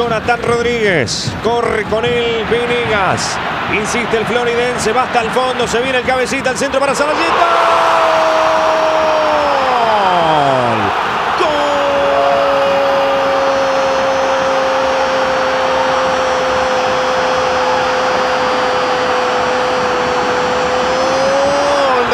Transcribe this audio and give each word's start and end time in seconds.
Jonathan 0.00 0.42
Rodríguez, 0.42 1.30
corre 1.44 1.84
con 1.84 2.06
él 2.06 2.46
Venegas, 2.50 3.36
insiste 3.70 4.16
el 4.16 4.24
floridense, 4.24 4.94
va 4.94 5.02
hasta 5.02 5.20
el 5.20 5.30
fondo, 5.30 5.68
se 5.68 5.78
viene 5.82 5.98
el 5.98 6.04
cabecita 6.06 6.48
al 6.48 6.56
centro 6.56 6.80
para 6.80 6.94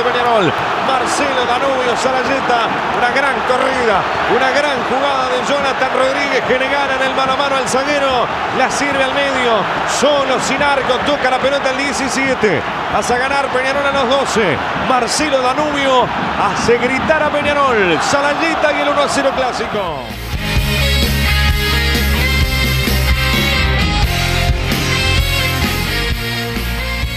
Peñarol. 0.02 0.52
Marcelo 0.86 1.44
Danubio 1.46 1.96
Salayeta, 1.96 2.68
una 2.96 3.10
gran 3.10 3.34
corrida, 3.46 4.02
una 4.34 4.50
gran 4.50 4.82
jugada 4.88 5.28
de 5.28 5.44
Jonathan 5.44 5.90
Rodríguez 5.92 6.42
que 6.46 6.58
le 6.58 6.68
gana 6.68 6.94
en 6.94 7.02
el 7.02 7.14
mano 7.14 7.32
a 7.32 7.36
mano 7.36 7.56
al 7.56 7.68
zaguero, 7.68 8.26
sirve 8.70 9.02
al 9.02 9.14
medio, 9.14 9.52
solo 10.00 10.40
sin 10.40 10.62
arco, 10.62 10.94
toca 11.06 11.30
la 11.30 11.38
pelota 11.38 11.70
el 11.70 11.78
17, 11.78 12.62
hace 12.94 13.18
ganar 13.18 13.48
Peñarol 13.52 13.86
a 13.86 13.92
los 13.92 14.08
12, 14.08 14.56
Marcelo 14.88 15.40
Danubio 15.40 16.06
hace 16.40 16.78
gritar 16.78 17.22
a 17.22 17.30
Peñarol, 17.30 17.98
Salayeta 18.02 18.72
y 18.76 18.80
el 18.80 18.88
1 18.88 19.00
a 19.00 19.08
0 19.08 19.30
clásico. 19.36 20.02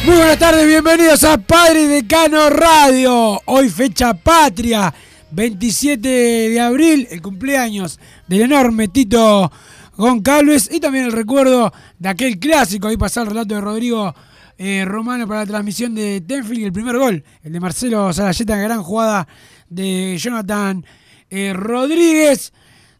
Muy 0.06 0.16
buenas 0.16 0.40
tardes, 0.40 0.66
bienvenidos 0.66 1.24
a 1.24 1.38
Padre 1.38 1.88
Decano 1.88 2.50
Radio. 2.50 3.42
Hoy 3.46 3.70
fecha 3.70 4.14
patria, 4.14 4.94
27 5.32 6.08
de 6.08 6.60
abril, 6.60 7.08
el 7.12 7.22
cumpleaños 7.22 8.00
del 8.28 8.42
enorme 8.42 8.88
Tito 8.88 9.52
Goncalves 10.00 10.70
y 10.72 10.80
también 10.80 11.04
el 11.04 11.12
recuerdo 11.12 11.74
de 11.98 12.08
aquel 12.08 12.40
clásico. 12.40 12.88
Ahí 12.88 12.96
pasó 12.96 13.22
el 13.22 13.28
relato 13.28 13.54
de 13.54 13.60
Rodrigo 13.60 14.16
eh, 14.58 14.86
Romano 14.86 15.28
para 15.28 15.42
la 15.42 15.46
transmisión 15.46 15.94
de 15.94 16.22
Tenfield 16.22 16.64
el 16.64 16.72
primer 16.72 16.98
gol, 16.98 17.22
el 17.44 17.52
de 17.52 17.60
Marcelo 17.60 18.14
Salayeta, 18.14 18.56
gran 18.56 18.82
jugada 18.82 19.28
de 19.68 20.18
Jonathan 20.18 20.86
eh, 21.30 21.52
Rodríguez. 21.54 22.54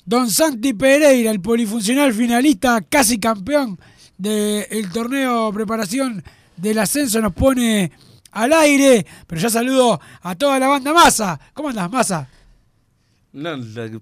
Don 0.04 0.30
Santi 0.30 0.74
Pereira, 0.74 1.32
el 1.32 1.40
polifuncional 1.40 2.14
finalista, 2.14 2.82
casi 2.82 3.18
campeón 3.18 3.80
del 4.18 4.90
torneo 4.92 5.54
preparación 5.54 6.22
del 6.58 6.80
ascenso, 6.80 7.22
nos 7.22 7.32
pone 7.32 7.94
al 8.34 8.52
aire. 8.52 9.06
Pero 9.26 9.40
ya 9.40 9.50
saludo 9.50 10.02
a 10.22 10.36
toda 10.36 10.60
la 10.60 10.68
banda 10.68 10.92
Masa. 10.92 11.40
¿Cómo 11.54 11.70
andas, 11.70 11.90
Masa? 11.90 12.28
No, 13.32 13.52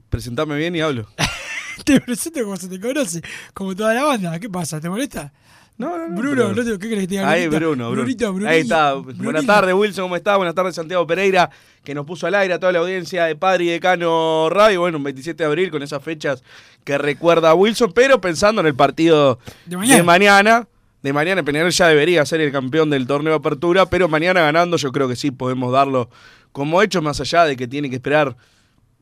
presentame 0.09 0.57
bien 0.57 0.75
y 0.75 0.81
hablo. 0.81 1.07
Te 1.85 2.01
presento 2.01 2.43
como 2.43 2.57
se 2.57 2.67
te 2.67 2.79
conoce, 2.79 3.21
como 3.53 3.75
toda 3.75 3.93
la 3.93 4.03
banda. 4.03 4.39
¿Qué 4.39 4.49
pasa? 4.49 4.79
¿Te 4.79 4.89
molesta? 4.89 5.31
No, 5.77 5.95
no, 5.97 6.07
no. 6.07 6.15
Bruno, 6.15 6.35
pero- 6.53 6.55
no 6.55 6.63
te- 6.63 6.79
¿qué 6.79 6.87
crees 6.87 7.01
que 7.01 7.07
te 7.07 7.15
diga? 7.15 7.29
Ahí? 7.29 7.47
Bruno, 7.47 7.91
Bruno. 7.91 8.01
Brunito, 8.01 8.35
Ahí 8.47 8.61
está. 8.61 8.95
Buenas 8.95 9.45
tardes, 9.45 9.75
Wilson, 9.75 10.05
¿cómo 10.05 10.15
estás? 10.15 10.35
Buenas 10.37 10.55
tardes, 10.55 10.73
Santiago 10.73 11.05
Pereira, 11.05 11.49
que 11.83 11.93
nos 11.93 12.05
puso 12.05 12.25
al 12.25 12.33
aire 12.35 12.55
a 12.55 12.59
toda 12.59 12.71
la 12.71 12.79
audiencia 12.79 13.25
de 13.25 13.35
Padre 13.35 13.65
y 13.65 13.67
Decano 13.67 14.49
Radio. 14.49 14.79
Bueno, 14.81 14.97
un 14.97 15.03
27 15.03 15.43
de 15.43 15.47
abril 15.47 15.69
con 15.69 15.83
esas 15.83 16.01
fechas 16.03 16.43
que 16.83 16.97
recuerda 16.97 17.51
a 17.51 17.53
Wilson, 17.53 17.91
pero 17.93 18.19
pensando 18.19 18.61
en 18.61 18.67
el 18.67 18.75
partido 18.75 19.37
De 19.65 19.77
mañana. 19.77 19.95
de 19.97 20.03
mañana. 20.03 20.67
De 21.03 21.13
mañana 21.13 21.43
Peñarol 21.43 21.69
ya 21.71 21.87
debería 21.87 22.25
ser 22.25 22.41
el 22.41 22.51
campeón 22.51 22.89
del 22.89 23.05
torneo 23.05 23.33
de 23.33 23.37
apertura, 23.37 23.85
pero 23.85 24.07
mañana 24.09 24.41
ganando 24.41 24.77
yo 24.77 24.91
creo 24.91 25.07
que 25.07 25.15
sí 25.15 25.29
podemos 25.29 25.71
darlo 25.71 26.09
como 26.51 26.81
hecho, 26.81 27.03
más 27.03 27.21
allá 27.21 27.45
de 27.45 27.55
que 27.55 27.67
tiene 27.67 27.87
que 27.87 27.97
esperar 27.97 28.35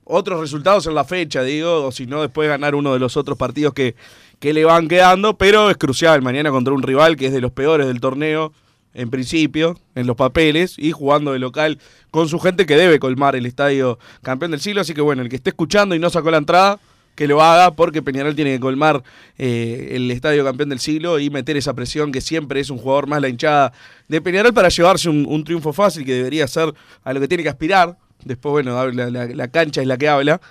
otros 0.05 0.39
resultados 0.39 0.87
en 0.87 0.95
la 0.95 1.03
fecha, 1.03 1.43
digo, 1.43 1.85
o 1.85 1.91
si 1.91 2.05
no, 2.05 2.21
después 2.21 2.47
ganar 2.47 2.75
uno 2.75 2.93
de 2.93 2.99
los 2.99 3.17
otros 3.17 3.37
partidos 3.37 3.73
que, 3.73 3.95
que 4.39 4.53
le 4.53 4.63
van 4.63 4.87
quedando, 4.87 5.37
pero 5.37 5.69
es 5.69 5.77
crucial 5.77 6.21
mañana 6.21 6.51
contra 6.51 6.73
un 6.73 6.83
rival 6.83 7.17
que 7.17 7.27
es 7.27 7.33
de 7.33 7.41
los 7.41 7.51
peores 7.51 7.87
del 7.87 7.99
torneo, 7.99 8.53
en 8.93 9.09
principio, 9.09 9.77
en 9.95 10.07
los 10.07 10.15
papeles, 10.15 10.75
y 10.77 10.91
jugando 10.91 11.33
de 11.33 11.39
local 11.39 11.79
con 12.11 12.29
su 12.29 12.39
gente 12.39 12.65
que 12.65 12.77
debe 12.77 12.99
colmar 12.99 13.35
el 13.35 13.45
estadio 13.45 13.99
campeón 14.21 14.51
del 14.51 14.61
siglo, 14.61 14.81
así 14.81 14.93
que 14.93 15.01
bueno, 15.01 15.21
el 15.21 15.29
que 15.29 15.35
esté 15.35 15.49
escuchando 15.49 15.95
y 15.95 15.99
no 15.99 16.09
sacó 16.09 16.31
la 16.31 16.37
entrada, 16.37 16.79
que 17.15 17.27
lo 17.27 17.41
haga 17.41 17.71
porque 17.71 18.01
Peñarol 18.01 18.35
tiene 18.35 18.51
que 18.53 18.59
colmar 18.59 19.01
eh, 19.37 19.91
el 19.93 20.11
estadio 20.11 20.43
campeón 20.43 20.69
del 20.69 20.79
siglo 20.79 21.17
y 21.17 21.29
meter 21.29 21.57
esa 21.57 21.73
presión 21.73 22.11
que 22.11 22.21
siempre 22.21 22.59
es 22.59 22.69
un 22.69 22.77
jugador 22.77 23.07
más 23.07 23.21
la 23.21 23.29
hinchada 23.29 23.73
de 24.07 24.21
Peñarol 24.21 24.53
para 24.53 24.69
llevarse 24.69 25.09
un, 25.09 25.25
un 25.25 25.43
triunfo 25.43 25.73
fácil 25.73 26.05
que 26.05 26.13
debería 26.13 26.47
ser 26.47 26.73
a 27.03 27.13
lo 27.13 27.19
que 27.19 27.27
tiene 27.27 27.43
que 27.43 27.49
aspirar. 27.49 27.97
Después, 28.23 28.51
bueno, 28.51 28.91
la, 28.91 29.09
la- 29.09 29.25
la 29.27 29.47
cancha 29.49 29.81
es 29.81 29.87
la 29.87 29.97
que 29.97 30.07
habla. 30.09 30.41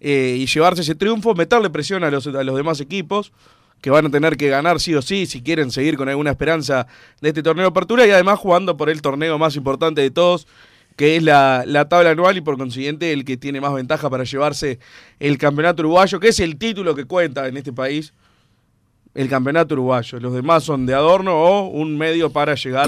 eh, 0.00 0.36
y 0.38 0.46
llevarse 0.46 0.82
ese 0.82 0.94
triunfo, 0.94 1.34
meterle 1.34 1.70
presión 1.70 2.04
a 2.04 2.10
los, 2.10 2.24
a 2.28 2.44
los 2.44 2.56
demás 2.56 2.80
equipos 2.80 3.32
que 3.80 3.90
van 3.90 4.06
a 4.06 4.10
tener 4.10 4.36
que 4.36 4.48
ganar 4.48 4.78
sí 4.80 4.94
o 4.94 5.02
sí 5.02 5.26
si 5.26 5.42
quieren 5.42 5.70
seguir 5.72 5.96
con 5.96 6.08
alguna 6.08 6.30
esperanza 6.30 6.86
de 7.20 7.28
este 7.30 7.42
torneo 7.42 7.64
de 7.64 7.68
apertura 7.70 8.06
y 8.06 8.10
además 8.10 8.38
jugando 8.38 8.76
por 8.76 8.90
el 8.90 9.02
torneo 9.02 9.38
más 9.38 9.56
importante 9.56 10.00
de 10.00 10.10
todos, 10.12 10.46
que 10.96 11.16
es 11.16 11.22
la, 11.24 11.64
la 11.66 11.88
tabla 11.88 12.10
anual 12.10 12.36
y 12.36 12.40
por 12.40 12.56
consiguiente 12.58 13.12
el 13.12 13.24
que 13.24 13.36
tiene 13.36 13.60
más 13.60 13.72
ventaja 13.74 14.08
para 14.08 14.22
llevarse 14.24 14.78
el 15.18 15.36
campeonato 15.36 15.82
uruguayo, 15.82 16.18
que 16.20 16.28
es 16.28 16.38
el 16.40 16.56
título 16.58 16.94
que 16.94 17.04
cuenta 17.04 17.46
en 17.48 17.56
este 17.56 17.72
país, 17.72 18.12
el 19.14 19.28
campeonato 19.28 19.74
uruguayo. 19.74 20.20
Los 20.20 20.32
demás 20.32 20.62
son 20.64 20.86
de 20.86 20.94
adorno 20.94 21.34
o 21.36 21.68
un 21.68 21.96
medio 21.98 22.30
para 22.30 22.54
llegar 22.54 22.86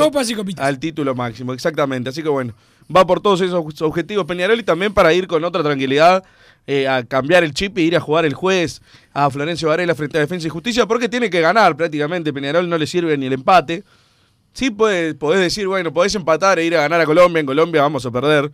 al 0.63 0.79
título 0.79 1.15
máximo, 1.15 1.53
exactamente. 1.53 2.11
Así 2.11 2.23
que 2.23 2.29
bueno, 2.29 2.55
va 2.95 3.07
por 3.07 3.21
todos 3.21 3.41
esos 3.41 3.83
objetivos 3.83 4.27
Peñarol 4.27 4.59
y 4.59 4.63
también 4.63 4.93
para 4.93 5.13
ir 5.13 5.27
con 5.27 5.45
otra 5.45 5.63
tranquilidad 5.63 6.25
eh, 6.67 6.87
a 6.87 7.05
cambiar 7.05 7.43
el 7.43 7.53
chip 7.55 7.77
e 7.79 7.83
ir 7.83 7.97
a 7.97 8.01
jugar 8.01 8.25
el 8.25 8.35
jueves 8.35 8.83
a 9.13 9.31
Florencio 9.31 9.69
Varela 9.69 9.95
frente 9.95 10.19
a 10.19 10.21
Defensa 10.21 10.47
y 10.47 10.51
Justicia 10.51 10.87
porque 10.87 11.09
tiene 11.09 11.31
que 11.31 11.41
ganar 11.41 11.77
prácticamente. 11.77 12.33
Peñarol 12.33 12.69
no 12.69 12.79
le 12.79 12.87
sirve 12.87 13.17
ni 13.17 13.27
el 13.27 13.33
empate. 13.33 13.83
Sí 14.53 14.71
podés 14.71 15.17
decir, 15.19 15.67
bueno, 15.67 15.93
podés 15.93 16.15
empatar 16.15 16.59
e 16.59 16.65
ir 16.65 16.77
a 16.77 16.83
ganar 16.83 17.01
a 17.01 17.07
Colombia. 17.07 17.41
En 17.41 17.47
Colombia 17.47 17.83
vamos 17.83 18.05
a 18.07 18.11
perder. 18.11 18.53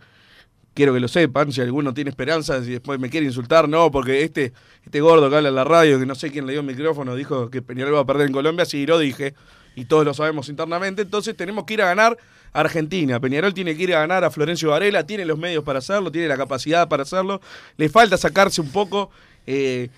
Quiero 0.73 0.93
que 0.93 0.99
lo 0.99 1.07
sepan, 1.07 1.51
si 1.51 1.59
alguno 1.59 1.91
tiene 1.93 2.11
esperanzas 2.11 2.67
y 2.67 2.71
después 2.71 2.99
me 2.99 3.09
quiere 3.09 3.25
insultar, 3.25 3.67
no, 3.67 3.89
porque 3.89 4.23
este, 4.23 4.53
este 4.85 5.01
gordo 5.01 5.27
que 5.27 5.35
habla 5.35 5.49
en 5.49 5.55
la 5.55 5.63
radio, 5.63 5.99
que 5.99 6.05
no 6.05 6.13
sé 6.13 6.31
quién 6.31 6.45
le 6.45 6.53
dio 6.53 6.61
el 6.61 6.67
micrófono, 6.67 7.15
dijo 7.15 7.49
que 7.49 7.63
Peñarol 7.63 7.95
va 7.95 8.01
a 8.01 8.05
perder 8.05 8.27
en 8.27 8.33
Colombia, 8.33 8.63
sí, 8.63 8.85
lo 8.85 8.99
dije, 8.99 9.33
y 9.75 9.85
todos 9.85 10.05
lo 10.05 10.13
sabemos 10.13 10.49
internamente, 10.49 11.01
entonces 11.01 11.35
tenemos 11.35 11.65
que 11.65 11.73
ir 11.73 11.81
a 11.81 11.87
ganar 11.87 12.15
Argentina. 12.53 13.19
Peñarol 13.19 13.53
tiene 13.53 13.75
que 13.75 13.83
ir 13.83 13.95
a 13.95 13.99
ganar 13.99 14.23
a 14.23 14.31
Florencio 14.31 14.69
Varela, 14.69 15.05
tiene 15.05 15.25
los 15.25 15.37
medios 15.37 15.63
para 15.63 15.79
hacerlo, 15.79 16.11
tiene 16.11 16.27
la 16.27 16.37
capacidad 16.37 16.87
para 16.87 17.03
hacerlo, 17.03 17.41
le 17.77 17.89
falta 17.89 18.17
sacarse 18.17 18.61
un 18.61 18.69
poco 18.71 19.09
eh, 19.45 19.89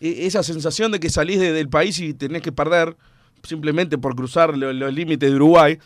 e- 0.00 0.26
esa 0.26 0.42
sensación 0.42 0.92
de 0.92 1.00
que 1.00 1.10
salís 1.10 1.38
de- 1.40 1.52
del 1.52 1.68
país 1.68 1.98
y 2.00 2.12
tenés 2.14 2.42
que 2.42 2.52
perder 2.52 2.96
simplemente 3.42 3.98
por 3.98 4.14
cruzar 4.16 4.56
lo- 4.56 4.72
los 4.72 4.92
límites 4.92 5.30
de 5.30 5.36
Uruguay. 5.36 5.78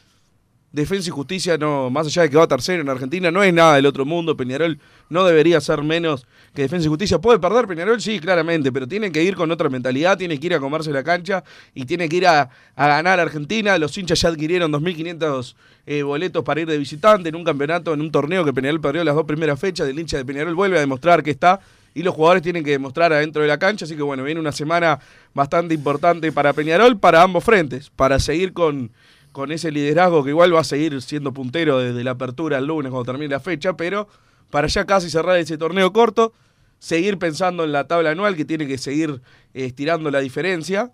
Defensa 0.72 1.08
y 1.08 1.10
Justicia, 1.10 1.58
no, 1.58 1.90
más 1.90 2.06
allá 2.06 2.22
de 2.22 2.30
que 2.30 2.36
va 2.36 2.46
tercero 2.46 2.80
en 2.80 2.88
Argentina, 2.88 3.32
no 3.32 3.42
es 3.42 3.52
nada 3.52 3.74
del 3.74 3.86
otro 3.86 4.04
mundo. 4.04 4.36
Peñarol 4.36 4.78
no 5.08 5.24
debería 5.24 5.60
ser 5.60 5.82
menos 5.82 6.26
que 6.54 6.62
Defensa 6.62 6.86
y 6.86 6.88
Justicia. 6.88 7.18
¿Puede 7.18 7.40
perder 7.40 7.66
Peñarol? 7.66 8.00
Sí, 8.00 8.20
claramente, 8.20 8.70
pero 8.70 8.86
tiene 8.86 9.10
que 9.10 9.20
ir 9.22 9.34
con 9.34 9.50
otra 9.50 9.68
mentalidad, 9.68 10.16
tiene 10.16 10.38
que 10.38 10.46
ir 10.46 10.54
a 10.54 10.60
comerse 10.60 10.92
la 10.92 11.02
cancha 11.02 11.42
y 11.74 11.86
tiene 11.86 12.08
que 12.08 12.16
ir 12.16 12.26
a, 12.28 12.50
a 12.76 12.86
ganar 12.86 13.18
Argentina. 13.18 13.76
Los 13.78 13.98
hinchas 13.98 14.20
ya 14.20 14.28
adquirieron 14.28 14.72
2.500 14.72 15.54
eh, 15.86 16.02
boletos 16.04 16.44
para 16.44 16.60
ir 16.60 16.68
de 16.68 16.78
visitante 16.78 17.30
en 17.30 17.34
un 17.34 17.42
campeonato, 17.42 17.92
en 17.92 18.00
un 18.00 18.12
torneo 18.12 18.44
que 18.44 18.52
Peñarol 18.52 18.80
perdió 18.80 19.02
las 19.02 19.16
dos 19.16 19.24
primeras 19.24 19.58
fechas. 19.58 19.88
El 19.88 19.98
hincha 19.98 20.18
de 20.18 20.24
Peñarol 20.24 20.54
vuelve 20.54 20.76
a 20.76 20.80
demostrar 20.80 21.24
que 21.24 21.32
está 21.32 21.58
y 21.94 22.04
los 22.04 22.14
jugadores 22.14 22.44
tienen 22.44 22.62
que 22.62 22.70
demostrar 22.70 23.12
adentro 23.12 23.42
de 23.42 23.48
la 23.48 23.58
cancha. 23.58 23.86
Así 23.86 23.96
que 23.96 24.02
bueno, 24.02 24.22
viene 24.22 24.38
una 24.38 24.52
semana 24.52 25.00
bastante 25.34 25.74
importante 25.74 26.30
para 26.30 26.52
Peñarol, 26.52 26.96
para 26.96 27.22
ambos 27.22 27.42
frentes, 27.42 27.90
para 27.90 28.20
seguir 28.20 28.52
con, 28.52 28.92
con 29.32 29.52
ese 29.52 29.70
liderazgo 29.70 30.24
que 30.24 30.30
igual 30.30 30.54
va 30.54 30.60
a 30.60 30.64
seguir 30.64 31.00
siendo 31.02 31.32
puntero 31.32 31.78
desde 31.78 32.02
la 32.04 32.12
apertura 32.12 32.58
el 32.58 32.66
lunes 32.66 32.90
cuando 32.90 33.12
termine 33.12 33.30
la 33.30 33.40
fecha, 33.40 33.76
pero 33.76 34.08
para 34.50 34.66
ya 34.66 34.84
casi 34.84 35.10
cerrar 35.10 35.38
ese 35.38 35.56
torneo 35.56 35.92
corto, 35.92 36.32
seguir 36.78 37.18
pensando 37.18 37.64
en 37.64 37.72
la 37.72 37.86
tabla 37.86 38.10
anual 38.10 38.36
que 38.36 38.44
tiene 38.44 38.66
que 38.66 38.78
seguir 38.78 39.20
eh, 39.54 39.66
estirando 39.66 40.10
la 40.10 40.20
diferencia 40.20 40.92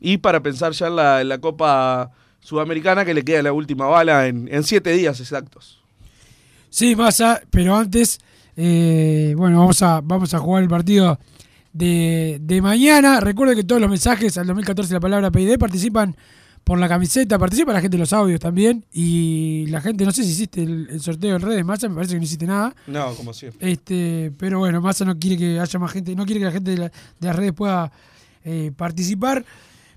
y 0.00 0.18
para 0.18 0.42
pensar 0.42 0.72
ya 0.72 0.86
en 0.86 0.96
la, 0.96 1.24
la 1.24 1.38
Copa 1.38 2.10
Sudamericana 2.40 3.04
que 3.04 3.14
le 3.14 3.24
queda 3.24 3.42
la 3.42 3.52
última 3.52 3.86
bala 3.86 4.26
en, 4.26 4.48
en 4.52 4.62
siete 4.62 4.92
días 4.92 5.20
exactos. 5.20 5.82
Sí, 6.70 6.96
Massa, 6.96 7.40
pero 7.50 7.76
antes, 7.76 8.18
eh, 8.56 9.34
bueno, 9.36 9.60
vamos 9.60 9.80
a, 9.82 10.00
vamos 10.02 10.34
a 10.34 10.38
jugar 10.38 10.62
el 10.62 10.68
partido 10.68 11.18
de, 11.72 12.38
de 12.40 12.60
mañana. 12.60 13.20
Recuerden 13.20 13.56
que 13.56 13.64
todos 13.64 13.80
los 13.80 13.90
mensajes 13.90 14.36
al 14.38 14.46
2014 14.46 14.92
la 14.92 15.00
palabra 15.00 15.30
PID 15.30 15.56
participan 15.58 16.16
por 16.64 16.78
la 16.80 16.88
camiseta, 16.88 17.38
participa 17.38 17.72
la 17.74 17.80
gente 17.82 17.96
de 17.96 18.00
los 18.00 18.12
audios 18.14 18.40
también. 18.40 18.84
Y 18.92 19.66
la 19.68 19.80
gente, 19.82 20.04
no 20.04 20.12
sé 20.12 20.24
si 20.24 20.30
hiciste 20.30 20.62
el, 20.62 20.88
el 20.90 21.00
sorteo 21.00 21.36
en 21.36 21.42
redes, 21.42 21.64
Massa, 21.64 21.88
me 21.88 21.94
parece 21.96 22.14
que 22.14 22.18
no 22.20 22.24
hiciste 22.24 22.46
nada. 22.46 22.74
No, 22.86 23.14
como 23.14 23.32
siempre. 23.34 23.70
Este, 23.70 24.32
pero 24.38 24.58
bueno, 24.60 24.80
Massa 24.80 25.04
no 25.04 25.18
quiere 25.18 25.36
que 25.36 25.60
haya 25.60 25.78
más 25.78 25.92
gente, 25.92 26.14
no 26.16 26.24
quiere 26.24 26.40
que 26.40 26.46
la 26.46 26.52
gente 26.52 26.70
de, 26.70 26.78
la- 26.78 26.88
de 26.88 27.26
las 27.26 27.36
redes 27.36 27.52
pueda 27.52 27.92
eh, 28.44 28.72
participar. 28.76 29.44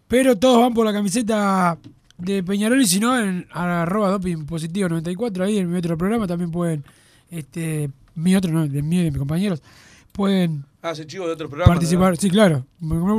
Pero 0.09 0.35
todos 0.37 0.59
van 0.61 0.73
por 0.73 0.85
la 0.85 0.93
camiseta 0.93 1.77
de 2.17 2.43
Peñarol 2.43 2.81
y 2.81 2.87
si 2.87 2.99
no, 2.99 3.17
en 3.19 3.45
arroba 3.51 4.09
doping 4.09 4.45
positivo 4.45 4.89
94, 4.89 5.43
ahí 5.45 5.57
en 5.59 5.71
mi 5.71 5.77
otro 5.77 5.97
programa 5.97 6.27
también 6.27 6.51
pueden, 6.51 6.83
este, 7.29 7.89
mi 8.15 8.35
otro, 8.35 8.51
no, 8.51 8.67
de 8.67 8.81
mí 8.81 8.99
y 8.99 9.03
de 9.03 9.11
mis 9.11 9.19
compañeros, 9.19 9.61
pueden 10.11 10.65
Ah, 10.81 10.91
ese 10.91 11.07
chivo 11.07 11.25
de 11.25 11.33
otro 11.33 11.49
programa. 11.49 11.73
participar. 11.73 12.17
Sí, 12.17 12.29
claro. 12.29 12.65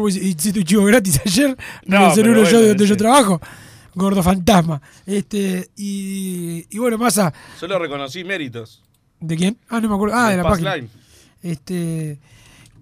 Hiciste 0.09 0.61
un 0.61 0.65
chivo 0.65 0.85
gratis 0.85 1.21
ayer, 1.27 1.57
no, 1.87 1.99
No, 1.99 2.05
en 2.05 2.11
el 2.11 2.15
pero 2.17 2.33
uno 2.33 2.51
yo 2.51 2.61
de 2.61 2.69
donde 2.69 2.87
yo 2.87 2.97
trabajo. 2.97 3.41
Gordo 3.95 4.23
fantasma. 4.23 4.81
Este, 5.05 5.71
y, 5.77 6.67
y 6.71 6.79
bueno, 6.79 6.99
Massa, 6.99 7.33
Solo 7.59 7.79
reconocí 7.79 8.23
méritos. 8.23 8.83
¿de 9.21 9.37
quién? 9.37 9.59
Ah, 9.69 9.81
no 9.81 9.89
me 9.89 9.95
acuerdo. 9.97 10.15
Ah, 10.17 10.31
de, 10.31 10.37
la 10.37 10.43
página. 10.45 10.77
Line. 10.77 10.89
Este, 11.43 12.21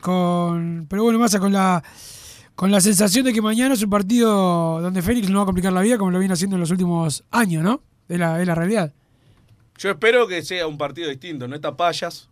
con, 0.00 0.86
pero 0.88 1.04
bueno, 1.04 1.18
Massa, 1.18 1.40
con 1.40 1.52
la, 1.52 1.82
con 2.54 2.70
la 2.70 2.80
sensación 2.80 3.24
de 3.24 3.32
que 3.32 3.40
mañana 3.40 3.74
es 3.74 3.82
un 3.82 3.90
partido 3.90 4.80
donde 4.80 5.00
Fénix 5.00 5.28
no 5.30 5.38
va 5.38 5.42
a 5.44 5.46
complicar 5.46 5.72
la 5.72 5.80
vida 5.80 5.96
como 5.96 6.10
lo 6.10 6.18
viene 6.18 6.34
haciendo 6.34 6.56
en 6.56 6.60
los 6.60 6.70
últimos 6.70 7.24
años, 7.30 7.64
¿no? 7.64 7.82
Es 8.08 8.18
la, 8.18 8.40
es 8.40 8.46
la 8.46 8.54
realidad. 8.54 8.92
Yo 9.78 9.90
espero 9.90 10.26
que 10.26 10.42
sea 10.42 10.66
un 10.66 10.78
partido 10.78 11.08
distinto, 11.08 11.48
no 11.48 11.54
está 11.54 11.76
payas. 11.76 12.28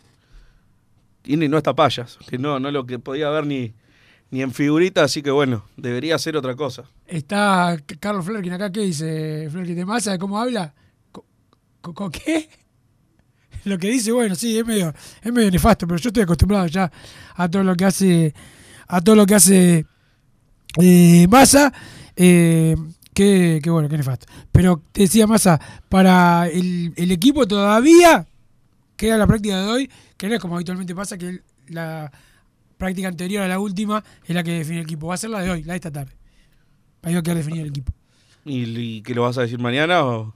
Ni 1.25 1.49
no 1.49 1.57
está 1.57 1.75
payas, 1.75 2.19
que 2.29 2.39
no, 2.39 2.61
no 2.61 2.71
lo 2.71 2.87
que 2.87 2.99
podía 2.99 3.29
haber 3.29 3.47
ni, 3.47 3.73
ni 4.31 4.43
en 4.43 4.53
figurita, 4.53 5.05
así 5.05 5.23
que 5.23 5.31
bueno, 5.31 5.65
debería 5.77 6.19
ser 6.19 6.37
otra 6.37 6.55
cosa. 6.55 6.85
Está 7.07 7.77
Carlos 8.01 8.27
Flerkin 8.27 8.53
acá, 8.53 8.71
¿qué 8.71 8.81
dice 8.81 9.49
Flerkin 9.51 9.77
de 9.77 9.85
Massa? 9.87 10.19
¿Cómo 10.19 10.39
habla? 10.39 10.75
¿Con, 11.81 12.11
qué? 12.11 12.49
Lo 13.65 13.79
que 13.79 13.89
dice, 13.89 14.13
bueno, 14.13 14.35
sí, 14.35 14.59
es 14.59 14.67
medio, 14.67 14.93
es 15.23 15.33
medio 15.33 15.51
nefasto, 15.51 15.87
pero 15.87 15.99
yo 15.99 16.09
estoy 16.09 16.25
acostumbrado 16.25 16.67
ya 16.67 16.91
a 17.37 17.49
todo 17.49 17.63
lo 17.63 17.75
que 17.77 17.85
hace, 17.85 18.35
a 18.89 19.01
todo 19.01 19.15
lo 19.15 19.25
que 19.25 19.35
hace 19.35 19.87
eh, 20.83 21.27
Massa, 21.31 21.73
eh, 22.17 22.77
que, 23.15 23.61
bueno, 23.67 23.89
que 23.89 23.97
nefasto. 23.97 24.27
Pero 24.53 24.83
te 24.93 25.03
decía 25.03 25.27
Massa, 25.27 25.61
para 25.89 26.49
el, 26.49 26.93
el 26.97 27.13
equipo 27.13 27.47
todavía 27.47 28.27
queda 29.05 29.19
la 29.19 29.27
práctica 29.27 29.61
de 29.61 29.67
hoy, 29.67 29.91
que 30.17 30.29
no 30.29 30.35
es 30.35 30.41
como 30.41 30.55
habitualmente 30.57 30.95
pasa, 30.95 31.17
que 31.19 31.41
la 31.69 32.11
práctica 32.77 33.09
anterior 33.09 33.43
a 33.43 33.49
la 33.49 33.59
última 33.59 34.03
es 34.27 34.35
la 34.35 34.43
que 34.43 34.53
define 34.53 34.79
el 34.81 34.85
equipo. 34.85 35.07
Va 35.09 35.15
a 35.15 35.19
ser 35.19 35.31
la 35.31 35.41
de 35.41 35.51
hoy, 35.51 35.63
la 35.63 35.73
de 35.75 35.77
esta 35.77 35.91
tarde. 35.91 36.13
Ahí 37.03 37.15
va 37.15 37.21
a 37.21 37.23
quedar 37.23 37.37
definido 37.37 37.65
el 37.65 37.71
equipo. 37.71 37.93
¿Y, 38.45 38.65
y 38.79 39.03
qué 39.03 39.15
lo 39.15 39.23
vas 39.23 39.39
a 39.39 39.43
decir 39.43 39.59
mañana? 39.59 40.05
O? 40.05 40.35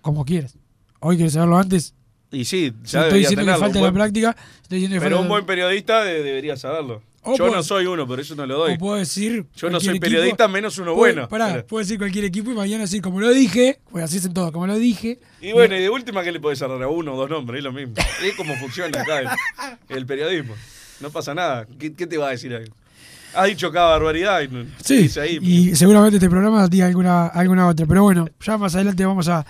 Como 0.00 0.24
quieras. 0.24 0.56
Hoy 1.00 1.16
quieres 1.16 1.32
saberlo 1.34 1.56
antes. 1.58 1.94
Y 2.30 2.44
sí, 2.44 2.72
Si 2.84 2.92
ya 2.92 3.00
estoy 3.00 3.00
debería 3.20 3.28
diciendo 3.28 3.44
que 3.52 3.58
falta 3.58 3.66
un 3.78 3.84
la 3.84 3.90
buen- 3.90 3.94
práctica. 3.94 4.36
Estoy 4.62 4.78
diciendo 4.78 4.96
que 4.96 5.00
pero 5.00 5.16
falta 5.16 5.22
un 5.22 5.28
buen 5.28 5.46
periodista 5.46 6.02
de- 6.04 6.22
debería 6.22 6.56
saberlo. 6.56 7.02
O 7.24 7.36
Yo 7.36 7.50
no 7.50 7.62
soy 7.62 7.86
uno, 7.86 8.04
por 8.06 8.18
eso 8.18 8.34
no 8.34 8.44
lo 8.46 8.58
doy. 8.58 8.74
o 8.74 8.78
puedo 8.78 8.96
decir. 8.96 9.46
Yo 9.54 9.70
no 9.70 9.78
soy 9.78 9.90
equipo. 9.90 10.04
periodista, 10.06 10.48
menos 10.48 10.76
uno 10.78 10.94
bueno. 10.94 11.28
Pará, 11.28 11.48
Pero- 11.52 11.66
puedo 11.66 11.80
decir 11.84 11.96
cualquier 11.98 12.24
equipo 12.24 12.50
y 12.50 12.54
mañana 12.54 12.82
decir, 12.82 13.00
como 13.00 13.20
lo 13.20 13.30
dije, 13.30 13.78
pues 13.90 14.02
así 14.04 14.18
hacen 14.18 14.34
todos, 14.34 14.50
como 14.50 14.66
lo 14.66 14.76
dije. 14.76 15.20
Y 15.40 15.52
bueno, 15.52 15.76
y 15.76 15.80
de 15.80 15.88
última, 15.88 16.22
¿qué 16.24 16.32
le 16.32 16.40
podés 16.40 16.58
cerrar 16.58 16.82
a 16.82 16.88
uno 16.88 17.14
o 17.14 17.16
dos 17.16 17.30
nombres? 17.30 17.58
Es 17.58 17.64
lo 17.64 17.72
mismo. 17.72 17.94
Es 18.24 18.34
como 18.36 18.56
funciona 18.56 19.00
acá 19.02 19.20
el, 19.20 19.28
el 19.88 20.04
periodismo. 20.06 20.54
No 21.00 21.10
pasa 21.10 21.32
nada. 21.32 21.66
¿Qué, 21.78 21.94
qué 21.94 22.06
te 22.08 22.18
va 22.18 22.28
a 22.28 22.30
decir 22.30 22.54
ahí? 22.54 22.64
Ha 23.34 23.44
dicho 23.46 23.70
cada 23.70 23.90
barbaridad 23.90 24.40
y 24.40 24.48
no- 24.48 24.66
Sí, 24.84 24.96
dice 25.04 25.20
ahí. 25.20 25.38
y 25.40 25.76
seguramente 25.76 26.16
este 26.16 26.28
programa 26.28 26.66
diga 26.66 26.86
alguna, 26.86 27.28
alguna 27.28 27.68
otra. 27.68 27.86
Pero 27.86 28.02
bueno, 28.02 28.28
ya 28.40 28.58
más 28.58 28.74
adelante 28.74 29.04
vamos 29.06 29.28
a, 29.28 29.46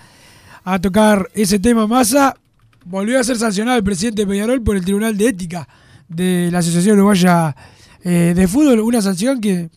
a 0.63 0.79
tocar 0.79 1.27
ese 1.33 1.57
tema. 1.59 1.87
Massa 1.87 2.37
volvió 2.85 3.19
a 3.19 3.23
ser 3.23 3.37
sancionado 3.37 3.77
el 3.79 3.83
presidente 3.83 4.21
de 4.21 4.27
Peñarol 4.27 4.61
por 4.61 4.75
el 4.77 4.83
Tribunal 4.85 5.17
de 5.17 5.27
Ética 5.29 5.67
de 6.15 6.49
la 6.51 6.59
Asociación 6.59 6.97
Uruguaya 6.97 7.55
eh, 8.03 8.33
de 8.35 8.47
Fútbol. 8.47 8.79
Una 8.81 9.01
sanción 9.01 9.39
que 9.41 9.69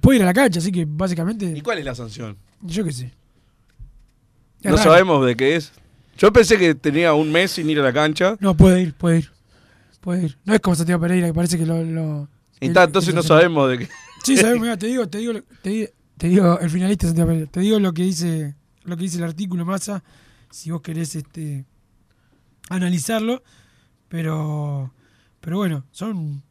puede 0.00 0.18
ir 0.18 0.22
a 0.22 0.26
la 0.26 0.34
cancha, 0.34 0.58
así 0.60 0.70
que 0.72 0.84
básicamente, 0.88 1.52
¿Y 1.56 1.60
cuál 1.60 1.78
es 1.78 1.84
la 1.84 1.94
sanción? 1.94 2.36
yo 2.60 2.84
qué 2.84 2.92
sé. 2.92 3.06
Es 4.62 4.70
No 4.70 4.76
raro. 4.76 4.90
sabemos 4.90 5.26
de 5.26 5.36
qué 5.36 5.56
es. 5.56 5.72
Yo 6.16 6.32
pensé 6.32 6.56
que 6.58 6.74
tenía 6.74 7.14
un 7.14 7.32
mes 7.32 7.50
sin 7.52 7.68
ir 7.68 7.80
a 7.80 7.82
la 7.82 7.92
cancha. 7.92 8.36
No, 8.40 8.56
puede 8.56 8.82
ir, 8.82 8.94
puede 8.94 9.18
ir. 9.18 9.30
Puede 10.00 10.24
ir. 10.26 10.38
No 10.44 10.54
es 10.54 10.60
como 10.60 10.76
Santiago 10.76 11.00
Pereira, 11.00 11.26
que 11.26 11.34
parece 11.34 11.58
que 11.58 11.66
lo. 11.66 11.82
lo 11.82 12.28
Y 12.60 12.66
el- 12.66 12.76
entonces 12.76 13.08
el 13.08 13.14
no 13.16 13.22
sabemos 13.22 13.68
de 13.70 13.78
qué. 13.78 13.88
Sí, 14.24 14.36
sabemos, 14.36 14.60
mira, 14.62 14.76
te 14.76 14.86
digo, 14.86 15.08
te 15.08 15.18
digo, 15.18 15.32
te 15.62 16.28
digo, 16.28 16.60
el 16.60 16.70
finalista 16.70 17.06
Santiago 17.06 17.28
Pereira, 17.30 17.50
te 17.50 17.60
digo 17.60 17.78
lo 17.80 17.92
que 17.92 18.02
dice, 18.02 18.54
lo 18.84 18.96
que 18.96 19.02
dice 19.04 19.18
el 19.18 19.24
artículo 19.24 19.64
Massa, 19.64 20.04
si 20.50 20.70
vos 20.70 20.80
querés 20.82 21.16
este 21.16 21.64
analizarlo, 22.68 23.42
pero 24.08 24.92
pero 25.42 25.58
bueno, 25.58 25.84
son 25.90 26.42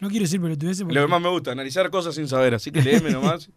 no 0.00 0.10
quiero 0.10 0.24
decir 0.24 0.38
pelotudeces 0.42 0.82
porque 0.82 0.96
Lo 0.96 1.06
que 1.06 1.10
más 1.10 1.22
me 1.22 1.30
gusta, 1.30 1.52
analizar 1.52 1.88
cosas 1.88 2.14
sin 2.14 2.28
saber. 2.28 2.52
Así 2.54 2.70
que 2.70 2.82
léeme 2.82 3.10
nomás. 3.12 3.48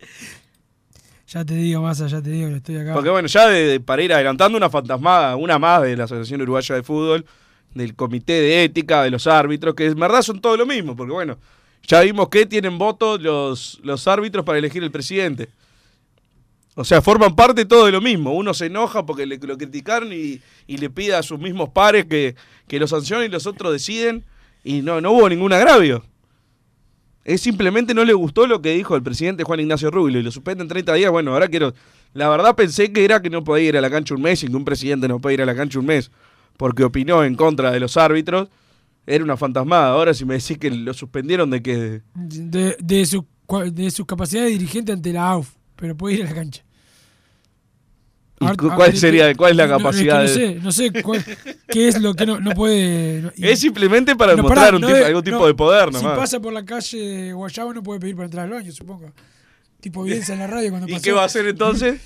ya 1.27 1.43
te 1.43 1.55
digo 1.55 1.81
Massa, 1.81 2.07
ya 2.07 2.21
te 2.21 2.29
digo, 2.29 2.47
que 2.49 2.55
estoy 2.55 2.77
acá. 2.77 2.93
Porque 2.93 3.09
bueno, 3.09 3.27
ya 3.27 3.47
de, 3.49 3.65
de- 3.67 3.79
para 3.81 4.01
ir 4.01 4.13
adelantando 4.13 4.57
una 4.57 4.69
fantasmada, 4.69 5.35
una 5.35 5.59
más 5.59 5.81
de 5.81 5.97
la 5.97 6.05
Asociación 6.05 6.41
Uruguaya 6.41 6.75
de 6.75 6.83
Fútbol, 6.83 7.25
del 7.73 7.95
Comité 7.95 8.33
de 8.33 8.63
Ética, 8.63 9.03
de 9.03 9.09
los 9.11 9.27
árbitros, 9.27 9.75
que 9.75 9.87
en 9.87 9.99
verdad 9.99 10.21
son 10.21 10.39
todo 10.39 10.55
lo 10.55 10.65
mismo, 10.65 10.95
porque 10.95 11.11
bueno, 11.13 11.37
ya 11.85 12.01
vimos 12.01 12.29
que 12.29 12.45
tienen 12.45 12.77
votos 12.77 13.21
los, 13.21 13.79
los 13.83 14.07
árbitros 14.07 14.45
para 14.45 14.57
elegir 14.59 14.83
el 14.83 14.91
presidente. 14.91 15.49
O 16.75 16.85
sea, 16.85 17.01
forman 17.01 17.35
parte 17.35 17.65
todo 17.65 17.87
de 17.87 17.91
lo 17.91 18.01
mismo. 18.01 18.33
Uno 18.33 18.53
se 18.53 18.67
enoja 18.67 19.05
porque 19.05 19.25
le, 19.25 19.37
lo 19.39 19.57
criticaron 19.57 20.13
y, 20.13 20.39
y 20.67 20.77
le 20.77 20.89
pide 20.91 21.15
a 21.15 21.23
sus 21.23 21.39
mismos 21.39 21.69
pares 21.69 22.05
que, 22.05 22.35
que 22.67 22.79
lo 22.79 22.87
sancionen 22.87 23.29
y 23.29 23.31
los 23.33 23.47
otros 23.47 23.73
deciden 23.73 24.23
y 24.67 24.81
no, 24.81 24.99
no 24.99 25.11
hubo 25.11 25.29
ningún 25.29 25.53
agravio. 25.53 26.03
Es 27.23 27.41
simplemente 27.41 27.93
no 27.93 28.03
le 28.03 28.13
gustó 28.13 28.45
lo 28.47 28.61
que 28.61 28.73
dijo 28.73 28.95
el 28.95 29.03
presidente 29.03 29.45
Juan 29.45 29.61
Ignacio 29.61 29.89
Rubio 29.89 30.19
y 30.19 30.23
lo 30.23 30.31
suspenden 30.31 30.67
30 30.67 30.93
días. 30.93 31.09
Bueno, 31.09 31.31
ahora 31.31 31.47
quiero. 31.47 31.73
La 32.13 32.27
verdad 32.27 32.55
pensé 32.55 32.91
que 32.91 33.05
era 33.05 33.21
que 33.21 33.29
no 33.29 33.43
podía 33.43 33.69
ir 33.69 33.77
a 33.77 33.81
la 33.81 33.89
cancha 33.89 34.13
un 34.13 34.21
mes 34.21 34.43
y 34.43 34.47
que 34.47 34.55
un 34.55 34.65
presidente 34.65 35.07
no 35.07 35.19
puede 35.19 35.35
ir 35.35 35.41
a 35.41 35.45
la 35.45 35.55
cancha 35.55 35.79
un 35.79 35.85
mes 35.85 36.11
porque 36.57 36.83
opinó 36.83 37.23
en 37.23 37.35
contra 37.35 37.71
de 37.71 37.79
los 37.79 37.95
árbitros. 37.95 38.49
Era 39.05 39.23
una 39.23 39.37
fantasmada. 39.37 39.91
Ahora 39.91 40.13
si 40.13 40.25
me 40.25 40.33
decís 40.33 40.57
que 40.57 40.69
lo 40.69 40.93
suspendieron 40.93 41.49
de 41.49 41.61
que. 41.61 42.01
de, 42.13 42.75
de 42.79 43.05
su 43.05 43.25
de 43.71 43.91
su 43.91 44.05
capacidad 44.05 44.43
de 44.43 44.49
dirigente 44.49 44.91
ante 44.91 45.13
la 45.13 45.29
AUF, 45.29 45.53
pero 45.77 45.95
puede 45.95 46.15
ir 46.15 46.23
a 46.23 46.25
la 46.25 46.35
cancha. 46.35 46.65
¿Y 48.39 48.45
Ahora- 48.45 48.55
cu- 48.55 48.65
ahora 48.65 48.75
cuál 48.75 48.97
sería, 48.97 49.33
cuál 49.35 49.51
es 49.51 49.57
la 49.57 49.65
no, 49.67 49.73
es 49.75 49.77
que 49.77 49.83
capacidad 49.83 50.15
no 50.17 50.21
de.? 50.21 50.27
sé, 50.27 50.55
no 50.61 50.71
sé 50.71 50.91
cuál- 51.01 51.25
qué 51.69 51.87
es 51.87 51.99
lo 51.99 52.13
que 52.13 52.25
no, 52.27 52.39
no 52.39 52.51
puede. 52.51 53.21
no- 53.23 53.31
y- 53.35 53.47
Es 53.47 53.59
simplemente 53.59 54.15
para 54.15 54.33
No, 54.33 54.37
demostrar 54.37 54.79
no 54.79 54.87
algún 54.87 55.13
no, 55.13 55.23
tipo 55.23 55.47
de 55.47 55.53
poder 55.55 55.87
Si 55.89 55.93
nomás. 55.95 56.17
pasa 56.19 56.39
por 56.39 56.53
la 56.53 56.63
calle 56.63 57.33
Guayabo 57.33 57.73
no 57.73 57.81
puede 57.81 57.99
pedir 57.99 58.15
para 58.15 58.25
entrar 58.25 58.45
al 58.45 58.51
baño, 58.51 58.71
supongo. 58.71 59.11
Tipo 59.81 60.05
evidencia 60.05 60.33
en 60.33 60.39
la 60.39 60.47
radio 60.47 60.69
cuando 60.69 60.87
¿Y 60.87 60.91
pasó. 60.91 61.03
qué 61.03 61.11
va 61.13 61.23
a 61.23 61.25
hacer 61.25 61.47
entonces? 61.47 61.99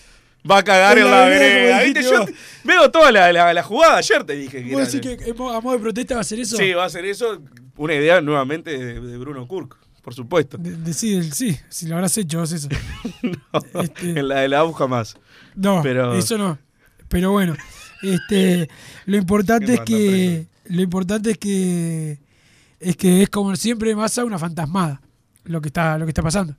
Va 0.50 0.58
a 0.60 0.64
cagar 0.64 0.98
En 0.98 1.12
la 1.12 1.26
vereda, 1.26 2.26
veo 2.64 2.90
toda 2.90 3.12
la, 3.12 3.32
la- 3.34 3.54
la 3.54 3.64
jugada. 3.64 3.98
Ayer 3.98 4.24
te 4.24 4.34
dije 4.34 4.64
que 4.64 4.74
¿Vos 4.74 4.92
decís 4.92 5.18
que 5.18 5.32
a 5.32 5.34
modo 5.62 5.74
de 5.74 5.80
protesta 5.80 6.16
va 6.16 6.20
a 6.20 6.22
hacer 6.22 6.40
eso? 6.40 6.56
Sí, 6.58 6.72
va 6.74 6.84
a 6.84 6.88
hacer 6.88 7.06
eso 7.06 7.42
Una 7.78 7.94
idea 7.94 8.22
nuevamente 8.22 8.78
de, 8.78 9.00
de 9.02 9.18
Bruno 9.18 9.46
Kurk, 9.48 9.78
por 10.02 10.14
supuesto. 10.14 10.58
De- 10.58 10.78
de- 10.78 10.94
sí, 10.94 11.22
si 11.70 11.88
lo 11.88 11.96
habrás 11.96 12.18
hecho 12.18 12.40
vos 12.40 12.52
eso. 12.54 12.70
Este, 13.84 14.20
En 14.20 14.28
la 14.30 14.40
de 14.42 14.48
la 14.48 14.60
AUF 14.60 14.78
jamás. 14.78 15.16
No, 15.56 15.82
Pero- 15.84 16.14
eso 16.14 16.38
no. 16.38 16.58
Pero 17.10 17.32
bueno, 17.32 17.56
este, 18.04 18.70
lo 19.06 19.18
importante 19.18 19.74
es 19.76 19.80
que 19.82 20.48
lo 20.66 20.82
importante 20.82 21.32
es 21.32 21.38
que 21.38 22.20
es 22.80 22.96
que 22.98 23.24
es 23.24 23.30
como 23.30 23.56
siempre 23.56 23.94
Massa 23.96 24.24
una 24.26 24.40
fantasmada 24.40 25.02
lo 25.44 25.60
que 25.62 25.68
está 25.68 25.98
lo 25.98 26.06
que 26.06 26.12
está 26.12 26.22
pasando. 26.24 26.56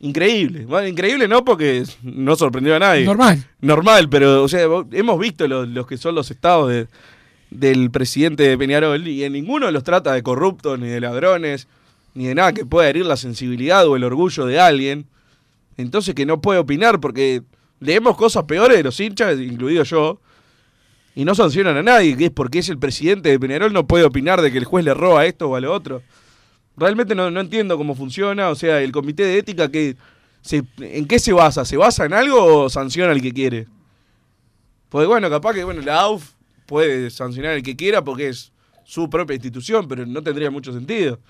Increíble. 0.00 0.66
Bueno, 0.66 0.86
increíble 0.88 1.28
no 1.28 1.44
porque 1.44 1.84
no 2.02 2.36
sorprendió 2.36 2.74
a 2.76 2.78
nadie. 2.78 3.04
Normal. 3.04 3.44
Normal, 3.60 4.08
pero 4.08 4.42
o 4.42 4.48
sea, 4.48 4.62
hemos 4.92 5.18
visto 5.18 5.46
los, 5.48 5.68
los 5.68 5.86
que 5.86 5.96
son 5.96 6.14
los 6.14 6.30
estados 6.30 6.70
de- 6.70 6.88
del 7.50 7.90
presidente 7.90 8.42
de 8.42 8.58
Peñarol 8.58 9.06
y 9.06 9.22
en 9.24 9.32
ninguno 9.32 9.70
los 9.70 9.84
trata 9.84 10.12
de 10.12 10.22
corruptos, 10.22 10.78
ni 10.78 10.88
de 10.88 11.00
ladrones, 11.00 11.68
ni 12.14 12.26
de 12.26 12.34
nada 12.34 12.52
que 12.52 12.66
pueda 12.66 12.88
herir 12.88 13.06
la 13.06 13.16
sensibilidad 13.16 13.86
o 13.86 13.96
el 13.96 14.04
orgullo 14.04 14.44
de 14.46 14.58
alguien. 14.60 15.06
Entonces 15.76 16.14
que 16.14 16.26
no 16.26 16.40
puede 16.40 16.58
opinar 16.58 17.00
porque 17.00 17.42
leemos 17.84 18.16
cosas 18.16 18.44
peores 18.44 18.76
de 18.76 18.82
los 18.82 18.98
hinchas, 18.98 19.38
incluido 19.38 19.84
yo, 19.84 20.20
y 21.14 21.24
no 21.24 21.34
sancionan 21.34 21.76
a 21.76 21.82
nadie, 21.82 22.16
que 22.16 22.26
es 22.26 22.30
porque 22.30 22.58
es 22.58 22.68
el 22.68 22.78
presidente 22.78 23.28
de 23.28 23.38
Peñarol, 23.38 23.72
no 23.72 23.86
puede 23.86 24.04
opinar 24.04 24.42
de 24.42 24.50
que 24.50 24.58
el 24.58 24.64
juez 24.64 24.84
le 24.84 24.94
roba 24.94 25.26
esto 25.26 25.48
o 25.48 25.56
a 25.56 25.60
lo 25.60 25.72
otro. 25.72 26.02
Realmente 26.76 27.14
no, 27.14 27.30
no 27.30 27.40
entiendo 27.40 27.78
cómo 27.78 27.94
funciona, 27.94 28.48
o 28.48 28.54
sea, 28.56 28.80
el 28.80 28.90
comité 28.90 29.24
de 29.24 29.38
ética, 29.38 29.70
que 29.70 29.96
¿en 30.50 31.06
qué 31.06 31.18
se 31.18 31.32
basa? 31.32 31.64
¿Se 31.64 31.76
basa 31.76 32.04
en 32.04 32.14
algo 32.14 32.64
o 32.64 32.68
sanciona 32.68 33.12
al 33.12 33.22
que 33.22 33.32
quiere? 33.32 33.66
Pues 34.88 35.06
bueno, 35.06 35.30
capaz 35.30 35.54
que 35.54 35.64
bueno, 35.64 35.80
la 35.82 36.00
AUF 36.00 36.32
puede 36.66 37.10
sancionar 37.10 37.52
al 37.52 37.62
que 37.62 37.76
quiera 37.76 38.02
porque 38.02 38.28
es 38.28 38.52
su 38.84 39.08
propia 39.08 39.34
institución, 39.34 39.88
pero 39.88 40.04
no 40.06 40.22
tendría 40.22 40.50
mucho 40.50 40.72
sentido. 40.72 41.20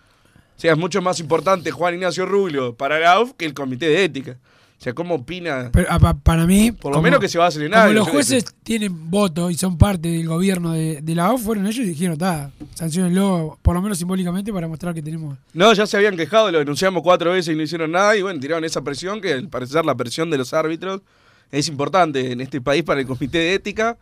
O 0.57 0.61
sea, 0.61 0.73
es 0.73 0.79
mucho 0.79 1.03
más 1.03 1.21
importante 1.21 1.71
Juan 1.71 1.95
Ignacio 1.95 2.27
Rubio 2.27 2.75
para 2.75 2.99
la 2.99 3.13
AUF 3.13 3.33
que 3.35 3.45
el 3.45 3.55
comité 3.55 3.87
de 3.87 4.05
ética. 4.05 4.39
O 4.79 4.83
sea, 4.85 4.93
¿cómo 4.93 5.15
opina? 5.15 5.71
Pero 5.73 5.89
para 6.23 6.47
mí, 6.47 6.73
Por 6.73 6.95
lo 6.95 7.01
menos 7.01 7.19
que 7.19 7.29
se 7.29 7.39
basen 7.39 7.63
en 7.63 7.71
como 7.71 7.83
algo, 7.83 7.95
los 8.01 8.09
jueces 8.09 8.45
tienen 8.63 9.11
voto 9.11 9.49
y 9.51 9.55
son 9.55 9.79
parte 9.79 10.09
del 10.09 10.27
gobierno 10.27 10.73
de, 10.73 11.01
de 11.01 11.15
la 11.15 11.33
OFF, 11.33 11.43
fueron 11.43 11.67
ellos 11.67 11.79
y 11.79 11.89
dijeron, 11.89 12.15
está, 12.15 12.51
sancionenlo, 12.75 13.59
por 13.63 13.75
lo 13.75 13.81
menos 13.81 13.97
simbólicamente, 13.97 14.53
para 14.53 14.69
mostrar 14.69 14.93
que 14.93 15.01
tenemos. 15.01 15.39
No, 15.55 15.73
ya 15.73 15.87
se 15.87 15.97
habían 15.97 16.17
quejado, 16.17 16.51
lo 16.51 16.59
denunciamos 16.59 17.03
cuatro 17.03 17.33
veces 17.33 17.55
y 17.55 17.57
no 17.57 17.63
hicieron 17.63 17.93
nada 17.93 18.15
y 18.17 18.23
bueno, 18.23 18.39
tiraron 18.39 18.65
esa 18.65 18.83
presión 18.83 19.23
que 19.23 19.33
al 19.33 19.49
parecer 19.49 19.87
la 19.87 19.95
presión 19.95 20.29
de 20.29 20.39
los 20.39 20.53
árbitros 20.53 21.01
es 21.51 21.69
importante 21.69 22.33
en 22.33 22.41
este 22.41 22.61
país 22.61 22.83
para 22.83 23.01
el 23.01 23.07
comité 23.07 23.39
de 23.39 23.55
ética 23.55 23.97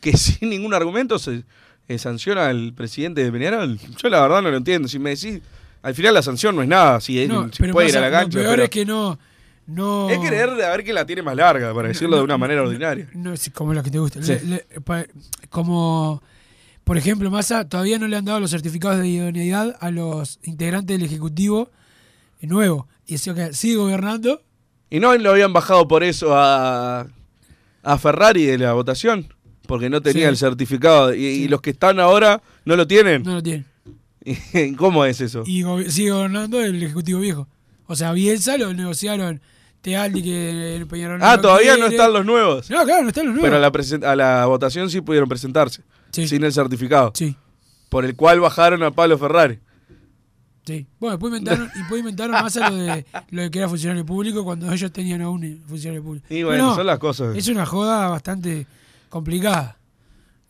que 0.00 0.12
sin 0.16 0.50
ningún 0.50 0.74
argumento 0.74 1.18
se 1.18 1.44
eh, 1.88 1.98
sanciona 1.98 2.48
al 2.48 2.72
presidente 2.72 3.22
de 3.22 3.30
Peñarol. 3.30 3.78
Yo 4.02 4.08
la 4.08 4.22
verdad 4.22 4.42
no 4.42 4.50
lo 4.50 4.56
entiendo. 4.56 4.88
Si 4.88 4.98
me 4.98 5.10
decís, 5.10 5.40
al 5.82 5.94
final 5.94 6.14
la 6.14 6.22
sanción 6.22 6.56
no 6.56 6.62
es 6.62 6.68
nada, 6.68 7.00
si, 7.00 7.26
No, 7.26 7.50
si 7.52 7.64
puede 7.64 7.88
ir 7.88 7.98
a 7.98 8.00
la 8.00 8.10
cancha. 8.10 8.38
Lo 8.38 8.44
peor 8.44 8.54
pero 8.54 8.64
es 8.64 8.70
que 8.70 8.84
no. 8.84 9.18
No 9.70 10.10
es 10.10 10.18
querer 10.18 10.48
a 10.50 10.70
ver 10.70 10.82
quién 10.84 10.94
la 10.94 11.06
tiene 11.06 11.22
más 11.22 11.36
larga, 11.36 11.72
para 11.74 11.88
decirlo 11.88 12.16
de 12.16 12.22
una 12.22 12.36
manera 12.38 12.62
ordinaria. 12.62 13.08
No, 13.14 13.36
sí, 13.36 13.50
como 13.50 13.72
lo 13.74 13.82
que 13.82 13.90
te 13.90 13.98
gusta. 13.98 14.22
Sí. 14.22 14.32
Le- 14.44 14.66
le- 14.70 14.80
pa- 14.84 15.06
como, 15.48 16.22
por 16.84 16.96
ejemplo, 16.98 17.30
Massa 17.30 17.68
todavía 17.68 17.98
no 17.98 18.08
le 18.08 18.16
han 18.16 18.24
dado 18.24 18.40
los 18.40 18.50
certificados 18.50 18.98
de 19.00 19.08
idoneidad 19.08 19.76
a 19.80 19.90
los 19.90 20.38
integrantes 20.42 20.98
del 20.98 21.06
Ejecutivo 21.06 21.70
nuevo. 22.40 22.88
Y 23.06 23.14
eso 23.14 23.34
que 23.34 23.52
sigue 23.52 23.76
gobernando. 23.76 24.42
Y 24.90 25.00
no 25.00 25.16
lo 25.16 25.30
habían 25.30 25.52
bajado 25.52 25.86
por 25.88 26.02
eso 26.02 26.34
a, 26.36 27.06
a 27.82 27.98
Ferrari 27.98 28.44
de 28.46 28.58
la 28.58 28.72
votación, 28.72 29.32
porque 29.66 29.88
no 29.90 30.00
tenía 30.00 30.24
Sí. 30.24 30.28
el 30.30 30.36
certificado. 30.36 31.14
Y, 31.14 31.24
y 31.24 31.48
los 31.48 31.60
que 31.60 31.70
están 31.70 32.00
ahora 32.00 32.42
no 32.64 32.76
lo 32.76 32.86
tienen. 32.86 33.22
No 33.22 33.34
lo 33.34 33.42
tiene. 33.42 33.64
¿Cómo 34.76 35.04
es 35.04 35.20
eso? 35.20 35.44
Y 35.46 35.62
go- 35.62 35.82
sigue 35.84 36.10
gobernando 36.10 36.60
el 36.60 36.82
Ejecutivo 36.82 37.20
viejo. 37.20 37.48
O 37.86 37.96
sea, 37.96 38.12
Bielsa 38.12 38.56
lo 38.58 38.72
negociaron 38.72 39.40
Tealdi 39.80 40.22
que 40.22 40.76
el 40.76 40.86
Peñarol 40.86 41.20
Ah, 41.22 41.40
todavía 41.40 41.76
no 41.76 41.86
están 41.86 42.12
los 42.12 42.24
nuevos. 42.26 42.68
No, 42.70 42.84
claro, 42.84 43.02
no 43.02 43.08
están 43.08 43.26
los 43.26 43.34
nuevos. 43.34 43.46
Pero 43.48 43.56
a 43.56 43.60
la, 43.60 43.72
presen- 43.72 44.04
a 44.04 44.14
la 44.14 44.46
votación 44.46 44.90
sí 44.90 45.00
pudieron 45.00 45.28
presentarse. 45.28 45.82
Sin 46.10 46.44
el 46.44 46.52
certificado. 46.52 47.12
Sí. 47.14 47.34
Por 47.88 48.04
el 48.04 48.14
cual 48.16 48.40
bajaron 48.40 48.82
a 48.82 48.90
Pablo 48.90 49.16
Ferrari. 49.18 49.58
Sí. 50.66 50.86
Bueno, 51.00 51.16
después 51.16 51.30
inventaron, 51.32 51.70
y 51.74 51.78
después 51.78 51.98
inventaron 52.00 52.32
más 52.32 52.56
a 52.58 52.70
lo 52.70 52.76
de, 52.76 53.06
lo 53.30 53.42
de 53.42 53.50
que 53.50 53.58
era 53.58 53.68
funcionario 53.68 54.04
público 54.04 54.44
cuando 54.44 54.70
ellos 54.72 54.92
tenían 54.92 55.22
aún 55.22 55.42
un 55.42 55.62
funcionario 55.66 56.02
público. 56.02 56.26
Y 56.28 56.42
bueno, 56.42 56.74
son 56.74 56.86
las 56.86 56.98
cosas. 56.98 57.34
Es 57.36 57.48
una 57.48 57.64
joda 57.66 58.08
bastante 58.08 58.66
complicada. 59.08 59.78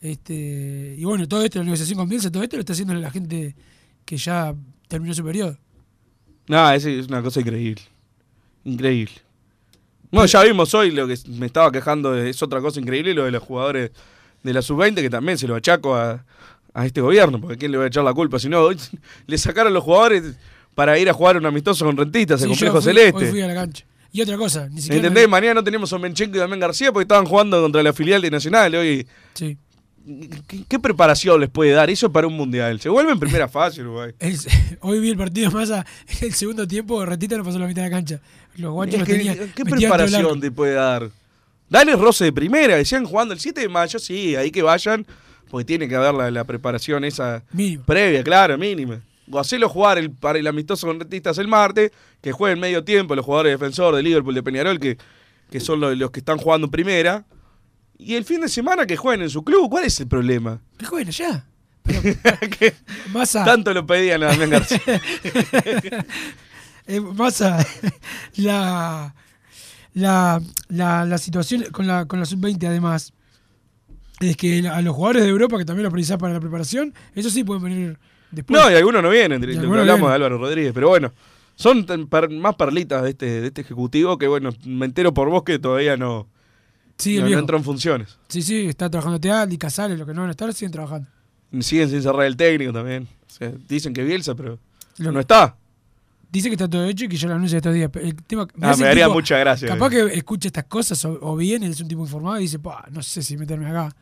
Este, 0.01 0.95
y 0.97 1.03
bueno, 1.05 1.27
todo 1.27 1.43
esto, 1.43 1.59
la 1.59 1.65
negociación 1.65 1.97
con 1.97 2.09
Bielsa, 2.09 2.31
todo 2.31 2.43
esto 2.43 2.57
lo 2.57 2.61
está 2.61 2.73
haciendo 2.73 2.93
la 2.95 3.11
gente 3.11 3.55
que 4.03 4.17
ya 4.17 4.53
terminó 4.87 5.13
su 5.13 5.23
periodo. 5.23 5.57
Nada, 6.47 6.75
es, 6.75 6.85
es 6.85 7.07
una 7.07 7.21
cosa 7.21 7.39
increíble. 7.39 7.81
Increíble. 8.65 9.13
Bueno, 10.11 10.25
ya 10.27 10.43
vimos 10.43 10.73
hoy 10.73 10.91
lo 10.91 11.07
que 11.07 11.15
me 11.27 11.45
estaba 11.45 11.71
quejando, 11.71 12.11
de- 12.11 12.29
es 12.29 12.41
otra 12.43 12.59
cosa 12.61 12.79
increíble, 12.79 13.13
lo 13.13 13.23
de 13.25 13.31
los 13.31 13.41
jugadores 13.43 13.91
de 14.43 14.53
la 14.53 14.61
sub-20, 14.61 14.95
que 14.95 15.09
también 15.09 15.37
se 15.37 15.47
lo 15.47 15.55
achaco 15.55 15.95
a, 15.95 16.23
a 16.73 16.85
este 16.85 16.99
gobierno, 17.01 17.39
porque 17.39 17.57
¿quién 17.57 17.71
le 17.71 17.77
va 17.77 17.85
a 17.85 17.87
echar 17.87 18.03
la 18.03 18.13
culpa? 18.13 18.37
Si 18.39 18.49
no, 18.49 18.59
hoy 18.61 18.77
le 19.27 19.37
sacaron 19.37 19.73
los 19.73 19.83
jugadores 19.83 20.35
para 20.75 20.97
ir 20.99 21.09
a 21.09 21.13
jugar 21.13 21.37
un 21.37 21.45
amistoso 21.45 21.85
con 21.85 21.95
rentistas, 21.97 22.41
el 22.41 22.49
Sí, 22.49 22.55
yo 22.55 22.67
complejo 22.71 22.81
fui- 22.81 22.93
celeste. 22.93 23.25
Hoy 23.25 23.31
fui 23.31 23.41
a 23.41 23.47
la 23.47 23.53
cancha. 23.53 23.85
Y 24.13 24.21
otra 24.21 24.35
cosa, 24.37 24.67
ni 24.67 24.81
siquiera. 24.81 24.97
¿Entendés? 25.07 25.29
Mañana 25.29 25.53
no 25.53 25.63
tenemos 25.63 25.93
a 25.93 25.97
Menchenko 25.97 26.35
y 26.35 26.39
Damián 26.39 26.59
García 26.59 26.91
porque 26.91 27.03
estaban 27.03 27.25
jugando 27.25 27.61
contra 27.61 27.81
la 27.81 27.93
filial 27.93 28.21
de 28.21 28.29
Nacional. 28.29 28.75
Hoy, 28.75 29.07
Sí. 29.33 29.57
¿Qué, 30.47 30.63
qué 30.67 30.79
preparación 30.79 31.39
les 31.39 31.49
puede 31.49 31.71
dar 31.71 31.89
eso 31.89 32.11
para 32.11 32.27
un 32.27 32.35
mundial? 32.35 32.79
Se 32.79 32.89
vuelve 32.89 33.11
en 33.11 33.19
primera 33.19 33.47
fase, 33.47 33.81
Uruguay. 33.83 34.11
Hoy 34.81 34.99
vi 34.99 35.09
el 35.09 35.17
partido 35.17 35.51
más 35.51 35.69
en 35.69 35.83
el 36.21 36.33
segundo 36.33 36.67
tiempo, 36.67 37.05
Retita 37.05 37.37
no 37.37 37.43
pasó 37.43 37.59
la 37.59 37.67
mitad 37.67 37.83
de 37.83 37.89
la 37.89 37.95
cancha. 37.95 38.19
Los 38.57 38.71
guachos 38.73 38.95
Es 38.95 38.99
los 38.99 39.07
que, 39.07 39.15
tenían. 39.15 39.51
¿Qué 39.55 39.65
preparación 39.65 40.39
te 40.41 40.51
puede 40.51 40.73
dar? 40.73 41.09
Dale 41.69 41.95
roce 41.95 42.25
de 42.25 42.33
primera, 42.33 42.75
decían 42.75 43.05
jugando 43.05 43.33
el 43.33 43.39
7 43.39 43.61
de 43.61 43.69
mayo, 43.69 43.97
sí, 43.97 44.35
ahí 44.35 44.51
que 44.51 44.61
vayan, 44.61 45.05
porque 45.49 45.63
tiene 45.65 45.87
que 45.87 45.95
haber 45.95 46.13
la, 46.13 46.29
la 46.29 46.43
preparación 46.43 47.05
esa 47.05 47.43
Mínimo. 47.53 47.83
previa, 47.85 48.23
claro, 48.23 48.57
mínima. 48.57 48.99
O 49.31 49.39
hacelo 49.39 49.69
jugar 49.69 49.97
el, 49.97 50.11
para 50.11 50.37
el 50.37 50.47
amistoso 50.47 50.85
con 50.87 50.99
rentistas 50.99 51.37
el 51.37 51.47
martes, 51.47 51.91
que 52.21 52.33
jueguen 52.33 52.59
medio 52.59 52.83
tiempo 52.83 53.15
los 53.15 53.23
jugadores 53.25 53.53
defensores 53.53 53.95
de 53.97 54.03
Liverpool, 54.03 54.35
de 54.35 54.43
Peñarol, 54.43 54.79
que, 54.81 54.97
que 55.49 55.59
son 55.61 55.79
los, 55.79 55.97
los 55.97 56.11
que 56.11 56.19
están 56.19 56.37
jugando 56.37 56.65
en 56.67 56.71
primera. 56.71 57.23
Y 58.03 58.15
el 58.15 58.25
fin 58.25 58.41
de 58.41 58.49
semana 58.49 58.87
que 58.87 58.97
jueguen 58.97 59.21
en 59.21 59.29
su 59.29 59.43
club, 59.43 59.69
¿cuál 59.69 59.85
es 59.85 59.99
el 59.99 60.07
problema? 60.07 60.59
Que 60.75 60.87
jueguen 60.87 61.09
allá. 61.09 61.45
Massa. 63.13 63.45
Tanto 63.45 63.73
lo 63.75 63.85
pedían 63.85 64.23
a 64.23 64.27
Damián 64.27 64.49
García. 64.49 64.79
Eh, 66.87 66.99
Massa, 66.99 67.63
la, 68.37 69.13
la, 69.93 70.41
la, 70.67 71.05
la 71.05 71.17
situación 71.19 71.65
con 71.71 71.85
la, 71.85 72.05
con 72.05 72.19
la 72.19 72.25
sub-20 72.25 72.65
además 72.67 73.13
es 74.19 74.35
que 74.35 74.67
a 74.67 74.81
los 74.81 74.95
jugadores 74.95 75.21
de 75.23 75.29
Europa 75.29 75.59
que 75.59 75.63
también 75.63 75.83
lo 75.83 75.91
precisás 75.91 76.17
para 76.17 76.33
la 76.33 76.39
preparación, 76.39 76.91
ellos 77.13 77.31
sí 77.31 77.43
pueden 77.43 77.63
venir 77.63 77.99
después. 78.31 78.59
No, 78.59 78.69
y 78.69 78.73
algunos 78.73 79.03
no 79.03 79.11
vienen, 79.11 79.41
algunos 79.43 79.81
hablamos 79.81 79.85
vienen. 79.85 80.09
de 80.09 80.15
Álvaro 80.15 80.37
Rodríguez, 80.39 80.71
pero 80.73 80.89
bueno, 80.89 81.13
son 81.55 81.85
tan 81.85 82.09
más 82.39 82.55
perlitas 82.55 83.03
de 83.03 83.11
este, 83.11 83.41
de 83.41 83.47
este 83.47 83.61
ejecutivo 83.61 84.17
que 84.17 84.27
bueno, 84.27 84.49
me 84.65 84.87
entero 84.87 85.13
por 85.13 85.29
vos 85.29 85.43
que 85.43 85.59
todavía 85.59 85.97
no, 85.97 86.27
Sí, 87.01 87.19
no, 87.19 87.27
entró 87.39 87.57
en 87.57 87.63
funciones. 87.63 88.17
Sí, 88.27 88.41
sí, 88.41 88.65
está 88.67 88.89
trabajando 88.89 89.19
Tealdi, 89.19 89.57
Casales, 89.57 89.97
los 89.97 90.07
que 90.07 90.13
no 90.13 90.21
van 90.21 90.29
a 90.29 90.31
estar, 90.31 90.53
siguen 90.53 90.71
trabajando. 90.71 91.07
Siguen 91.59 91.89
sin 91.89 92.01
cerrar 92.01 92.25
el 92.25 92.37
técnico 92.37 92.71
también. 92.73 93.07
O 93.27 93.33
sea, 93.33 93.51
dicen 93.67 93.93
que 93.93 94.03
Bielsa, 94.03 94.35
pero 94.35 94.57
Lo- 94.97 95.11
no 95.11 95.19
está. 95.19 95.55
Dice 96.31 96.47
que 96.47 96.53
está 96.55 96.69
todo 96.69 96.85
hecho 96.85 97.05
y 97.05 97.09
que 97.09 97.17
ya 97.17 97.27
lo 97.27 97.33
anuncia 97.35 97.57
estos 97.57 97.73
días. 97.73 97.89
El 97.95 98.15
tema, 98.23 98.47
Ah, 98.61 98.71
hace 98.71 98.81
me 98.83 98.87
daría 98.87 99.05
tipo- 99.05 99.15
mucha 99.15 99.37
gracia. 99.37 99.67
Capaz 99.67 99.89
que 99.89 100.01
escucha 100.13 100.47
estas 100.47 100.63
cosas 100.65 101.03
o, 101.03 101.17
o 101.21 101.35
viene, 101.35 101.67
es 101.67 101.81
un 101.81 101.87
tipo 101.89 102.01
informado 102.03 102.37
y 102.39 102.43
dice, 102.43 102.57
"Pa, 102.59 102.87
no 102.91 103.01
sé 103.03 103.21
si 103.21 103.35
meterme 103.35 103.67
acá. 103.67 103.93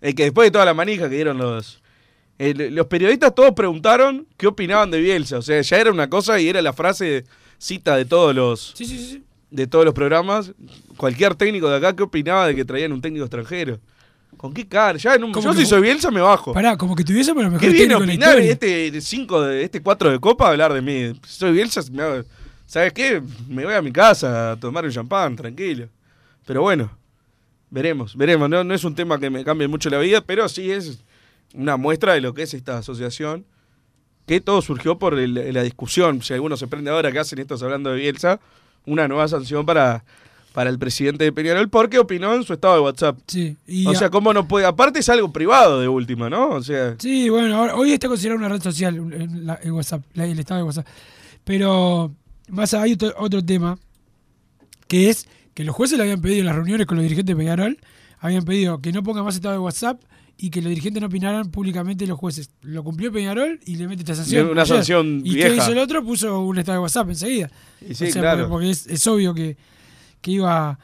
Es 0.00 0.14
que 0.16 0.24
después 0.24 0.48
de 0.48 0.50
toda 0.50 0.64
la 0.64 0.74
manija 0.74 1.08
que 1.08 1.14
dieron 1.14 1.38
los... 1.38 1.80
eh, 2.38 2.52
los 2.72 2.86
periodistas 2.88 3.34
todos 3.36 3.52
preguntaron 3.54 4.26
qué 4.36 4.48
opinaban 4.48 4.90
de 4.90 5.00
Bielsa. 5.00 5.38
O 5.38 5.42
sea, 5.42 5.60
ya 5.62 5.76
era 5.76 5.92
una 5.92 6.10
cosa 6.10 6.40
y 6.40 6.48
era 6.48 6.60
la 6.60 6.72
frase 6.72 7.24
cita 7.58 7.96
de 7.96 8.04
todos 8.04 8.34
los... 8.34 8.72
Sí, 8.74 8.84
sí, 8.84 8.98
sí. 8.98 9.24
De 9.54 9.66
todos 9.68 9.84
los 9.84 9.94
programas, 9.94 10.52
cualquier 10.96 11.36
técnico 11.36 11.68
de 11.70 11.76
acá 11.76 11.94
que 11.94 12.02
opinaba 12.02 12.48
de 12.48 12.56
que 12.56 12.64
traían 12.64 12.92
un 12.92 13.00
técnico 13.00 13.24
extranjero. 13.24 13.78
¿Con 14.36 14.52
qué 14.52 14.66
cara? 14.66 14.98
Ya 14.98 15.14
en 15.14 15.22
un- 15.22 15.32
yo 15.32 15.52
que 15.52 15.58
si 15.58 15.66
soy 15.66 15.80
Bielsa 15.80 16.10
me 16.10 16.20
bajo. 16.20 16.52
Pará, 16.52 16.76
como 16.76 16.96
que 16.96 17.04
tuviésemos 17.04 17.40
los 17.44 17.52
¿Qué 17.52 17.68
mejores 17.68 17.78
viene 17.78 17.94
a 17.94 17.98
opinar 17.98 18.38
este 18.40 19.00
5 19.00 19.42
de 19.42 19.62
este 19.62 19.80
4 19.80 20.10
de 20.10 20.18
copa 20.18 20.48
a 20.48 20.50
hablar 20.50 20.72
de 20.72 20.82
mí? 20.82 21.18
Si 21.24 21.38
soy 21.38 21.52
Bielsa, 21.52 21.82
me 21.92 22.02
hago- 22.02 22.24
¿sabes 22.66 22.92
qué? 22.92 23.22
Me 23.48 23.64
voy 23.64 23.74
a 23.74 23.80
mi 23.80 23.92
casa 23.92 24.52
a 24.52 24.56
tomar 24.56 24.84
un 24.84 24.90
champán, 24.90 25.36
tranquilo. 25.36 25.86
Pero 26.44 26.62
bueno, 26.62 26.90
veremos, 27.70 28.16
veremos. 28.16 28.50
No, 28.50 28.64
no 28.64 28.74
es 28.74 28.82
un 28.82 28.96
tema 28.96 29.20
que 29.20 29.30
me 29.30 29.44
cambie 29.44 29.68
mucho 29.68 29.88
la 29.88 29.98
vida, 30.00 30.20
pero 30.20 30.48
sí 30.48 30.70
es 30.72 30.98
una 31.54 31.76
muestra 31.76 32.14
de 32.14 32.20
lo 32.20 32.34
que 32.34 32.42
es 32.42 32.54
esta 32.54 32.78
asociación. 32.78 33.44
Que 34.26 34.40
todo 34.40 34.62
surgió 34.62 34.98
por 34.98 35.16
el- 35.16 35.52
la 35.54 35.62
discusión. 35.62 36.22
Si 36.22 36.34
alguno 36.34 36.56
se 36.56 36.66
prende 36.66 36.90
ahora 36.90 37.12
que 37.12 37.20
hacen 37.20 37.38
estos 37.38 37.62
hablando 37.62 37.90
de 37.90 37.98
Bielsa, 38.00 38.40
una 38.86 39.08
nueva 39.08 39.26
sanción 39.28 39.64
para, 39.66 40.04
para 40.52 40.70
el 40.70 40.78
presidente 40.78 41.24
de 41.24 41.32
Peñarol 41.32 41.68
porque 41.68 41.98
opinó 41.98 42.34
en 42.34 42.42
su 42.44 42.52
estado 42.52 42.74
de 42.74 42.80
WhatsApp. 42.80 43.18
Sí. 43.26 43.56
y 43.66 43.86
o 43.86 43.94
sea, 43.94 44.10
¿cómo 44.10 44.32
no 44.32 44.46
puede? 44.46 44.66
Aparte 44.66 44.98
es 45.00 45.08
algo 45.08 45.32
privado 45.32 45.80
de 45.80 45.88
última, 45.88 46.28
¿no? 46.30 46.50
O 46.50 46.62
sea, 46.62 46.94
Sí, 46.98 47.28
bueno, 47.28 47.56
ahora- 47.56 47.74
hoy 47.76 47.92
está 47.92 48.08
considerado 48.08 48.38
una 48.38 48.48
red 48.48 48.62
social 48.62 48.94
el 49.62 49.72
WhatsApp, 49.72 50.02
el 50.14 50.38
estado 50.38 50.58
de 50.60 50.64
WhatsApp. 50.64 50.86
Pero 51.44 52.12
más 52.48 52.72
allá 52.74 52.84
hay 52.84 52.92
otro, 52.92 53.12
otro 53.18 53.44
tema, 53.44 53.78
que 54.88 55.10
es 55.10 55.26
que 55.54 55.64
los 55.64 55.74
jueces 55.74 55.96
le 55.98 56.04
habían 56.04 56.20
pedido 56.20 56.40
en 56.40 56.46
las 56.46 56.56
reuniones 56.56 56.86
con 56.86 56.96
los 56.96 57.02
dirigentes 57.02 57.34
de 57.34 57.38
Peñarol, 57.38 57.78
habían 58.20 58.44
pedido 58.44 58.80
que 58.80 58.92
no 58.92 59.02
pongan 59.02 59.24
más 59.24 59.34
estado 59.34 59.54
de 59.54 59.60
WhatsApp 59.60 60.00
y 60.36 60.50
que 60.50 60.60
los 60.60 60.68
dirigentes 60.70 61.00
no 61.00 61.06
opinaran 61.06 61.50
públicamente 61.50 62.06
los 62.06 62.18
jueces. 62.18 62.50
Lo 62.62 62.82
cumplió 62.82 63.12
Peñarol 63.12 63.60
y 63.64 63.76
le 63.76 63.86
mete 63.88 64.02
esta 64.02 64.14
sanción. 64.14 64.48
Una 64.50 64.62
ayer. 64.62 64.76
sanción 64.76 65.22
¿Y 65.24 65.34
vieja. 65.34 65.48
qué 65.50 65.56
hizo 65.56 65.72
el 65.72 65.78
otro? 65.78 66.04
Puso 66.04 66.40
un 66.40 66.58
estado 66.58 66.78
de 66.78 66.82
WhatsApp 66.82 67.08
enseguida. 67.10 67.50
Y 67.80 67.94
sí, 67.94 68.04
O 68.08 68.10
sea, 68.12 68.22
claro. 68.22 68.48
Porque, 68.48 68.70
es, 68.70 68.86
es 68.86 69.06
obvio 69.06 69.32
que, 69.34 69.56
que, 70.20 70.30
iba, 70.32 70.78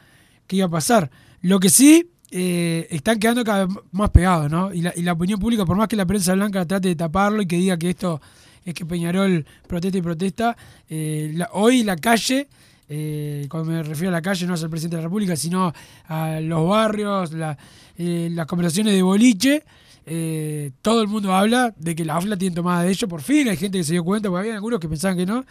que 0.47 0.55
iba 0.55 0.65
a 0.67 0.69
pasar. 0.69 1.11
Lo 1.41 1.59
que 1.59 1.69
sí, 1.69 2.09
eh, 2.31 2.87
están 2.91 3.19
quedando 3.19 3.43
cada 3.43 3.65
vez 3.65 3.75
más 3.91 4.09
pegados, 4.11 4.49
¿no? 4.49 4.73
Y 4.73 4.81
la, 4.81 4.93
y 4.95 5.01
la 5.01 5.11
opinión 5.13 5.39
pública, 5.39 5.65
por 5.65 5.75
más 5.75 5.87
que 5.89 5.95
la 5.97 6.05
prensa 6.05 6.33
blanca 6.33 6.65
trate 6.65 6.87
de 6.87 6.95
taparlo 6.95 7.41
y 7.41 7.45
que 7.45 7.57
diga 7.57 7.77
que 7.77 7.89
esto 7.89 8.21
es 8.63 8.73
que 8.73 8.85
Peñarol 8.85 9.45
protesta 9.67 9.97
y 9.97 10.01
protesta, 10.01 10.55
eh, 10.87 11.31
la- 11.35 11.49
hoy 11.51 11.83
la 11.83 11.95
calle, 11.97 12.47
eh, 12.93 13.47
cuando 13.49 13.71
me 13.71 13.81
refiero 13.83 14.09
a 14.09 14.11
la 14.11 14.21
calle, 14.21 14.45
no 14.45 14.55
es 14.55 14.63
el 14.63 14.69
presidente 14.69 14.97
de 14.97 15.01
la 15.01 15.07
República, 15.07 15.37
sino 15.37 15.71
a 16.07 16.39
los 16.41 16.67
barrios, 16.67 17.31
la- 17.31 17.57
eh, 17.97 18.29
las 18.33 18.45
conversaciones 18.47 18.93
de 18.93 19.01
boliche, 19.01 19.63
eh, 20.05 20.71
todo 20.81 21.01
el 21.01 21.07
mundo 21.07 21.33
habla 21.33 21.73
de 21.77 21.95
que 21.95 22.03
la 22.03 22.17
AFLA 22.17 22.35
tiene 22.35 22.53
tomada 22.53 22.83
de 22.83 22.89
ellos, 22.89 23.09
por 23.09 23.21
fin 23.21 23.47
hay 23.47 23.55
gente 23.55 23.77
que 23.77 23.83
se 23.85 23.93
dio 23.93 24.03
cuenta, 24.03 24.27
porque 24.29 24.41
había 24.41 24.55
algunos 24.55 24.79
que 24.79 24.89
pensaban 24.89 25.15
que 25.17 25.25
no, 25.25 25.45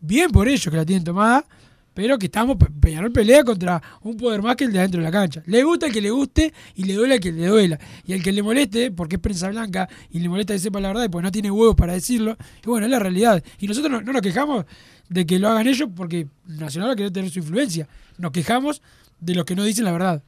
bien 0.00 0.30
por 0.30 0.48
ellos 0.48 0.70
que 0.70 0.76
la 0.76 0.86
tienen 0.86 1.04
tomada, 1.04 1.44
pero 1.92 2.16
que 2.16 2.26
estamos, 2.26 2.56
Pe- 2.56 2.70
Peñarol 2.80 3.10
pelea 3.10 3.42
contra 3.42 3.82
un 4.02 4.16
poder 4.16 4.40
más 4.40 4.54
que 4.54 4.62
el 4.64 4.72
de 4.72 4.78
adentro 4.78 5.00
de 5.00 5.04
la 5.04 5.10
cancha. 5.10 5.42
Le 5.46 5.64
gusta 5.64 5.86
el 5.88 5.92
que 5.92 6.00
le 6.00 6.10
guste 6.10 6.54
y 6.76 6.84
le 6.84 6.94
duele 6.94 7.14
al 7.14 7.20
que 7.20 7.32
le 7.32 7.44
duela. 7.48 7.76
Y 8.06 8.12
al 8.12 8.22
que 8.22 8.30
le 8.30 8.40
moleste, 8.40 8.92
porque 8.92 9.16
es 9.16 9.20
prensa 9.20 9.48
blanca 9.48 9.88
y 10.08 10.20
le 10.20 10.28
molesta 10.28 10.52
que 10.54 10.60
sepa 10.60 10.78
la 10.78 10.88
verdad 10.88 11.04
y 11.06 11.08
porque 11.08 11.24
no 11.24 11.32
tiene 11.32 11.50
huevos 11.50 11.74
para 11.74 11.94
decirlo, 11.94 12.36
y 12.64 12.66
bueno, 12.68 12.86
es 12.86 12.92
la 12.92 13.00
realidad. 13.00 13.42
Y 13.58 13.66
nosotros 13.66 13.90
no, 13.90 14.00
no 14.00 14.12
nos 14.12 14.22
quejamos 14.22 14.64
de 15.08 15.26
que 15.26 15.38
lo 15.38 15.48
hagan 15.48 15.66
ellos 15.66 15.88
porque 15.96 16.26
Nacional 16.46 16.90
va 16.90 16.92
a 16.94 16.96
querer 16.96 17.12
tener 17.12 17.30
su 17.30 17.38
influencia. 17.38 17.88
Nos 18.18 18.30
quejamos 18.32 18.82
de 19.20 19.34
los 19.34 19.44
que 19.44 19.54
no 19.56 19.64
dicen 19.64 19.84
la 19.84 19.92
verdad. 19.92 20.22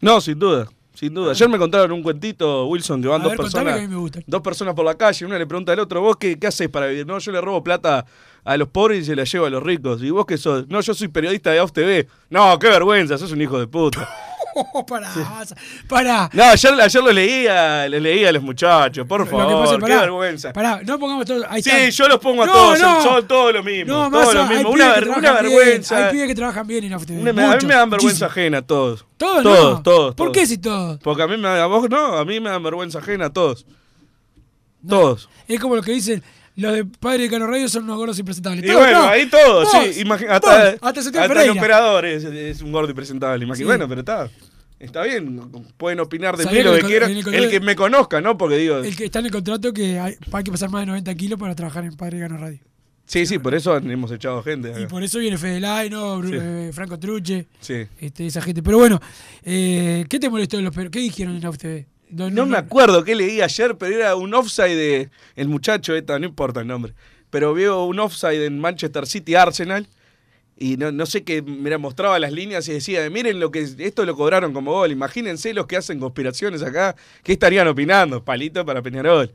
no, 0.00 0.20
sin 0.20 0.38
duda. 0.38 0.68
Sin 0.92 1.14
duda. 1.14 1.30
Ayer 1.30 1.48
me 1.48 1.56
contaron 1.56 1.92
un 1.92 2.02
cuentito, 2.02 2.66
Wilson, 2.66 3.00
que 3.00 3.08
van 3.08 3.20
A 3.22 3.24
dos 3.24 3.30
ver, 3.32 3.38
personas. 3.38 3.74
que 3.74 3.78
a 3.78 3.82
mí 3.82 3.88
me 3.88 3.96
gusta. 3.96 4.20
Dos 4.26 4.42
personas 4.42 4.74
por 4.74 4.84
la 4.84 4.94
calle, 4.96 5.24
una 5.24 5.38
le 5.38 5.46
pregunta 5.46 5.72
al 5.72 5.78
otro, 5.78 6.02
¿vos 6.02 6.16
qué, 6.18 6.38
qué 6.38 6.48
haces 6.48 6.68
para 6.68 6.88
vivir? 6.88 7.06
No, 7.06 7.18
yo 7.18 7.32
le 7.32 7.40
robo 7.40 7.62
plata 7.64 8.04
a 8.44 8.56
los 8.58 8.68
pobres 8.68 9.02
y 9.02 9.04
se 9.06 9.16
la 9.16 9.24
llevo 9.24 9.46
a 9.46 9.50
los 9.50 9.62
ricos. 9.62 10.02
¿Y 10.02 10.10
vos 10.10 10.26
qué 10.26 10.36
sos? 10.36 10.68
No, 10.68 10.80
yo 10.82 10.92
soy 10.92 11.08
periodista 11.08 11.52
de 11.52 11.60
AUF 11.60 11.72
TV. 11.72 12.06
No, 12.28 12.58
qué 12.58 12.68
vergüenza, 12.68 13.16
sos 13.16 13.32
un 13.32 13.40
hijo 13.40 13.58
de 13.58 13.66
puta. 13.66 14.06
Pará, 14.86 15.10
pará. 15.88 16.30
No, 16.32 16.42
ayer, 16.44 16.80
ayer 16.80 17.02
lo 17.02 17.12
leía, 17.12 17.88
le 17.88 18.00
leía 18.00 18.28
a 18.30 18.32
los 18.32 18.42
muchachos, 18.42 19.06
por 19.06 19.20
Lo 19.20 19.24
que 19.26 19.30
favor, 19.30 19.64
pasa 19.64 19.74
qué 19.76 19.80
pará, 19.80 20.00
vergüenza. 20.00 20.52
Pará, 20.52 20.80
no 20.84 20.98
pongamos 20.98 21.26
todo. 21.26 21.44
Ahí 21.48 21.62
Sí, 21.62 21.90
yo 21.90 22.08
los 22.08 22.18
pongo 22.18 22.42
a 22.42 22.46
No, 22.46 22.52
todos, 22.52 22.80
no. 22.80 23.02
son 23.02 23.28
todos 23.28 23.52
lo 23.54 23.62
mismo. 23.62 23.92
No, 23.92 24.10
todos 24.10 24.34
lo 24.34 24.46
mismo. 24.46 24.70
Una, 24.70 24.94
que 24.94 25.00
bien, 25.20 25.34
vergüenza. 25.34 26.06
hay 26.06 26.12
pibes 26.12 26.28
que 26.28 26.34
trabajan 26.34 26.66
bien 26.66 26.84
en. 26.84 26.92
Una- 26.94 27.52
a 27.52 27.56
mí 27.56 27.66
me 27.66 27.74
dan 27.74 27.90
vergüenza 27.90 28.26
muchísimo. 28.26 28.26
ajena 28.30 28.62
todos. 28.62 29.06
Todos, 29.16 29.42
todos, 29.42 29.74
no. 29.76 29.82
todos. 29.82 30.14
¿Por 30.14 30.26
todos. 30.28 30.36
qué 30.38 30.46
si 30.46 30.58
todos? 30.58 30.98
Porque 31.02 31.22
a 31.22 31.26
mí 31.26 31.36
me 31.36 31.48
a 31.48 31.66
vos 31.66 31.88
no, 31.90 32.16
a 32.16 32.24
mí 32.24 32.40
me 32.40 32.50
dan 32.50 32.62
vergüenza 32.62 32.98
ajena 32.98 33.26
a 33.26 33.32
todos. 33.32 33.66
Todos. 34.88 35.28
Es 35.46 35.60
como 35.60 35.76
lo 35.76 35.82
que 35.82 35.92
dicen, 35.92 36.22
los 36.60 36.72
de 36.74 36.84
Padre 36.84 37.24
de 37.24 37.30
Cano 37.30 37.46
Radio 37.46 37.68
son 37.68 37.84
unos 37.84 37.96
gordos 37.96 38.18
impresentables. 38.18 38.64
Y 38.64 38.72
bueno, 38.72 39.02
no. 39.02 39.08
ahí 39.08 39.26
todos, 39.26 39.64
Vos, 39.72 39.82
sí. 39.92 40.02
imagi- 40.04 40.26
vos, 40.26 40.30
hasta, 40.30 40.68
hasta 40.80 41.00
hasta 41.00 41.42
el 41.44 41.50
operador 41.50 42.04
es, 42.06 42.24
es 42.24 42.62
un 42.62 42.72
gordo 42.72 42.90
y 42.90 42.94
presentable. 42.94 43.44
imagi- 43.46 43.56
Sí. 43.58 43.64
Bueno, 43.64 43.88
pero 43.88 44.00
está. 44.00 44.30
Está 44.78 45.02
bien, 45.02 45.38
pueden 45.76 46.00
opinar 46.00 46.38
de 46.38 46.44
mí 46.44 46.48
¿Sabés 46.50 46.64
lo 46.64 46.72
que 46.74 46.80
quieran. 46.82 47.10
el 47.10 47.50
que 47.50 47.60
me 47.60 47.76
conozca, 47.76 48.22
¿no? 48.22 48.38
Porque 48.38 48.56
digo. 48.56 48.78
El 48.78 48.96
que 48.96 49.04
está 49.04 49.18
en 49.18 49.26
el 49.26 49.30
contrato 49.30 49.72
que 49.74 49.98
hay, 49.98 50.14
hay 50.32 50.42
que 50.44 50.50
pasar 50.50 50.70
más 50.70 50.80
de 50.82 50.86
90 50.86 51.14
kilos 51.16 51.38
para 51.38 51.54
trabajar 51.54 51.84
en 51.84 51.94
Padre 51.96 52.16
de 52.18 52.28
Cano 52.28 52.38
Radio. 52.40 52.58
Sí, 53.04 53.26
sí, 53.26 53.38
por 53.38 53.54
eso 53.54 53.76
hemos 53.76 54.10
echado 54.12 54.42
gente. 54.42 54.70
acá. 54.70 54.80
Y 54.80 54.86
por 54.86 55.02
eso 55.02 55.18
viene 55.18 55.36
Fede 55.36 55.60
Laino, 55.60 56.22
Sí. 56.22 56.30
eh, 56.32 56.70
Franco 56.72 56.98
Truche, 56.98 57.46
Sí. 57.60 57.74
este, 58.00 58.26
esa 58.26 58.40
gente. 58.40 58.62
Pero 58.62 58.78
bueno, 58.78 59.00
eh, 59.42 60.06
¿qué 60.08 60.18
te 60.18 60.30
molestó 60.30 60.56
de 60.56 60.62
los 60.62 60.74
perros? 60.74 60.90
¿Qué 60.92 61.00
dijeron 61.00 61.36
en 61.36 61.44
AFTV? 61.44 61.86
No 62.10 62.46
me 62.46 62.56
acuerdo 62.56 63.04
qué 63.04 63.14
leí 63.14 63.40
ayer, 63.40 63.76
pero 63.76 63.94
era 63.96 64.16
un 64.16 64.34
offside 64.34 64.76
de. 64.76 65.10
El 65.36 65.48
muchacho, 65.48 65.94
esta, 65.94 66.18
no 66.18 66.26
importa 66.26 66.60
el 66.60 66.66
nombre. 66.66 66.94
Pero 67.30 67.54
vio 67.54 67.84
un 67.84 67.98
offside 68.00 68.44
en 68.46 68.58
Manchester 68.58 69.06
City 69.06 69.34
Arsenal. 69.34 69.86
Y 70.58 70.76
no, 70.76 70.92
no 70.92 71.06
sé 71.06 71.22
qué, 71.24 71.40
mira, 71.40 71.78
mostraba 71.78 72.18
las 72.18 72.32
líneas 72.32 72.68
y 72.68 72.72
decía, 72.72 73.08
miren 73.08 73.40
lo 73.40 73.50
que 73.50 73.66
esto 73.78 74.04
lo 74.04 74.14
cobraron 74.14 74.52
como 74.52 74.72
gol. 74.72 74.92
Imagínense 74.92 75.54
los 75.54 75.66
que 75.66 75.76
hacen 75.78 75.98
conspiraciones 75.98 76.62
acá, 76.62 76.94
¿qué 77.22 77.32
estarían 77.32 77.66
opinando? 77.66 78.22
Palito 78.22 78.66
para 78.66 78.82
Peñarol. 78.82 79.32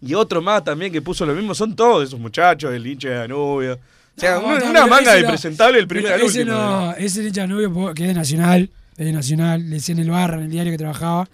Y 0.00 0.14
otro 0.14 0.42
más 0.42 0.64
también 0.64 0.92
que 0.92 1.00
puso 1.00 1.24
lo 1.24 1.32
mismo, 1.32 1.54
son 1.54 1.76
todos 1.76 2.08
esos 2.08 2.18
muchachos, 2.18 2.72
el 2.74 2.84
hincha 2.84 3.08
de 3.08 3.14
Danubio. 3.14 3.74
O 4.16 4.20
sea, 4.20 4.40
No, 4.40 4.48
una, 4.48 4.64
una 4.64 4.86
manga 4.86 5.14
de 5.14 5.22
no. 5.22 5.28
presentable 5.28 5.78
el 5.78 5.86
primer 5.86 6.12
al 6.14 6.22
ese 6.22 6.40
último. 6.40 6.56
no, 6.58 6.92
ese 6.94 7.22
hincha 7.22 7.42
de 7.42 7.46
Danubio, 7.48 7.94
que 7.94 8.02
es 8.02 8.08
de 8.08 8.14
Nacional, 8.14 8.70
es 8.96 9.06
de 9.06 9.12
Nacional, 9.12 9.62
le 9.70 9.76
decía 9.76 9.92
en 9.94 10.00
el 10.00 10.10
barra, 10.10 10.38
en 10.38 10.42
el 10.44 10.50
diario 10.50 10.72
que 10.72 10.78
trabajaba. 10.78 11.28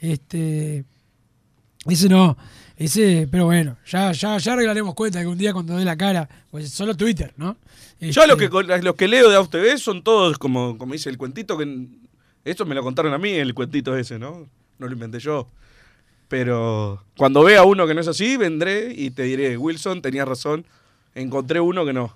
Este, 0.00 0.84
ese 1.86 2.08
no, 2.08 2.36
ese, 2.76 3.28
pero 3.30 3.46
bueno, 3.46 3.76
ya, 3.86 4.12
ya, 4.12 4.38
ya 4.38 4.52
arreglaremos 4.52 4.94
cuenta 4.94 5.18
algún 5.20 5.38
día 5.38 5.52
cuando 5.52 5.76
dé 5.76 5.84
la 5.84 5.96
cara, 5.96 6.28
pues 6.50 6.70
solo 6.70 6.96
Twitter, 6.96 7.32
¿no? 7.36 7.56
Yo 8.00 8.08
Este, 8.08 8.26
lo 8.28 8.36
que, 8.36 8.48
con- 8.48 8.66
los 8.68 8.94
que 8.94 9.08
leo 9.08 9.28
de 9.28 9.36
AUTV 9.36 9.76
son 9.78 10.02
todos, 10.04 10.38
como, 10.38 10.78
como 10.78 10.92
dice 10.92 11.10
el 11.10 11.18
cuentito, 11.18 11.58
que 11.58 11.88
esto 12.44 12.64
me 12.66 12.74
lo 12.74 12.82
contaron 12.82 13.12
a 13.12 13.18
mí, 13.18 13.30
el 13.30 13.54
cuentito 13.54 13.96
ese, 13.96 14.18
¿no? 14.18 14.48
No 14.78 14.86
lo 14.86 14.92
inventé 14.92 15.18
yo. 15.18 15.48
Pero 16.28 17.02
cuando 17.16 17.42
vea 17.42 17.64
uno 17.64 17.86
que 17.86 17.94
no 17.94 18.00
es 18.00 18.08
así, 18.08 18.36
vendré 18.36 18.92
y 18.94 19.10
te 19.10 19.22
diré, 19.22 19.56
Wilson, 19.56 20.02
tenías 20.02 20.28
razón, 20.28 20.66
encontré 21.14 21.58
uno 21.60 21.84
que 21.86 21.92
no. 21.92 22.14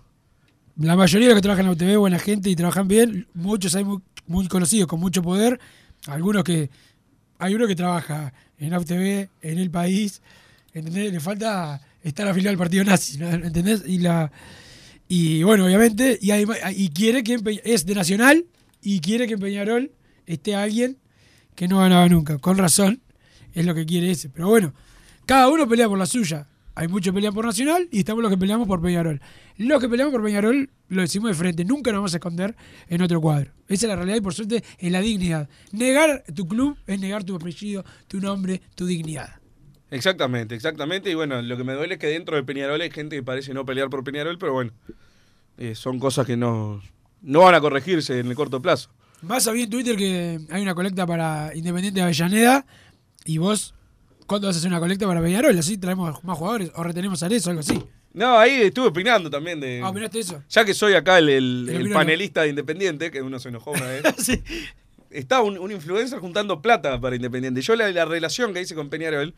La 0.76 0.96
mayoría 0.96 1.28
de 1.28 1.34
los 1.34 1.38
que 1.38 1.42
trabajan 1.42 1.64
en 1.66 1.70
la 1.70 1.72
UTV, 1.72 1.98
buena 1.98 2.18
gente 2.18 2.50
y 2.50 2.56
trabajan 2.56 2.88
bien, 2.88 3.26
muchos 3.34 3.74
hay 3.74 3.84
muy, 3.84 3.98
muy 4.26 4.46
conocidos, 4.48 4.86
con 4.86 5.00
mucho 5.00 5.22
poder, 5.22 5.58
algunos 6.06 6.44
que, 6.44 6.70
hay 7.42 7.54
uno 7.54 7.66
que 7.66 7.74
trabaja 7.74 8.32
en 8.58 8.70
la 8.70 8.78
UTV, 8.78 9.28
en 9.42 9.58
el 9.58 9.70
país, 9.70 10.22
¿entendés? 10.72 11.12
Le 11.12 11.18
falta 11.20 11.80
estar 12.02 12.28
afiliado 12.28 12.52
al 12.52 12.58
partido 12.58 12.84
nazi, 12.84 13.18
¿no? 13.18 13.28
¿entendés? 13.30 13.82
Y 13.86 13.98
la 13.98 14.30
y 15.08 15.42
bueno, 15.42 15.66
obviamente, 15.66 16.18
y, 16.22 16.30
además- 16.30 16.58
y 16.74 16.88
quiere 16.90 17.22
que 17.22 17.38
es 17.64 17.84
de 17.84 17.94
Nacional 17.94 18.46
y 18.80 19.00
quiere 19.00 19.26
que 19.26 19.34
en 19.34 19.40
Peñarol 19.40 19.90
esté 20.24 20.54
alguien 20.54 20.96
que 21.54 21.68
no 21.68 21.80
ganaba 21.80 22.08
nunca, 22.08 22.38
con 22.38 22.56
razón, 22.56 23.02
es 23.52 23.66
lo 23.66 23.74
que 23.74 23.84
quiere 23.84 24.10
ese. 24.10 24.30
Pero 24.30 24.48
bueno, 24.48 24.72
cada 25.26 25.48
uno 25.48 25.68
pelea 25.68 25.88
por 25.88 25.98
la 25.98 26.06
suya. 26.06 26.46
Hay 26.74 26.88
muchos 26.88 27.12
que 27.12 27.14
pelean 27.14 27.34
por 27.34 27.44
Nacional 27.44 27.88
y 27.90 27.98
estamos 27.98 28.22
los 28.22 28.30
que 28.30 28.38
peleamos 28.38 28.66
por 28.66 28.80
Peñarol. 28.80 29.20
Los 29.58 29.80
que 29.80 29.88
peleamos 29.88 30.12
por 30.12 30.22
Peñarol 30.24 30.70
lo 30.88 31.02
decimos 31.02 31.30
de 31.30 31.34
frente, 31.34 31.64
nunca 31.64 31.90
nos 31.90 31.98
vamos 31.98 32.14
a 32.14 32.16
esconder 32.16 32.56
en 32.88 33.02
otro 33.02 33.20
cuadro. 33.20 33.50
Esa 33.68 33.86
es 33.86 33.88
la 33.88 33.96
realidad 33.96 34.16
y 34.16 34.20
por 34.20 34.34
suerte 34.34 34.62
es 34.78 34.92
la 34.92 35.00
dignidad. 35.00 35.48
Negar 35.72 36.24
tu 36.34 36.48
club 36.48 36.76
es 36.86 36.98
negar 36.98 37.24
tu 37.24 37.36
apellido, 37.36 37.84
tu 38.08 38.20
nombre, 38.20 38.62
tu 38.74 38.86
dignidad. 38.86 39.42
Exactamente, 39.90 40.54
exactamente. 40.54 41.10
Y 41.10 41.14
bueno, 41.14 41.42
lo 41.42 41.56
que 41.56 41.64
me 41.64 41.74
duele 41.74 41.94
es 41.94 42.00
que 42.00 42.06
dentro 42.06 42.36
de 42.36 42.42
Peñarol 42.42 42.80
hay 42.80 42.90
gente 42.90 43.16
que 43.16 43.22
parece 43.22 43.52
no 43.52 43.66
pelear 43.66 43.90
por 43.90 44.02
Peñarol, 44.02 44.38
pero 44.38 44.54
bueno, 44.54 44.72
eh, 45.58 45.74
son 45.74 45.98
cosas 45.98 46.26
que 46.26 46.36
no, 46.36 46.80
no 47.20 47.40
van 47.40 47.54
a 47.54 47.60
corregirse 47.60 48.18
en 48.18 48.28
el 48.28 48.34
corto 48.34 48.62
plazo. 48.62 48.90
Vas 49.20 49.46
a 49.46 49.52
ver 49.52 49.62
en 49.62 49.70
Twitter 49.70 49.96
que 49.96 50.40
hay 50.50 50.62
una 50.62 50.74
colecta 50.74 51.06
para 51.06 51.52
Independiente 51.54 52.00
de 52.00 52.04
Avellaneda 52.04 52.66
y 53.24 53.38
vos, 53.38 53.74
¿cuándo 54.26 54.46
vas 54.46 54.56
a 54.56 54.58
hacer 54.58 54.70
una 54.70 54.80
colecta 54.80 55.06
para 55.06 55.20
Peñarol? 55.20 55.58
Así 55.58 55.78
traemos 55.78 56.22
más 56.24 56.38
jugadores 56.38 56.70
o 56.74 56.82
retenemos 56.82 57.22
a 57.22 57.26
eso, 57.28 57.50
algo 57.50 57.60
así. 57.60 57.82
No, 58.14 58.38
ahí 58.38 58.62
estuve 58.62 58.88
opinando 58.88 59.30
también 59.30 59.58
de... 59.58 59.80
Ah, 59.82 59.88
¿opinaste 59.88 60.20
eso? 60.20 60.42
Ya 60.50 60.64
que 60.64 60.74
soy 60.74 60.94
acá 60.94 61.18
el, 61.18 61.90
panelista 61.92 62.42
de 62.42 62.50
Independiente, 62.50 63.10
que 63.10 63.22
uno 63.22 63.38
se 63.38 63.48
enojó 63.48 63.70
una 63.70 63.86
vez. 63.86 64.02
Está 65.10 65.42
un, 65.42 65.58
un 65.58 65.70
influencer 65.72 66.18
juntando 66.18 66.60
plata 66.60 67.00
para 67.00 67.16
Independiente. 67.16 67.60
Yo 67.62 67.74
la, 67.76 67.90
la 67.90 68.04
relación 68.04 68.52
que 68.52 68.60
hice 68.60 68.74
con 68.74 68.90
Peñarol 68.90 69.34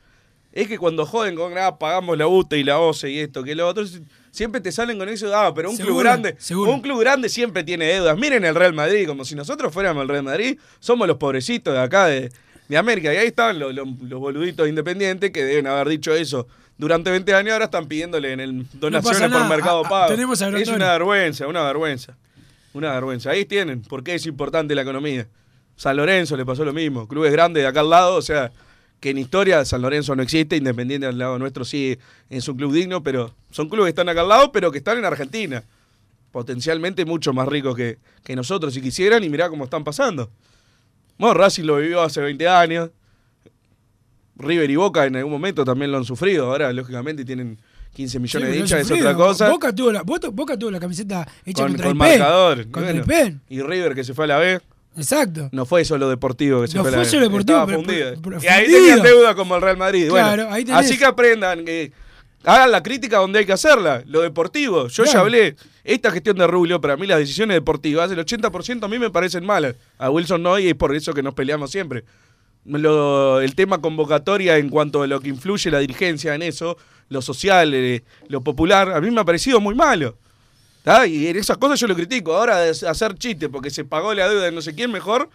es 0.54 0.68
que 0.68 0.78
cuando 0.78 1.04
joden 1.04 1.34
con, 1.34 1.58
ah, 1.58 1.78
pagamos 1.78 2.16
la 2.16 2.28
UTE 2.28 2.58
y 2.58 2.64
la 2.64 2.78
OCE 2.78 3.10
y 3.10 3.18
esto, 3.18 3.42
que 3.42 3.56
lo 3.56 3.66
otro, 3.66 3.84
siempre 4.30 4.60
te 4.60 4.70
salen 4.70 4.98
con 4.98 5.08
eso, 5.08 5.34
ah, 5.36 5.52
pero 5.52 5.68
un 5.68 5.76
club 5.76 6.00
grande, 6.00 6.36
seguro. 6.38 6.72
un 6.72 6.80
club 6.80 7.00
grande 7.00 7.28
siempre 7.28 7.64
tiene 7.64 7.86
deudas. 7.86 8.16
Miren 8.16 8.44
el 8.44 8.54
Real 8.54 8.72
Madrid, 8.72 9.06
como 9.06 9.24
si 9.24 9.34
nosotros 9.34 9.72
fuéramos 9.72 10.02
el 10.02 10.08
Real 10.08 10.22
Madrid, 10.22 10.58
somos 10.78 11.08
los 11.08 11.16
pobrecitos 11.16 11.74
de 11.74 11.80
acá 11.80 12.06
de, 12.06 12.30
de 12.68 12.76
América. 12.76 13.12
Y 13.12 13.16
ahí 13.16 13.26
estaban 13.26 13.58
los, 13.58 13.74
los- 13.74 13.88
los 14.02 14.20
boluditos 14.20 14.64
de 14.64 14.70
Independiente 14.70 15.32
que 15.32 15.44
deben 15.44 15.66
haber 15.66 15.88
dicho 15.88 16.14
eso 16.14 16.46
durante 16.76 17.10
20 17.10 17.32
años, 17.34 17.52
ahora 17.52 17.66
están 17.66 17.86
pidiéndole 17.86 18.32
en 18.32 18.40
el 18.40 18.66
donaciones 18.74 19.20
por 19.20 19.30
nada. 19.30 19.48
Mercado 19.48 19.82
Ah, 19.84 19.88
Pago. 19.88 20.06
tenemos 20.08 20.42
a 20.42 20.48
es 20.58 20.68
una 20.68 20.92
vergüenza, 20.92 21.46
una 21.46 21.62
vergüenza. 21.62 22.16
Una 22.72 22.92
vergüenza. 22.92 23.30
Ahí 23.30 23.44
tienen 23.44 23.82
por 23.82 24.02
qué 24.02 24.16
es 24.16 24.26
importante 24.26 24.74
la 24.74 24.82
economía. 24.82 25.28
San 25.76 25.96
Lorenzo 25.96 26.36
le 26.36 26.44
pasó 26.44 26.64
lo 26.64 26.72
mismo. 26.72 27.06
Clubes 27.06 27.30
grandes 27.32 27.62
de 27.62 27.68
acá 27.68 27.80
al 27.80 27.90
lado, 27.90 28.16
o 28.16 28.22
sea, 28.22 28.50
que 28.98 29.10
en 29.10 29.18
historia 29.18 29.64
San 29.64 29.82
Lorenzo 29.82 30.16
no 30.16 30.22
existe, 30.24 30.56
Independiente 30.56 31.06
al 31.06 31.16
lado 31.16 31.38
nuestro 31.38 31.64
sí 31.64 31.96
es 32.30 32.48
un 32.48 32.56
club 32.56 32.72
digno, 32.72 33.02
pero 33.04 33.34
son 33.50 33.68
clubes 33.68 33.86
que 33.86 33.90
están 33.90 34.08
acá 34.08 34.22
al 34.22 34.28
lado, 34.28 34.50
pero 34.50 34.72
que 34.72 34.78
están 34.78 34.98
en 34.98 35.04
Argentina. 35.04 35.62
potencialmente 36.32 37.04
mucho 37.04 37.32
más 37.32 37.46
ricos 37.46 37.76
que, 37.76 37.98
que 38.24 38.34
nosotros 38.34 38.74
si 38.74 38.80
quisieran 38.82 39.22
y 39.22 39.28
mirá 39.28 39.48
cómo 39.48 39.64
están 39.64 39.84
pasando. 39.84 40.30
Bueno, 41.18 41.34
Racing 41.34 41.64
lo 41.64 41.76
vivió 41.76 42.02
hace 42.02 42.20
20 42.20 42.48
años. 42.48 42.90
River 44.36 44.70
y 44.70 44.76
Boca 44.76 45.04
en 45.04 45.16
algún 45.16 45.32
momento 45.32 45.64
también 45.64 45.92
lo 45.92 45.98
han 45.98 46.04
sufrido. 46.04 46.46
Ahora, 46.46 46.72
lógicamente, 46.72 47.24
tienen 47.24 47.58
15 47.94 48.18
millones 48.18 48.48
Sí, 48.48 48.52
de 48.52 48.58
hinchas, 48.60 48.80
es 48.80 48.90
otra 48.90 49.14
cosa. 49.14 49.48
Boca 49.48 49.72
tuvo 49.72 49.92
la, 49.92 50.02
Boca, 50.02 50.58
tuvo 50.58 50.70
la 50.70 50.80
camiseta 50.80 51.26
hecha 51.44 51.62
con, 51.62 51.72
contra 51.72 51.86
con 51.88 51.96
el 51.96 51.98
PEN. 52.02 52.18
marcador. 52.18 52.56
Contra 52.64 52.82
Bueno, 52.82 53.00
el 53.00 53.06
PEN. 53.06 53.40
Y 53.48 53.60
River 53.62 53.94
que 53.94 54.02
se 54.04 54.12
fue 54.14 54.24
a 54.24 54.28
la 54.28 54.38
B. 54.38 54.60
Exacto. 54.96 55.48
No 55.52 55.64
fue 55.66 55.82
eso 55.82 55.96
lo 55.98 56.08
deportivo 56.08 56.62
que 56.62 56.68
se 56.68 56.76
No 56.76 56.82
fue 56.82 56.88
a 56.88 56.92
la 56.92 56.96
fue 56.98 57.02
B. 57.04 57.08
eso 57.08 57.16
lo 57.18 57.22
deportivo, 57.24 57.58
Estaba 57.58 57.66
pero- 57.66 57.78
fundido. 57.78 58.08
pero- 58.10 58.22
pero 58.22 58.42
y 58.42 58.46
ahí 58.48 58.66
tenían 58.66 59.02
deuda 59.02 59.34
como 59.36 59.54
el 59.56 59.62
Real 59.62 59.76
Madrid. 59.76 60.10
Bueno, 60.10 60.46
ahí 60.50 60.64
tenés. 60.64 60.80
así 60.80 60.98
que 60.98 61.04
aprendan. 61.04 61.64
que 61.64 61.92
hagan 62.44 62.70
la 62.70 62.82
crítica 62.82 63.18
donde 63.18 63.40
hay 63.40 63.46
que 63.46 63.52
hacerla. 63.52 64.02
Lo 64.06 64.20
deportivo. 64.22 64.88
Yo 64.88 65.04
ya 65.04 65.20
hablé. 65.20 65.56
Esta 65.82 66.10
gestión 66.10 66.36
de 66.36 66.46
Rubio, 66.46 66.80
para 66.80 66.96
mí 66.96 67.06
las 67.06 67.18
decisiones 67.18 67.56
deportivas, 67.56 68.10
el 68.10 68.18
80% 68.18 68.84
a 68.84 68.88
mí 68.88 68.98
me 68.98 69.10
parecen 69.10 69.44
malas. 69.44 69.74
A 69.98 70.10
Wilson 70.10 70.42
no, 70.42 70.58
y 70.58 70.68
es 70.68 70.74
por 70.74 70.94
eso 70.94 71.12
que 71.14 71.22
nos 71.22 71.34
peleamos 71.34 71.70
siempre. 71.70 72.04
Lo- 72.64 73.40
el 73.40 73.54
tema 73.54 73.80
convocatoria 73.80 74.56
en 74.56 74.70
cuanto 74.70 75.02
a 75.02 75.06
lo 75.06 75.20
que 75.20 75.28
influye 75.28 75.70
la 75.70 75.78
dirigencia 75.80 76.34
en 76.34 76.42
eso, 76.42 76.78
lo 77.10 77.20
social, 77.20 77.74
eh, 77.74 78.02
lo 78.28 78.40
popular, 78.40 78.90
a 78.92 79.00
mí 79.00 79.10
me 79.10 79.20
ha 79.20 79.24
parecido 79.24 79.60
muy 79.60 79.74
malo. 79.74 80.16
¿tá? 80.82 81.06
Y 81.06 81.26
en 81.28 81.36
esas 81.36 81.56
cosas 81.58 81.78
yo 81.80 81.86
lo 81.86 81.94
critico. 81.94 82.34
Ahora 82.34 82.58
de 82.60 82.70
hacer 82.70 83.14
chiste 83.16 83.48
porque 83.48 83.70
se 83.70 83.84
pagó 83.84 84.12
la 84.14 84.28
deuda 84.28 84.44
de 84.44 84.52
no 84.52 84.60
sé 84.62 84.74
quién, 84.74 84.90
mejor 84.90 85.28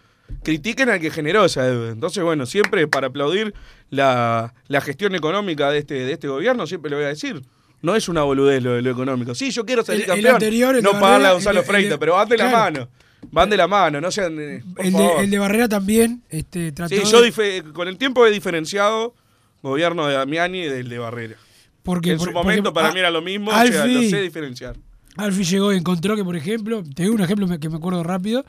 critiquen 0.43 0.89
al 0.89 0.99
que 0.99 1.11
generó 1.11 1.45
esa 1.45 1.63
deuda. 1.63 1.91
Entonces, 1.91 2.23
bueno, 2.23 2.45
siempre 2.45 2.87
para 2.87 3.07
aplaudir 3.07 3.53
la, 3.89 4.53
la 4.67 4.81
gestión 4.81 5.15
económica 5.15 5.69
de 5.71 5.79
este, 5.79 5.93
de 5.95 6.13
este 6.13 6.27
gobierno, 6.27 6.67
siempre 6.67 6.89
lo 6.91 6.97
voy 6.97 7.05
a 7.05 7.09
decir. 7.09 7.41
No 7.81 7.95
es 7.95 8.09
una 8.09 8.23
boludez 8.23 8.61
lo 8.61 8.73
de 8.73 8.81
lo 8.81 8.91
económico. 8.91 9.33
Sí, 9.35 9.51
yo 9.51 9.65
quiero 9.65 9.83
salir 9.83 10.01
El- 10.03 10.09
el 10.09 10.15
campeón. 10.15 10.33
anterior, 10.35 10.75
el 10.75 10.83
no 10.83 10.91
pagarle 10.99 11.27
a 11.27 11.33
Gonzalo 11.33 11.59
el 11.61 11.65
de- 11.65 11.69
el 11.71 11.75
Freita, 11.75 11.93
de- 11.95 11.97
pero 11.97 12.13
van 12.15 12.27
de 12.29 12.37
la 12.37 12.49
mano. 12.49 12.89
Van 13.31 13.49
de 13.49 13.57
la 13.57 13.67
mano, 13.67 14.01
no 14.01 14.11
sean. 14.11 14.37
eh, 14.39 14.63
por 14.75 14.85
El 14.85 14.93
de, 14.93 15.07
el 15.23 15.29
de 15.29 15.39
Barrera 15.39 15.67
también 15.69 16.21
este, 16.29 16.71
trató 16.71 16.95
Sí, 16.95 17.01
yo 17.05 17.73
con 17.73 17.87
el 17.87 17.97
tiempo 17.97 18.25
he 18.25 18.31
diferenciado 18.31 19.13
gobierno 19.61 20.07
de 20.07 20.13
Damiani 20.15 20.63
del 20.63 20.89
de 20.89 20.97
Barrera. 20.99 21.35
porque, 21.83 22.11
en 22.11 22.17
por- 22.17 22.27
su 22.27 22.33
porque 22.33 22.47
momento 22.47 22.73
para 22.73 22.91
mí 22.91 22.99
era 22.99 23.09
lo 23.11 23.21
mismo, 23.21 23.51
o 23.51 23.53
sea, 23.53 23.63
lo 23.63 23.83
Alfie- 23.83 24.09
sé 24.09 24.21
diferenciar. 24.21 24.75
Alfie 25.17 25.43
llegó 25.43 25.73
y 25.73 25.77
encontró 25.77 26.15
que, 26.15 26.23
por 26.23 26.35
ejemplo, 26.35 26.83
te 26.95 27.03
digo 27.03 27.15
un 27.15 27.21
ejemplo 27.21 27.47
que 27.59 27.69
me 27.69 27.77
acuerdo 27.77 28.03
rápido, 28.03 28.45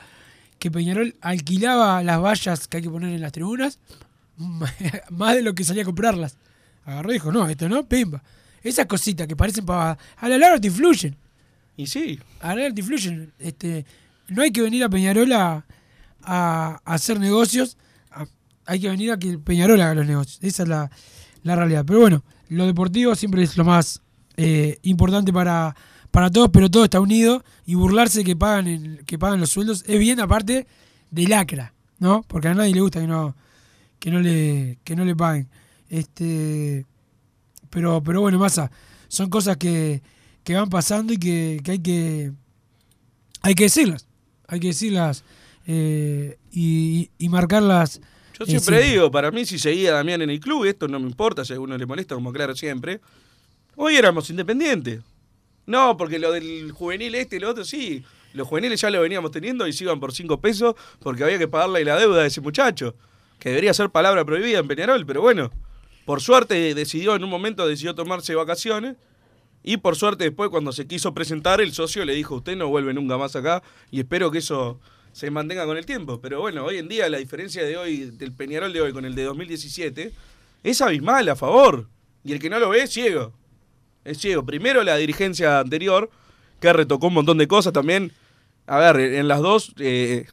que 0.61 0.71
Peñarol 0.71 1.17
alquilaba 1.21 2.03
las 2.05 2.21
vallas 2.23 2.69
que 2.69 2.77
hay 2.77 2.83
que 2.85 2.91
poner 2.91 3.13
en 3.13 3.21
las 3.21 3.33
tribunas 3.33 3.81
más 5.11 5.35
de 5.35 5.43
lo 5.43 5.55
que 5.55 5.65
salía 5.65 5.83
a 5.83 5.87
comprarlas. 5.87 6.37
Agarró 6.85 7.11
y 7.11 7.15
dijo, 7.15 7.33
no, 7.33 7.49
esto 7.49 7.69
no, 7.69 7.85
pimba. 7.87 8.23
Esas 8.63 8.87
cositas 8.87 9.27
que 9.27 9.37
parecen 9.37 9.65
pavadas, 9.67 9.99
a 10.17 10.29
la 10.29 10.39
larga 10.39 10.61
te 10.61 10.69
influyen. 10.69 11.17
Y 11.77 11.87
sí. 11.87 12.19
A 12.41 12.49
la 12.49 12.55
larga 12.63 12.75
te 12.75 12.81
influyen. 12.83 13.33
Este, 13.39 13.85
no 14.29 14.43
hay 14.43 14.51
que 14.51 14.63
venir 14.63 14.85
a 14.85 14.89
Peñarol 14.89 15.33
a, 15.33 15.65
a- 16.23 16.81
hacer 16.85 17.19
negocios, 17.19 17.77
a- 18.11 18.27
hay 18.67 18.81
que 18.81 18.89
venir 18.91 19.13
a 19.13 19.19
que 19.19 19.39
Peñarol 19.39 19.81
haga 19.81 19.95
los 19.95 20.07
negocios. 20.07 20.39
Esa 20.43 20.63
es 20.65 20.69
la, 20.69 20.91
la 21.43 21.57
realidad. 21.57 21.85
Pero 21.87 22.01
bueno, 22.01 22.23
lo 22.49 22.67
deportivo 22.67 23.15
siempre 23.15 23.43
es 23.43 23.57
lo 23.57 23.65
más 23.65 24.03
eh, 24.37 24.79
importante 24.83 25.33
para, 25.33 25.75
para 26.11 26.31
todos, 26.31 26.51
pero 26.53 26.71
todo 26.71 26.85
está 26.85 27.01
unido 27.01 27.45
y 27.67 27.75
burlarse 27.75 28.25
que 28.25 28.35
pagan 28.37 28.67
el- 28.67 29.05
que 29.07 29.19
pagan 29.19 29.41
los 29.41 29.51
sueldos 29.51 29.85
es 29.87 29.99
bien 29.99 30.21
aparte 30.21 30.67
de 31.11 31.29
lacra, 31.29 31.73
¿no? 31.99 32.23
Porque 32.27 32.49
a 32.49 32.55
nadie 32.55 32.75
le 32.75 32.81
gusta 32.81 33.01
que 33.01 33.07
no 33.07 33.37
que 33.99 34.11
no 34.11 34.21
le 34.21 34.79
que 34.85 34.97
no 34.97 35.05
le 35.05 35.15
paguen. 35.15 35.49
Este 35.89 36.87
pero 37.69 38.03
pero 38.03 38.21
bueno, 38.21 38.39
masa, 38.39 38.71
son 39.09 39.29
cosas 39.31 39.57
que, 39.57 40.03
que 40.43 40.55
van 40.55 40.69
pasando 40.71 41.13
y 41.13 41.19
que, 41.19 41.61
que 41.63 41.71
hay 41.73 41.79
que 41.81 42.33
hay 43.43 43.55
que 43.55 43.65
decirlas, 43.65 44.07
hay 44.49 44.61
que 44.61 44.69
decirlas 44.69 45.25
eh, 45.67 46.39
y, 46.53 47.11
y 47.19 47.29
marcarlas. 47.29 48.01
Yo 48.39 48.45
eh, 48.47 48.49
siempre 48.51 48.83
digo, 48.83 49.11
para 49.11 49.31
mí 49.31 49.45
si 49.45 49.59
seguía 49.59 49.93
Damián 49.93 50.23
en 50.23 50.31
el 50.31 50.41
club, 50.41 50.65
esto 50.65 50.89
no 50.89 50.99
me 50.99 51.07
importa, 51.07 51.45
si 51.45 51.53
a 51.53 51.61
uno 51.61 51.77
le 51.79 51.87
molesta, 51.87 52.15
como 52.15 52.33
claro 52.33 52.57
siempre, 52.57 53.01
hoy 53.77 53.97
éramos 53.97 54.29
independientes. 54.31 55.01
No, 55.67 55.97
porque 55.97 56.19
lo 56.19 56.33
del 56.33 56.73
juvenil 56.73 57.15
este 57.15 57.37
y 57.37 57.39
lo 57.41 57.51
otro, 57.51 57.65
sí. 57.65 58.05
Los 58.33 58.47
juveniles 58.47 58.81
ya 58.81 58.91
lo 58.91 59.01
veníamos 59.01 59.31
teniendo 59.31 59.67
y 59.67 59.73
se 59.73 59.85
iban 59.85 60.01
por 60.01 60.13
cinco 60.13 60.41
pesos 60.41 60.75
porque 61.01 61.25
había 61.25 61.39
que 61.39 61.49
pagarle 61.49 61.85
la 61.85 61.99
deuda 61.99 62.23
de 62.23 62.29
ese 62.29 62.41
muchacho, 62.41 62.95
que 63.39 63.49
debería 63.49 63.75
ser 63.75 63.91
palabra 63.91 64.25
prohibida 64.25 64.61
en 64.61 64.69
Peñarol, 64.69 65.05
pero 65.05 65.21
bueno, 65.21 65.51
por 66.05 66.21
suerte 66.21 66.75
decidió 66.75 67.17
en 67.17 67.25
un 67.25 67.31
momento, 67.31 67.67
decidió 67.67 67.95
tomarse 67.95 68.35
vacaciones 68.35 68.97
y 69.63 69.79
por 69.79 69.97
suerte 69.97 70.25
después 70.25 70.51
cuando 70.51 70.73
se 70.73 70.87
quiso 70.87 71.13
presentar 71.13 71.61
el 71.61 71.73
socio 71.73 72.05
le 72.05 72.15
dijo, 72.15 72.37
usted 72.37 72.57
no 72.57 72.69
vuelve 72.69 72.95
nunca 72.95 73.19
más 73.19 73.35
acá 73.37 73.63
y 73.91 73.99
espero 74.01 74.31
que 74.31 74.39
eso 74.39 74.81
se 75.13 75.31
mantenga 75.31 75.67
con 75.67 75.77
el 75.77 75.87
tiempo. 75.87 76.21
Pero 76.21 76.41
bueno, 76.41 76.65
hoy 76.65 76.79
en 76.79 76.89
día 76.89 77.09
la 77.09 77.19
diferencia 77.19 77.65
de 77.65 77.77
hoy, 77.77 78.11
del 78.13 78.33
Peñarol 78.33 78.73
de 78.73 78.81
hoy 78.81 78.93
con 78.93 79.05
el 79.05 79.15
de 79.15 79.25
2017, 79.25 80.13
es 80.63 80.81
abismal 80.81 81.29
a 81.29 81.37
favor. 81.37 81.89
Y 82.25 82.33
el 82.33 82.39
que 82.39 82.51
no 82.51 82.59
lo 82.59 82.69
ve 82.69 82.87
ciego. 82.87 83.33
Es 84.05 84.19
ciego. 84.19 84.45
Primero 84.45 84.83
la 84.83 84.97
dirigencia 84.97 85.61
anterior, 85.61 86.11
que 86.61 86.73
retocó 86.73 87.09
un 87.09 87.15
montón 87.15 87.39
de 87.39 87.49
cosas 87.49 87.73
también. 87.73 88.13
A 88.67 88.79
ver, 88.79 89.01
en 89.01 89.29
las 89.29 89.41
dos 89.41 89.73
eh, 89.79 90.27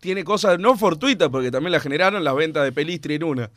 tiene 0.00 0.24
cosas 0.24 0.58
no 0.58 0.76
fortuitas, 0.76 1.28
porque 1.28 1.50
también 1.50 1.72
la 1.72 1.80
generaron 1.80 2.22
las 2.24 2.34
ventas 2.34 2.64
de 2.64 2.72
Pelistri 2.72 3.14
en 3.14 3.24
una 3.24 3.50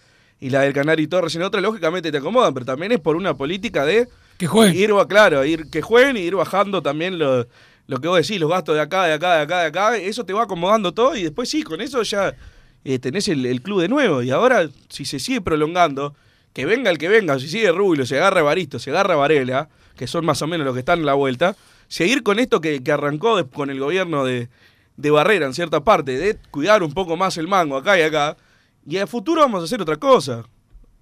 y 0.43 0.49
la 0.49 0.61
del 0.61 0.73
Canari 0.73 1.07
Torres 1.07 1.33
en 1.35 1.43
otra, 1.43 1.61
lógicamente 1.61 2.11
te 2.11 2.17
acomodan, 2.17 2.53
pero 2.53 2.65
también 2.65 2.91
es 2.91 2.99
por 2.99 3.15
una 3.15 3.33
política 3.33 3.85
de 3.85 4.09
que 4.37 4.45
jueguen. 4.45 4.75
ir 4.75 4.91
claro, 5.07 5.45
ir 5.45 5.69
que 5.69 5.81
jueguen 5.81 6.17
y 6.17 6.19
ir 6.19 6.35
bajando 6.35 6.81
también 6.81 7.17
lo, 7.17 7.47
lo 7.87 8.01
que 8.01 8.09
vos 8.09 8.17
decís, 8.17 8.41
los 8.41 8.49
gastos 8.49 8.75
de 8.75 8.81
acá, 8.81 9.05
de 9.05 9.13
acá, 9.13 9.37
de 9.37 9.41
acá, 9.43 9.61
de 9.61 9.67
acá, 9.67 9.97
eso 9.97 10.25
te 10.25 10.33
va 10.33 10.43
acomodando 10.43 10.93
todo 10.93 11.15
y 11.15 11.23
después 11.23 11.47
sí, 11.47 11.63
con 11.63 11.79
eso 11.79 12.03
ya 12.03 12.35
eh, 12.83 12.99
tenés 12.99 13.29
el, 13.29 13.45
el 13.45 13.61
club 13.61 13.79
de 13.79 13.87
nuevo. 13.87 14.21
Y 14.21 14.31
ahora, 14.31 14.67
si 14.89 15.05
se 15.05 15.17
sigue 15.17 15.39
prolongando, 15.39 16.13
que 16.53 16.65
venga 16.65 16.91
el 16.91 16.97
que 16.97 17.09
venga, 17.09 17.39
si 17.39 17.47
sigue 17.49 17.71
Rubio, 17.71 18.05
se 18.05 18.17
agarra 18.17 18.41
Baristo, 18.43 18.79
se 18.79 18.91
agarra 18.91 19.15
Varela, 19.15 19.69
que 19.97 20.07
son 20.07 20.25
más 20.25 20.41
o 20.41 20.47
menos 20.47 20.65
los 20.65 20.73
que 20.73 20.79
están 20.79 20.99
en 20.99 21.05
la 21.05 21.15
vuelta, 21.15 21.55
seguir 21.87 22.23
con 22.23 22.39
esto 22.39 22.61
que, 22.61 22.83
que 22.83 22.91
arrancó 22.91 23.45
con 23.49 23.69
el 23.69 23.79
gobierno 23.79 24.23
de, 24.23 24.49
de 24.97 25.11
Barrera 25.11 25.45
en 25.45 25.53
cierta 25.53 25.83
parte, 25.83 26.17
de 26.17 26.37
cuidar 26.51 26.83
un 26.83 26.93
poco 26.93 27.17
más 27.17 27.37
el 27.37 27.47
mango 27.47 27.77
acá 27.77 27.97
y 27.99 28.03
acá, 28.03 28.37
y 28.87 28.97
a 28.97 29.07
futuro 29.07 29.41
vamos 29.41 29.61
a 29.61 29.65
hacer 29.65 29.81
otra 29.81 29.97
cosa. 29.97 30.43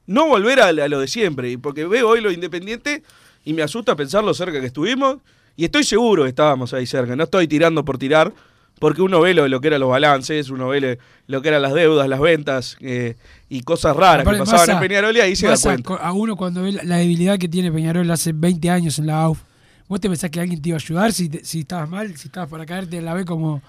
No 0.08 0.28
volver 0.28 0.60
a, 0.62 0.68
a 0.68 0.88
lo 0.88 1.00
de 1.00 1.08
siempre, 1.08 1.58
porque 1.58 1.86
veo 1.86 2.10
hoy 2.10 2.22
lo 2.22 2.32
independiente 2.32 3.04
y 3.44 3.54
me 3.54 3.62
asusta 3.62 3.96
pensar 3.96 4.24
lo 4.24 4.34
cerca 4.34 4.60
que 4.60 4.68
estuvimos, 4.68 5.18
y 5.56 5.66
estoy 5.66 5.84
seguro 5.84 6.24
que 6.24 6.30
estábamos 6.30 6.74
ahí 6.74 6.86
cerca, 6.86 7.16
no 7.16 7.24
estoy 7.24 7.48
tirando 7.48 7.84
por 7.84 7.98
tirar, 7.98 8.34
porque 8.82 9.04
uno 9.04 9.22
ve 9.22 9.36
lo, 9.36 9.48
lo 9.48 9.62
que 9.62 9.68
eran 9.68 9.80
los 9.80 9.90
balances, 9.92 10.50
uno 10.50 10.68
ve 10.68 10.98
lo 11.28 11.42
que 11.44 11.48
eran 11.50 11.62
las 11.62 11.74
deudas, 11.74 12.10
las 12.10 12.20
ventas 12.20 12.78
eh, 12.82 13.16
y 13.48 13.62
cosas 13.62 13.96
raras 13.96 14.22
Aparte, 14.24 14.40
que 14.40 14.46
pasaban 14.50 14.72
en 14.72 14.80
Peñarol 14.90 15.16
y 15.16 15.20
ahí 15.22 15.36
se 15.36 15.46
da 15.48 15.56
cuenta. 15.56 15.94
A 15.98 16.12
uno 16.14 16.36
cuando 16.36 16.64
ve 16.64 16.72
la, 16.72 16.84
la 16.84 16.98
debilidad 16.98 17.38
que 17.38 17.48
tiene 17.48 17.72
Peñarol 17.72 18.10
hace 18.10 18.32
20 18.34 18.70
años 18.72 18.98
en 18.98 19.06
la 19.06 19.22
AUF, 19.22 19.40
¿vos 19.88 20.02
te 20.02 20.10
pensás 20.10 20.32
que 20.32 20.40
alguien 20.40 20.60
te 20.62 20.70
iba 20.70 20.78
a 20.78 20.82
ayudar 20.82 21.14
si, 21.14 21.30
te- 21.30 21.46
si 21.46 21.60
estabas 21.60 21.88
mal, 21.88 22.18
si 22.18 22.28
estabas 22.28 22.50
para 22.50 22.66
caerte 22.66 22.98
en 22.98 23.06
la 23.06 23.14
B 23.14 23.24
como, 23.24 23.62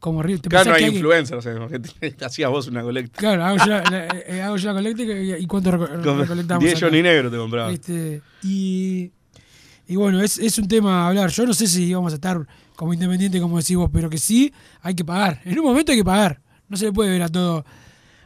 como? 0.00 0.22
¿Te 0.22 0.32
Acá 0.34 0.40
pensás 0.48 0.66
no 0.68 0.74
hay 0.74 0.84
que 0.84 0.90
influencers, 0.96 1.44
o 1.46 1.68
sea, 1.68 1.78
que 2.10 2.24
hacías 2.24 2.50
vos 2.50 2.66
una 2.68 2.82
colecta. 2.82 3.18
Claro, 3.18 3.44
hago 3.44 3.58
yo 3.58 3.66
la, 3.66 3.82
la- 3.90 4.06
eh, 4.26 4.40
hago 4.42 4.56
yo 4.56 4.68
la 4.68 4.74
colecta 4.74 5.02
y, 5.02 5.34
y 5.34 5.46
cuánto 5.46 5.70
reco- 5.72 6.02
Con 6.02 6.18
recolectamos. 6.20 6.64
10 6.64 6.76
acá? 6.76 6.86
Johnny 6.86 7.02
Negro 7.02 7.30
te 7.30 7.36
compraba. 7.36 7.70
Este, 7.70 8.22
y, 8.42 9.10
y 9.86 9.96
bueno, 9.96 10.22
es, 10.22 10.38
es 10.38 10.58
un 10.58 10.66
tema 10.66 11.04
a 11.04 11.08
hablar. 11.08 11.28
Yo 11.30 11.44
no 11.44 11.52
sé 11.54 11.66
si 11.66 11.92
vamos 11.92 12.12
a 12.12 12.16
estar 12.16 12.38
como 12.76 12.94
independiente, 12.94 13.40
como 13.40 13.58
decís 13.58 13.76
vos, 13.76 13.90
pero 13.92 14.08
que 14.08 14.18
sí 14.18 14.52
hay 14.82 14.94
que 14.94 15.04
pagar. 15.04 15.40
En 15.44 15.58
un 15.58 15.64
momento 15.64 15.92
hay 15.92 15.98
que 15.98 16.04
pagar. 16.04 16.40
No 16.68 16.76
se 16.76 16.86
le 16.86 16.92
puede 16.92 17.10
ver 17.10 17.22
a 17.22 17.28
todo 17.28 17.64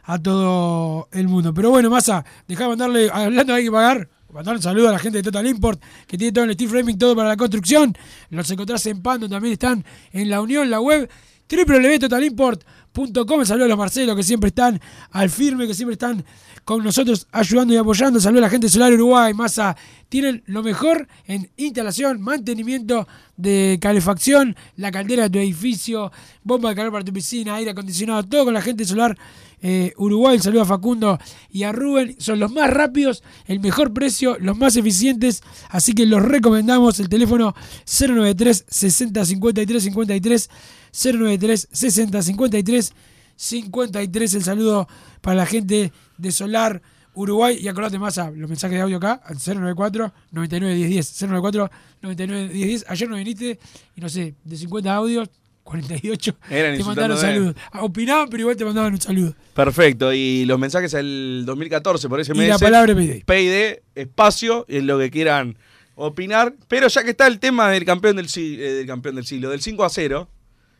a 0.03 0.19
todo 0.21 1.07
el 1.11 1.27
mundo. 1.27 1.53
Pero 1.53 1.69
bueno, 1.69 1.89
Massa, 1.89 2.25
dejá 2.47 2.63
de 2.63 2.69
mandarle, 2.69 3.09
hablando 3.11 3.53
hay 3.53 3.65
que 3.65 3.71
pagar, 3.71 4.09
mandar 4.31 4.55
un 4.55 4.61
saludo 4.61 4.89
a 4.89 4.91
la 4.91 4.99
gente 4.99 5.19
de 5.19 5.23
Total 5.23 5.45
Import, 5.47 5.81
que 6.07 6.17
tiene 6.17 6.31
todo 6.31 6.45
el 6.45 6.53
steel 6.53 6.69
framing, 6.69 6.97
todo 6.97 7.15
para 7.15 7.29
la 7.29 7.37
construcción. 7.37 7.95
Los 8.29 8.49
encontrás 8.51 8.85
en 8.87 9.01
Pando, 9.01 9.29
también 9.29 9.53
están 9.53 9.85
en 10.11 10.29
la 10.29 10.41
Unión, 10.41 10.69
la 10.69 10.81
web 10.81 11.09
www.totalimport.com. 11.49 13.45
Saludos 13.45 13.65
a 13.65 13.69
los 13.69 13.77
Marcelo 13.77 14.15
que 14.15 14.23
siempre 14.23 14.49
están 14.49 14.79
al 15.11 15.29
firme, 15.29 15.67
que 15.67 15.73
siempre 15.73 15.93
están 15.93 16.23
con 16.63 16.83
nosotros 16.83 17.27
ayudando 17.31 17.73
y 17.73 17.77
apoyando. 17.77 18.19
Saludos 18.19 18.43
a 18.43 18.47
la 18.47 18.49
gente 18.49 18.67
de 18.67 18.71
Solar 18.71 18.93
Uruguay, 18.93 19.33
Massa. 19.33 19.75
Tienen 20.07 20.43
lo 20.45 20.63
mejor 20.63 21.07
en 21.25 21.49
instalación, 21.57 22.21
mantenimiento 22.21 23.07
de 23.41 23.79
calefacción, 23.81 24.55
la 24.77 24.91
caldera 24.91 25.23
de 25.23 25.29
tu 25.29 25.39
edificio, 25.39 26.11
bomba 26.43 26.69
de 26.69 26.75
calor 26.75 26.91
para 26.91 27.03
tu 27.03 27.11
piscina, 27.13 27.55
aire 27.55 27.71
acondicionado, 27.71 28.23
todo 28.23 28.45
con 28.45 28.53
la 28.53 28.61
gente 28.61 28.85
Solar 28.85 29.17
eh, 29.63 29.93
Uruguay. 29.97 30.39
Saludos 30.39 30.63
a 30.63 30.69
Facundo 30.69 31.19
y 31.51 31.63
a 31.63 31.71
Rubén. 31.71 32.15
Son 32.19 32.39
los 32.39 32.51
más 32.51 32.69
rápidos, 32.69 33.23
el 33.45 33.59
mejor 33.59 33.93
precio, 33.93 34.37
los 34.39 34.57
más 34.57 34.75
eficientes. 34.75 35.43
Así 35.69 35.93
que 35.93 36.05
los 36.05 36.21
recomendamos. 36.21 36.99
El 36.99 37.09
teléfono 37.09 37.53
093 37.85 38.65
60 38.67 39.25
53 39.25 39.83
53 39.83 40.49
093 40.91 41.67
60 41.71 42.21
53 42.23 42.93
53. 43.35 44.33
El 44.33 44.43
saludo 44.43 44.87
para 45.21 45.35
la 45.35 45.45
gente 45.45 45.91
de 46.17 46.31
Solar 46.31 46.81
Uruguay, 47.13 47.57
y 47.61 47.67
acordate 47.67 47.99
más 47.99 48.17
a 48.17 48.31
los 48.31 48.49
mensajes 48.49 48.75
de 48.77 48.81
audio 48.81 48.97
acá, 48.97 49.21
al 49.25 49.35
094 49.37 50.13
99 50.31 50.75
10 50.75 50.89
10. 50.89 51.21
094 51.23 51.69
99 52.01 52.53
10 52.53 52.67
10. 52.67 52.85
Ayer 52.87 53.09
no 53.09 53.15
viniste 53.17 53.59
y 53.95 54.01
no 54.01 54.09
sé, 54.09 54.35
de 54.43 54.55
50 54.57 54.93
audios, 54.95 55.29
48 55.63 56.35
Eran 56.49 56.77
te 56.77 56.83
mandaron 56.83 57.17
saludos. 57.17 57.55
Ah, 57.71 57.83
Opinaban, 57.83 58.29
pero 58.29 58.41
igual 58.41 58.55
te 58.55 58.65
mandaban 58.65 58.93
un 58.93 59.01
saludo. 59.01 59.35
Perfecto, 59.53 60.11
y 60.13 60.45
los 60.45 60.57
mensajes 60.59 60.93
al 60.95 61.43
2014 61.45 62.09
por 62.09 62.19
ese 62.19 62.31
Y 62.35 62.47
la 62.47 62.57
palabra 62.57 62.95
PID. 62.95 63.23
PID, 63.25 63.79
espacio, 63.95 64.65
en 64.69 64.87
lo 64.87 64.97
que 64.97 65.11
quieran 65.11 65.57
opinar. 65.95 66.55
Pero 66.67 66.87
ya 66.87 67.03
que 67.03 67.11
está 67.11 67.27
el 67.27 67.39
tema 67.39 67.69
del 67.69 67.85
campeón 67.85 68.15
del, 68.15 68.27
eh, 68.35 68.57
del 68.73 68.87
campeón 68.87 69.15
del 69.15 69.25
siglo, 69.25 69.49
del 69.49 69.61
5 69.61 69.83
a 69.85 69.89
0, 69.89 70.29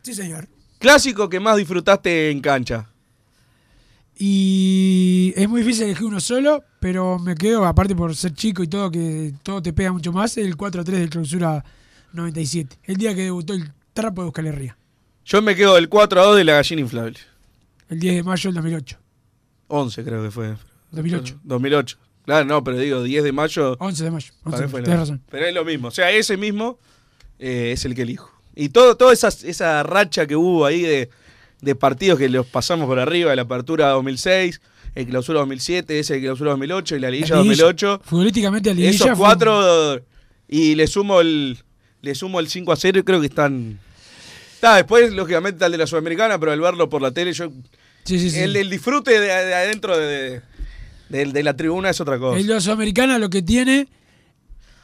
Sí, 0.01 0.13
señor. 0.15 0.47
clásico 0.79 1.29
que 1.29 1.39
más 1.39 1.57
disfrutaste 1.57 2.31
en 2.31 2.39
cancha. 2.41 2.89
Y 4.17 5.33
es 5.35 5.49
muy 5.49 5.61
difícil 5.61 5.85
elegir 5.85 6.05
uno 6.05 6.19
solo, 6.19 6.63
pero 6.79 7.17
me 7.17 7.35
quedo, 7.35 7.65
aparte 7.65 7.95
por 7.95 8.15
ser 8.15 8.33
chico 8.33 8.61
y 8.63 8.67
todo, 8.67 8.91
que 8.91 9.33
todo 9.43 9.61
te 9.61 9.73
pega 9.73 9.91
mucho 9.91 10.11
más, 10.11 10.37
el 10.37 10.55
4-3 10.57 10.83
del 10.83 11.09
clausura 11.09 11.63
97. 12.13 12.77
El 12.83 12.97
día 12.97 13.15
que 13.15 13.21
debutó 13.21 13.53
el 13.53 13.71
trapo 13.93 14.21
de 14.21 14.27
Euskal 14.27 14.47
Herria. 14.47 14.77
Yo 15.25 15.41
me 15.41 15.55
quedo 15.55 15.75
del 15.75 15.89
4 15.89 16.21
a 16.21 16.25
2 16.25 16.37
de 16.37 16.43
la 16.43 16.53
gallina 16.53 16.81
inflable. 16.81 17.19
El 17.89 17.99
10 17.99 18.15
de 18.15 18.23
mayo 18.23 18.47
del 18.49 18.55
2008. 18.55 18.97
11 19.67 20.03
creo 20.03 20.23
que 20.23 20.31
fue. 20.31 20.55
2008. 20.91 21.39
2008. 21.43 21.97
Claro, 22.25 22.45
no, 22.45 22.63
pero 22.63 22.77
digo 22.77 23.03
10 23.03 23.23
de 23.23 23.31
mayo. 23.31 23.75
11 23.79 24.03
de 24.03 24.11
mayo. 24.11 24.33
11 24.43 24.43
para 24.43 24.57
de 24.57 24.67
mayo, 24.67 24.83
tenés 24.83 24.99
razón. 24.99 25.21
Pero 25.29 25.45
es 25.45 25.53
lo 25.53 25.65
mismo. 25.65 25.87
O 25.87 25.91
sea, 25.91 26.11
ese 26.11 26.37
mismo 26.37 26.79
eh, 27.39 27.71
es 27.73 27.85
el 27.85 27.95
que 27.95 28.03
elijo. 28.03 28.31
Y 28.55 28.69
todo, 28.69 28.97
toda 28.97 29.13
esa, 29.13 29.29
esa 29.29 29.83
racha 29.83 30.27
que 30.27 30.35
hubo 30.35 30.65
ahí 30.65 30.81
de, 30.81 31.09
de 31.61 31.75
partidos 31.75 32.17
que 32.19 32.27
los 32.29 32.45
pasamos 32.47 32.87
por 32.87 32.99
arriba, 32.99 33.35
la 33.35 33.43
apertura 33.43 33.89
2006, 33.89 34.61
el 34.95 35.05
clausura 35.07 35.39
2007, 35.39 35.99
ese 35.99 36.15
el 36.15 36.21
clausura 36.21 36.51
2008 36.51 36.95
y 36.95 36.99
la 36.99 37.09
liguilla 37.11 37.35
La 37.35 37.41
liguilla, 37.43 37.63
2008. 37.65 38.01
Futbolísticamente 38.03 38.69
la 38.69 38.75
liguilla 38.75 38.91
Esos 38.95 39.07
fue- 39.09 39.17
cuatro 39.17 40.01
y 40.47 40.75
le 40.75 40.87
sumo 40.87 41.21
el 41.21 41.57
le 42.01 42.15
sumo 42.15 42.39
el 42.39 42.47
5 42.49 42.71
a 42.71 42.75
0 42.75 42.99
y 42.99 43.03
creo 43.03 43.19
que 43.21 43.27
están 43.27 43.79
Está, 44.55 44.75
después 44.75 45.11
lógicamente 45.13 45.55
está 45.57 45.67
el 45.67 45.71
de 45.71 45.77
la 45.79 45.87
Sudamericana, 45.87 46.39
pero 46.39 46.51
al 46.51 46.59
verlo 46.59 46.89
por 46.89 47.01
la 47.01 47.11
tele 47.11 47.31
yo 47.33 47.51
Sí, 48.03 48.17
sí, 48.19 48.31
sí. 48.31 48.39
el, 48.39 48.55
el 48.55 48.69
disfrute 48.69 49.11
de, 49.19 49.27
de 49.27 49.53
adentro 49.55 49.97
de, 49.97 50.41
de- 51.09 51.25
de 51.25 51.43
la 51.43 51.55
tribuna 51.55 51.89
es 51.91 52.01
otra 52.01 52.17
cosa. 52.19 52.39
El 52.39 52.47
de 52.47 52.53
la 52.55 52.59
Sudamericana 52.61 53.19
lo 53.19 53.29
que 53.29 53.41
tiene. 53.43 53.87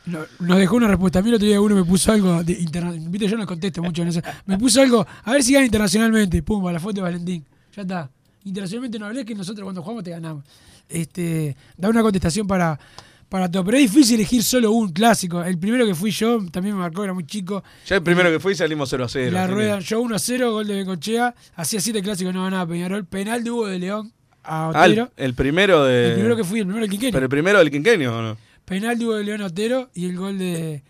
No- 0.08 0.20
nos 0.40 0.58
dejó 0.58 0.76
una 0.76 0.88
respuesta. 0.88 1.20
A 1.20 1.22
mí 1.22 1.30
el 1.30 1.36
otro 1.36 1.48
día 1.48 1.60
uno 1.62 1.76
me 1.76 1.84
puso 1.84 2.12
algo. 2.12 2.44
De 2.44 2.54
interna- 2.54 2.92
Viste, 2.98 3.28
yo 3.28 3.38
no 3.38 3.46
contesto 3.46 3.82
mucho 3.84 4.02
en 4.02 4.08
eso. 4.10 4.22
Me 4.46 4.58
puso 4.58 4.82
algo. 4.82 5.06
A 5.24 5.32
ver 5.32 5.44
si 5.44 5.54
gana 5.54 5.66
internacionalmente. 5.66 6.42
Pumba, 6.44 6.72
la 6.72 6.80
foto 6.80 6.96
de 6.96 7.02
Valentín. 7.02 7.46
Ya 7.76 7.82
está. 7.84 8.10
Internacionalmente 8.44 8.98
no 9.00 9.06
hablé 9.08 9.26
que 9.26 9.36
nosotros 9.36 9.64
cuando 9.64 9.82
jugamos 9.82 10.04
te 10.04 10.12
ganamos. 10.12 10.44
Este, 10.90 11.56
da 11.76 11.90
una 11.90 12.02
contestación 12.02 12.48
para, 12.48 12.80
para 13.28 13.52
todo. 13.52 13.66
Pero 13.66 13.78
es 13.78 13.92
difícil 13.92 14.16
elegir 14.16 14.42
solo 14.44 14.72
un 14.72 14.92
clásico. 14.94 15.44
El 15.44 15.58
primero 15.58 15.86
que 15.86 15.94
fui 15.94 16.12
yo 16.12 16.40
también 16.52 16.76
me 16.76 16.82
marcó, 16.82 17.04
era 17.04 17.14
muy 17.14 17.26
chico. 17.26 17.64
Ya 17.86 17.98
el 17.98 18.04
primero 18.04 18.30
que 18.32 18.40
fui 18.40 18.56
salimos 18.56 18.90
0 18.90 19.04
a 19.06 19.10
0. 19.10 19.32
La 19.32 19.48
rueda, 19.48 19.80
yo 19.80 20.00
1 20.02 20.16
a 20.16 20.20
0, 20.20 20.52
gol 20.54 20.68
de 20.68 20.76
Bencochea. 20.76 21.36
Hacía 21.56 21.82
7 21.82 22.02
clásicos, 22.02 22.34
no 22.34 22.44
ganaba 22.44 22.66
Peñarol. 22.68 23.06
Penal 23.06 23.44
de 23.44 23.52
Hugo 23.52 23.68
de 23.68 23.80
León 23.80 24.14
a 24.44 24.72
Ah, 24.74 24.86
el, 24.86 24.92
Otero. 24.94 25.12
el 25.18 25.34
primero 25.34 25.84
de. 25.84 26.08
el 26.08 26.14
primero 26.14 26.38
que 26.38 26.44
fui, 26.46 26.60
el 26.60 26.66
primero 26.66 26.82
del 26.84 26.90
quinquenio. 26.90 27.12
Pero 27.14 27.26
el 27.26 27.30
primero 27.30 27.60
del 27.60 27.70
quinquenio, 27.70 28.18
¿o 28.18 28.22
no? 28.22 28.38
Penal 28.68 29.00
de 29.00 29.24
León 29.24 29.42
Otero 29.44 29.90
y 29.94 30.08
el 30.10 30.18
gol 30.18 30.38
de, 30.38 30.84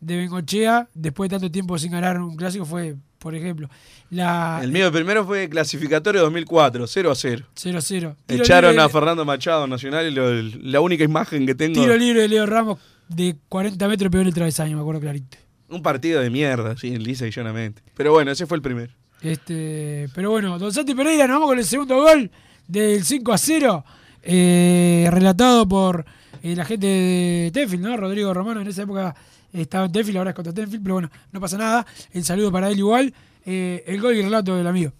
de 0.00 0.16
Bengochea, 0.16 0.88
después 0.94 1.30
de 1.30 1.36
tanto 1.36 1.48
tiempo 1.52 1.78
sin 1.78 1.92
ganar 1.92 2.20
un 2.20 2.34
clásico, 2.34 2.64
fue, 2.64 2.96
por 3.20 3.36
ejemplo, 3.36 3.68
la 4.10 4.58
El 4.64 4.72
mío 4.72 4.90
primero 4.90 5.24
fue 5.24 5.48
clasificatorio 5.48 6.22
2004, 6.22 6.88
0 6.88 7.10
a 7.12 7.14
0. 7.14 7.46
0-0. 7.54 8.16
Tiro 8.26 8.42
Echaron 8.42 8.72
libre- 8.72 8.84
a 8.84 8.88
Fernando 8.88 9.24
Machado 9.24 9.68
Nacional 9.68 10.08
y 10.08 10.10
lo- 10.10 10.42
la 10.42 10.80
única 10.80 11.04
imagen 11.04 11.46
que 11.46 11.54
tengo. 11.54 11.80
Tiro 11.80 11.96
libre 11.96 12.22
de 12.22 12.28
Leo 12.28 12.46
Ramos 12.46 12.80
de 13.08 13.36
40 13.48 13.86
metros 13.86 14.10
pegó 14.10 14.22
en 14.22 14.28
el 14.28 14.34
travesaño, 14.34 14.74
me 14.76 14.80
acuerdo 14.82 15.00
clarito. 15.00 15.36
Un 15.68 15.82
partido 15.82 16.20
de 16.20 16.30
mierda, 16.30 16.76
sí, 16.76 16.96
lisa 16.98 17.28
y 17.28 17.30
llanamente. 17.30 17.80
Pero 17.96 18.10
bueno, 18.10 18.32
ese 18.32 18.46
fue 18.46 18.56
el 18.56 18.62
primero. 18.62 18.92
Este, 19.22 20.08
pero 20.16 20.30
bueno, 20.32 20.58
Don 20.58 20.72
Santi 20.72 20.94
Pereira, 20.96 21.28
nos 21.28 21.36
vamos 21.36 21.48
con 21.50 21.58
el 21.60 21.64
segundo 21.64 21.94
gol 22.02 22.28
del 22.66 23.04
5 23.04 23.32
a 23.32 23.38
0, 23.38 23.84
eh, 24.22 25.08
relatado 25.12 25.66
por 25.68 26.04
la 26.44 26.64
gente 26.66 26.86
de 26.86 27.50
Tenfield, 27.54 27.82
¿no? 27.82 27.96
Rodrigo 27.96 28.34
Romano 28.34 28.60
en 28.60 28.66
esa 28.66 28.82
época 28.82 29.14
estaba 29.50 29.86
en 29.86 29.92
Tenfield, 29.92 30.18
ahora 30.18 30.30
es 30.30 30.36
contra 30.36 30.52
Tenfield, 30.52 30.82
pero 30.82 30.94
bueno, 30.96 31.10
no 31.32 31.40
pasa 31.40 31.56
nada. 31.56 31.86
El 32.12 32.22
saludo 32.24 32.52
para 32.52 32.68
él 32.68 32.78
igual. 32.78 33.14
Eh, 33.46 33.82
el 33.86 34.00
gol 34.00 34.14
y 34.14 34.18
el 34.18 34.24
relato 34.24 34.54
del 34.56 34.66
amigo. 34.66 34.92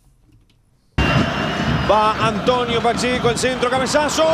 Va 1.91 2.29
Antonio 2.29 2.81
Pacheco, 2.81 3.29
el 3.29 3.37
centro, 3.37 3.69
cabezazo. 3.69 4.25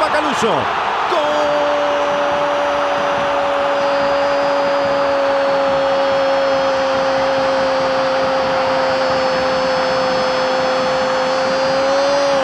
Macaluso. 0.00 0.52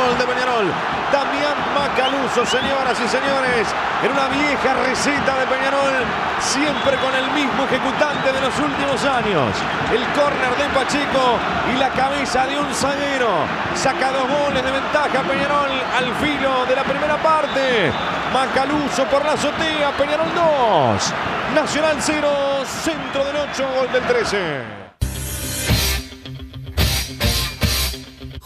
Gol 0.07 0.19
de 0.19 0.27
Peñarol. 0.27 0.66
Damián 1.12 1.57
Macaluso, 1.73 2.36
señoras 2.46 2.98
y 3.00 3.09
señores, 3.09 3.66
en 4.02 4.12
una 4.12 4.28
vieja 4.28 4.74
receta 4.87 5.38
de 5.38 5.46
Peñarol, 5.46 6.04
siempre 6.38 6.96
con 6.98 7.14
el 7.14 7.30
mismo 7.32 7.64
ejecutante 7.64 8.32
de 8.32 8.40
los 8.40 8.59
últimos 8.59 9.04
años. 9.04 9.50
El 9.92 10.04
córner 10.14 10.54
de 10.56 10.68
Pacheco 10.74 11.38
y 11.74 11.78
la 11.78 11.90
cabeza 11.90 12.46
de 12.46 12.59
un 12.59 12.72
zaguero. 12.72 13.30
Saca 13.74 14.12
dos 14.12 14.28
goles 14.28 14.62
de 14.62 14.70
ventaja 14.70 15.22
Peñarol 15.22 15.70
al 15.96 16.14
filo 16.16 16.66
de 16.66 16.76
la 16.76 16.85
primera 16.85 17.16
parte. 17.16 17.90
Macaluso 18.32 19.04
por 19.04 19.24
la 19.24 19.32
azotea, 19.32 19.90
Peñarol 19.98 20.32
2. 20.35 21.12
Nacional 21.54 21.96
0, 21.98 22.28
centro 22.64 23.24
del 23.24 23.37
8, 23.37 23.68
gol 23.76 23.92
del 23.92 24.02
13. 24.02 24.86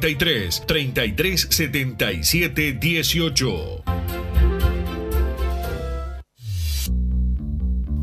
093 0.00 0.64
3377 0.66 3.04
18. 3.04 4.23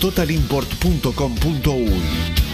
www.totalimport.com.uy. 0.00 2.53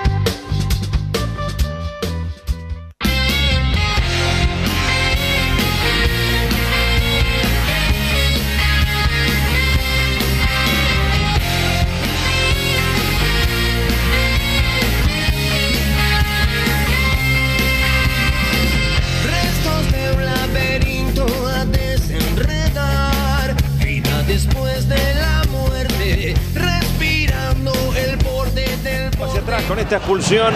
Esta 29.91 30.05
expulsión, 30.05 30.53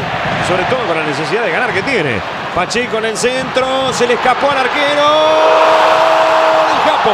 sobre 0.48 0.64
todo 0.66 0.88
con 0.88 0.98
la 0.98 1.04
necesidad 1.04 1.44
de 1.44 1.52
ganar 1.52 1.74
que 1.74 1.84
tiene. 1.84 2.22
Pacheco 2.56 3.00
en 3.00 3.06
el 3.06 3.18
centro, 3.18 3.92
se 3.92 4.08
le 4.08 4.14
escapó 4.14 4.50
al 4.50 4.60
arquero. 4.60 5.04
El 6.72 6.80
Japo. 6.90 7.12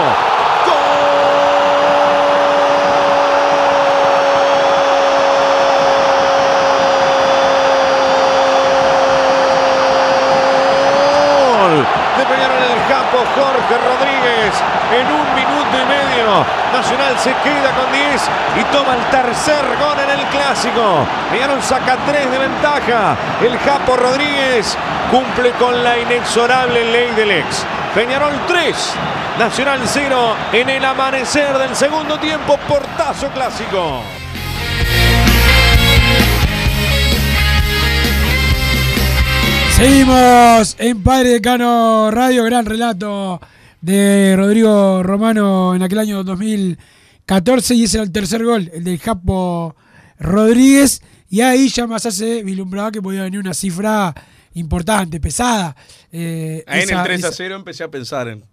Gol 11.57 11.87
de 12.17 12.25
Peñarol 12.25 12.61
el 12.61 12.79
Japo 12.87 13.17
Jorge 13.33 13.77
Rodríguez 13.79 14.53
en 14.93 15.11
un. 15.11 15.30
Nacional 16.81 17.15
se 17.19 17.29
queda 17.43 17.75
con 17.75 17.91
10 17.91 18.21
y 18.59 18.63
toma 18.75 18.95
el 18.95 19.03
tercer 19.11 19.63
gol 19.77 19.99
en 20.03 20.19
el 20.19 20.25
clásico. 20.29 21.05
Peñarol 21.31 21.61
saca 21.61 21.95
3 22.07 22.31
de 22.31 22.39
ventaja. 22.39 23.15
El 23.39 23.55
Japo 23.59 23.95
Rodríguez 23.95 24.75
cumple 25.11 25.51
con 25.51 25.83
la 25.83 25.99
inexorable 25.99 26.83
ley 26.85 27.11
del 27.11 27.29
ex. 27.29 27.67
Peñarol 27.93 28.33
3, 28.47 28.93
Nacional 29.37 29.79
0 29.85 30.35
en 30.53 30.69
el 30.71 30.83
amanecer 30.83 31.55
del 31.59 31.75
segundo 31.75 32.17
tiempo. 32.17 32.57
Portazo 32.67 33.27
clásico. 33.27 34.01
Seguimos 39.75 40.75
en 40.79 41.03
Padre 41.03 41.29
Decano 41.29 42.09
Radio, 42.09 42.43
gran 42.43 42.65
relato 42.65 43.39
de 43.81 44.35
Rodrigo 44.37 45.03
Romano 45.03 45.73
en 45.75 45.81
aquel 45.83 45.99
año 45.99 46.23
2014 46.23 47.75
y 47.75 47.83
ese 47.83 47.97
era 47.97 48.03
el 48.03 48.11
tercer 48.11 48.43
gol, 48.45 48.69
el 48.73 48.83
del 48.83 48.99
Japo 48.99 49.75
Rodríguez. 50.19 51.01
Y 51.29 51.41
ahí 51.41 51.69
ya 51.69 51.87
más 51.87 52.03
se 52.03 52.43
vislumbraba 52.43 52.91
que 52.91 53.01
podía 53.01 53.23
venir 53.23 53.39
una 53.39 53.53
cifra 53.53 54.13
importante, 54.53 55.19
pesada. 55.19 55.75
Eh, 56.11 56.63
Ahí 56.67 56.83
en 56.83 56.97
el 56.97 57.03
3 57.03 57.23
a 57.23 57.27
esa- 57.29 57.37
0 57.37 57.55
empecé 57.55 57.83
a 57.83 57.89
pensar 57.91 58.27
en. 58.27 58.43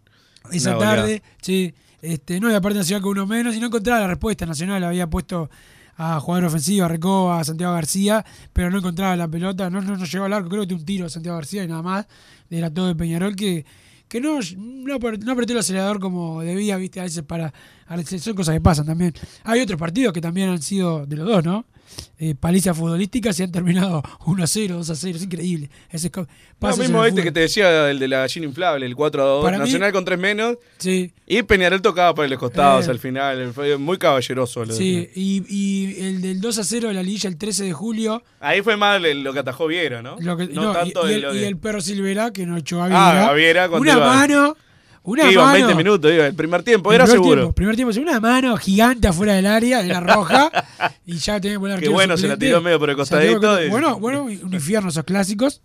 esa 0.53 0.75
goleada. 0.75 0.97
tarde, 0.97 1.23
sí. 1.43 1.75
Este, 2.01 2.39
no, 2.39 2.49
y 2.51 2.55
aparte 2.55 2.79
Nacional 2.79 3.03
con 3.03 3.11
uno 3.13 3.27
menos 3.27 3.55
y 3.57 3.61
no 3.61 3.67
encontraba 3.67 4.01
la 4.01 4.07
respuesta. 4.07 4.47
Nacional 4.47 4.83
había 4.85 5.09
puesto 5.09 5.51
a 5.97 6.21
jugador 6.21 6.45
ofensivo, 6.47 6.85
a 6.85 6.89
Recoba, 6.89 7.41
a 7.41 7.45
Santiago 7.45 7.75
García, 7.75 8.25
pero 8.53 8.71
no 8.71 8.79
encontraba 8.79 9.17
la 9.17 9.27
pelota, 9.27 9.69
no, 9.69 9.81
no, 9.81 9.97
no 9.97 10.05
llegó 10.05 10.25
al 10.27 10.33
arco, 10.33 10.49
creo 10.49 10.65
que 10.65 10.75
un 10.75 10.85
tiro 10.85 11.07
a 11.07 11.09
Santiago 11.11 11.37
García 11.37 11.65
y 11.65 11.67
nada 11.67 11.83
más. 11.83 12.07
Era 12.49 12.73
todo 12.73 12.87
de 12.87 12.95
Peñarol 12.95 13.35
que, 13.35 13.67
que 14.09 14.21
no, 14.21 14.41
no, 14.57 14.99
no 14.99 15.33
apretó 15.33 15.53
el 15.53 15.59
acelerador 15.59 16.01
como 16.01 16.41
debía, 16.41 16.77
viste, 16.77 17.01
a 17.01 17.05
veces 17.05 17.23
para. 17.23 17.53
a 17.87 17.97
veces 17.97 18.23
Son 18.23 18.35
cosas 18.35 18.55
que 18.55 18.61
pasan 18.61 18.87
también. 18.87 19.13
Hay 19.45 19.61
otros 19.61 19.79
partidos 19.79 20.13
que 20.13 20.21
también 20.21 20.49
han 20.49 20.63
sido 20.63 21.07
de 21.07 21.17
los 21.17 21.27
dos, 21.27 21.45
¿no? 21.45 21.67
Eh, 22.21 22.35
palizas 22.35 22.77
futbolísticas 22.77 23.39
y 23.39 23.45
han 23.45 23.53
terminado 23.53 24.03
1 24.27 24.43
a 24.43 24.47
0, 24.47 24.75
2 24.79 24.91
a 24.91 24.95
0, 24.97 25.17
es 25.17 25.23
increíble. 25.25 25.71
Ese 25.91 26.11
en 26.77 26.83
mismo 26.83 27.05
este 27.05 27.23
que 27.23 27.33
te 27.33 27.41
decía, 27.41 27.89
el 27.91 27.99
de 28.01 28.09
la 28.09 28.19
gallina 28.21 28.47
inflable, 28.47 28.87
el 28.87 28.97
4 28.97 29.23
a 29.23 29.27
2. 29.27 29.45
Para 29.45 29.59
mí- 29.59 29.65
Nacional 29.65 29.93
con 29.93 30.05
3 30.05 30.19
menos. 30.19 30.57
Sí. 30.79 31.13
Y 31.27 31.43
Peñarol 31.43 31.81
tocaba 31.81 32.15
por 32.15 32.29
los 32.29 32.39
costados 32.39 32.89
Eh. 32.89 32.91
al 32.91 32.99
final. 32.99 33.53
Fue 33.53 33.77
muy 33.77 33.99
caballeroso. 33.99 34.65
lo 34.65 34.73
de- 34.75 34.79
Sí, 34.79 35.09
y, 35.15 35.45
y 35.49 36.01
el 36.07 36.21
del 36.21 36.41
2 36.41 36.59
a 36.59 36.65
0 36.65 36.89
de 36.89 36.95
la 36.95 37.03
liguilla 37.03 37.29
el 37.31 37.37
13 37.37 37.65
de 37.65 37.73
julio. 37.73 38.23
Ahí 38.41 38.63
fue 38.63 38.77
mal 38.77 39.05
el- 39.07 39.23
lo 39.23 39.33
que 39.33 39.39
atajó 39.39 39.67
Viera, 39.69 40.03
¿no? 40.03 40.17
Lo 40.19 40.37
que- 40.37 40.47
no, 40.49 40.63
no, 40.65 40.71
y- 40.73 40.75
tanto 40.75 41.07
y, 41.07 41.11
de 41.11 41.15
el, 41.29 41.37
y 41.37 41.45
el 41.45 41.57
perro 41.57 41.81
Silvera 41.81 42.33
que 42.33 42.47
no 42.47 42.57
echó 42.57 42.83
a 42.83 42.87
Ah, 42.87 42.89
Viera. 43.13 43.27
Gaviera 43.29 43.69
cuando 43.69 43.83
Una 43.83 43.93
iba- 43.93 44.07
mano. 44.15 44.57
Una 45.09 45.23
Que 45.25 45.33
iban 45.33 45.47
mano. 45.47 45.55
20 45.67 45.75
minutos, 45.75 46.13
iba, 46.13 46.27
el 46.27 46.35
primer 46.35 46.63
tiempo, 46.63 46.93
era 46.93 47.07
seguro. 47.07 47.35
Tiempo, 47.43 47.53
primer 47.55 47.77
tiempo, 47.77 47.99
una 48.01 48.21
mano 48.21 48.57
gigante 48.59 49.09
afuera 49.09 49.35
del 49.35 49.47
área, 49.47 49.83
de 49.83 49.89
la 49.89 50.01
roja, 50.01 50.51
y 51.07 51.17
ya 51.17 51.41
tenía 51.41 51.57
que 51.57 51.61
poner 51.61 51.81
Qué 51.81 51.89
bueno, 51.89 52.17
se 52.17 52.25
la 52.29 52.35
suplente. 52.35 52.47
tiró 52.47 52.61
medio 52.61 52.79
por 52.79 52.91
el 52.91 52.97
costadito 52.97 53.63
y- 53.63 53.69
Bueno, 53.71 53.99
bueno, 53.99 54.25
un 54.25 54.53
infierno 54.55 54.91
esos 54.91 55.05
clásicos. 55.05 55.63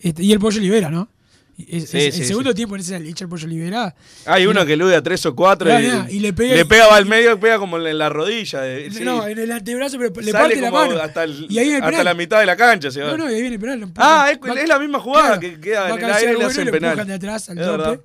Este, 0.00 0.22
y 0.22 0.32
el 0.32 0.38
pollo 0.38 0.60
libera, 0.60 0.90
¿no? 0.90 1.08
Y 1.56 1.76
es- 1.76 1.88
Sí, 1.88 1.98
es- 1.98 2.14
sí, 2.16 2.22
el 2.22 2.26
segundo 2.26 2.50
sí. 2.50 2.56
tiempo 2.56 2.74
en 2.74 2.80
ese 2.80 2.96
echa 2.96 3.24
el 3.24 3.30
pollo 3.30 3.46
libera. 3.46 3.94
Hay 4.26 4.44
uno 4.46 4.66
que 4.66 4.72
elude 4.72 4.96
a 4.96 5.02
3 5.02 5.24
o 5.26 5.36
4 5.36 5.66
Mirá, 5.66 6.06
y, 6.10 6.16
y 6.16 6.20
le 6.20 6.34
pega- 6.34 6.54
le 6.56 6.64
pega 6.66 6.88
va 6.88 6.96
al 6.96 7.06
medio, 7.06 7.38
pega 7.38 7.58
como 7.58 7.78
en 7.78 7.96
la 7.96 8.08
rodilla. 8.08 8.66
eh. 8.66 8.90
No, 9.02 9.26
en 9.26 9.38
el 9.38 9.52
antebrazo, 9.52 9.96
pero 9.96 10.10
le 10.20 10.32
Sale 10.32 10.44
parte 10.44 10.60
la 10.60 10.70
como 10.70 10.88
mano. 10.88 11.00
Hasta, 11.00 11.22
el- 11.24 11.46
y 11.48 11.58
ahí 11.58 11.66
viene 11.68 11.78
el 11.78 11.84
hasta 11.84 12.02
la 12.04 12.14
mitad 12.14 12.40
de 12.40 12.46
la 12.46 12.56
cancha. 12.56 12.90
Se 12.90 13.00
va. 13.00 13.12
No, 13.12 13.16
no, 13.18 13.30
y 13.30 13.34
ahí 13.34 13.40
viene 13.40 13.54
el 13.54 13.60
penal. 13.60 13.88
Ah, 13.96 14.26
es, 14.28 14.34
empujan. 14.34 14.56
Va- 14.56 14.60
es 14.60 14.68
la 14.68 14.78
misma 14.80 14.98
jugada 14.98 15.26
claro, 15.38 15.40
que 15.40 15.60
queda 15.60 15.88
en 15.90 15.98
el 16.04 16.10
aire 16.12 16.26
y 16.26 16.32
el 16.34 16.38
le 16.40 16.44
hacen 16.44 16.68
y 16.68 16.70
penal. 16.72 17.06
de 17.06 17.14
atrás 17.14 17.48
al 17.48 17.58
Es. 17.58 17.98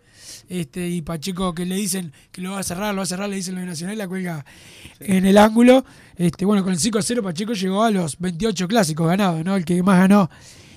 Este, 0.49 0.89
y 0.89 1.03
Pacheco 1.03 1.53
que 1.53 1.63
le 1.65 1.75
dicen 1.75 2.11
que 2.31 2.41
lo 2.41 2.53
va 2.53 2.59
a 2.59 2.63
cerrar, 2.63 2.93
lo 2.93 2.97
va 2.97 3.03
a 3.03 3.05
cerrar, 3.05 3.29
le 3.29 3.35
dicen 3.35 3.53
lo 3.53 3.61
de 3.61 3.67
Nacional, 3.67 3.97
la 3.97 4.07
cuelga 4.07 4.43
en 4.99 5.25
el 5.25 5.37
ángulo. 5.37 5.85
Este, 6.15 6.43
bueno, 6.43 6.63
con 6.63 6.73
el 6.73 6.79
5 6.79 6.97
a 6.97 7.01
0 7.03 7.21
Pacheco 7.23 7.53
llegó 7.53 7.83
a 7.83 7.91
los 7.91 8.17
28 8.19 8.67
clásicos 8.67 9.07
ganados, 9.07 9.45
¿no? 9.45 9.55
El 9.55 9.63
que 9.63 9.81
más 9.83 9.99
ganó 9.99 10.29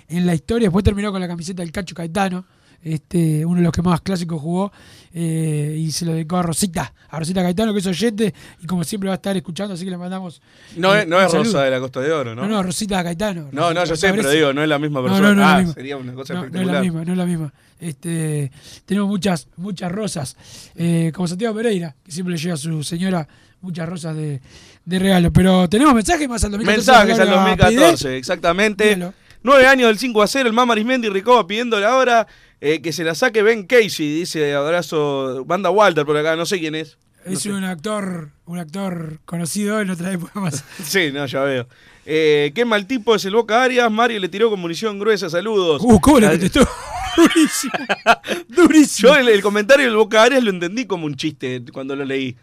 en 0.09 0.27
la 0.27 0.35
historia. 0.35 0.69
Después 0.69 0.85
terminó 0.85 1.11
con 1.11 1.23
la 1.23 1.27
camiseta 1.29 1.63
del 1.63 1.73
Cacho 1.73 1.95
Caetano, 1.95 2.45
este, 2.83 3.45
uno 3.47 3.57
de 3.59 3.63
los 3.65 3.73
que 3.73 3.83
más 3.83 4.01
clásicos 4.01 4.41
jugó, 4.41 4.73
eh, 5.15 5.77
y 5.79 5.91
se 5.93 6.05
lo 6.05 6.13
dedicó 6.15 6.37
a 6.39 6.43
Rosita, 6.43 6.93
a 7.09 7.19
Rosita 7.19 7.43
Caetano, 7.43 7.73
que 7.73 7.81
es 7.81 7.87
oyente, 7.87 8.33
y 8.61 8.67
como 8.67 8.83
siempre 8.85 9.09
va 9.09 9.15
a 9.15 9.17
estar 9.17 9.37
escuchando, 9.37 9.75
así 9.75 9.85
que 9.85 9.91
le 9.91 9.99
mandamos. 9.99 10.41
No, 10.77 10.95
eh, 10.95 11.03
es, 11.03 11.07
no 11.09 11.21
es 11.21 11.31
saludo. 11.31 11.45
Rosa 11.45 11.63
de 11.65 11.71
la 11.71 11.81
Costa 11.81 12.01
de 12.01 12.13
Oro, 12.13 12.35
¿no? 12.35 12.43
No, 12.43 12.49
no, 12.49 12.63
Rosita 12.63 13.03
Caetano. 13.05 13.49
No, 13.53 13.73
no, 13.73 13.85
yo 13.85 13.91
Rosita 13.91 14.09
sé, 14.09 14.15
pero 14.15 14.31
digo, 14.31 14.53
no 14.53 14.63
es 14.63 14.69
la 14.69 14.79
misma 14.79 15.01
No, 15.01 15.07
persona. 15.07 15.29
no, 15.29 15.35
no 15.35 15.41
la 15.41 15.55
Ah, 15.55 15.59
misma. 15.59 15.75
sería 15.75 15.97
una 15.97 16.13
cosa 16.15 16.35
No, 16.35 16.49
no 16.49 16.61
es 16.61 16.67
la 16.67 16.81
misma, 16.81 17.05
no 17.05 17.13
es 17.13 17.19
la 17.19 17.27
misma. 17.27 17.53
Este, 17.79 18.51
tenemos 18.87 19.09
muchas, 19.09 19.49
muchas 19.57 19.91
rosas. 19.93 20.37
Eh, 20.77 21.11
como 21.15 21.27
Santiago 21.29 21.55
Pereira, 21.57 21.95
que 22.05 22.13
siempre 22.13 22.35
le 22.35 22.41
llega 22.41 22.55
a 22.55 22.57
su 22.57 22.83
señora 22.85 23.27
muchas 23.61 23.89
rosas 23.89 24.17
de, 24.17 24.41
de 24.85 24.99
regalo. 24.99 25.33
Pero 25.33 25.69
tenemos 25.69 25.93
mensajes 25.95 26.29
más 26.29 26.43
al 26.45 26.53
2014. 26.53 26.91
Mensajes 26.91 27.19
al 27.19 27.27
Larga 27.27 27.43
2014, 27.67 28.05
Pidel. 28.05 28.19
exactamente. 28.19 29.13
Nueve 29.45 29.67
años 29.67 29.89
del 29.89 29.99
5 29.99 30.23
a 30.23 30.27
0, 30.29 30.49
el 30.49 30.53
Mama 30.55 30.73
Arismendi 30.75 31.09
y 31.09 31.11
Ricoba 31.11 31.45
pidiéndole 31.47 31.85
ahora 31.85 32.27
eh, 32.65 32.81
que 32.81 32.93
se 32.93 33.03
la 33.03 33.17
saque 33.17 33.43
Ben 33.43 33.67
Casey, 33.67 34.15
dice 34.15 34.55
abrazo, 34.55 35.45
banda 35.45 35.69
Walter 35.69 36.07
por 36.07 36.17
acá, 36.17 36.37
no 36.37 36.47
sé 36.47 36.61
quién 36.61 36.77
es. 36.77 36.97
Es 37.25 37.45
un 37.47 37.65
actor, 37.65 38.31
un 38.47 38.59
actor 38.59 39.19
conocido 39.25 39.81
en 39.81 39.91
otra 39.91 40.13
época 40.13 40.39
más. 40.39 40.65
Sí, 40.85 41.11
no, 41.13 41.27
ya 41.27 41.41
veo. 41.41 41.67
Eh, 42.07 42.53
qué 42.55 42.65
mal 42.65 42.87
tipo 42.87 43.17
es 43.17 43.25
el 43.25 43.35
Boca 43.35 43.65
Arias, 43.65 43.91
Mario 43.91 44.21
le 44.21 44.29
tiró 44.29 44.49
con 44.49 44.61
munición 44.61 45.01
gruesa, 45.01 45.29
saludos. 45.29 45.83
Uh, 45.83 45.99
¿cómo 46.01 46.21
le 46.21 46.29
contestó? 46.29 46.61
Durísimo. 47.17 47.73
Durísimo. 48.49 49.09
Yo 49.09 49.19
el, 49.19 49.29
el 49.29 49.43
comentario 49.43 49.87
del 49.87 49.97
Boca 49.97 50.23
Arias 50.23 50.45
lo 50.45 50.51
entendí 50.51 50.85
como 50.85 51.07
un 51.07 51.17
chiste 51.17 51.65
cuando 51.73 51.97
lo 51.97 52.05
leí. 52.05 52.37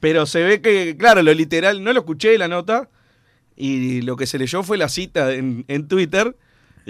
Pero 0.00 0.24
se 0.24 0.42
ve 0.44 0.62
que, 0.62 0.96
claro, 0.96 1.22
lo 1.22 1.34
literal, 1.34 1.84
no 1.84 1.92
lo 1.92 2.00
escuché 2.00 2.38
la 2.38 2.48
nota. 2.48 2.88
Y 3.54 4.00
lo 4.00 4.16
que 4.16 4.26
se 4.26 4.38
leyó 4.38 4.62
fue 4.62 4.78
la 4.78 4.88
cita 4.88 5.34
en, 5.34 5.66
en 5.68 5.88
Twitter. 5.88 6.34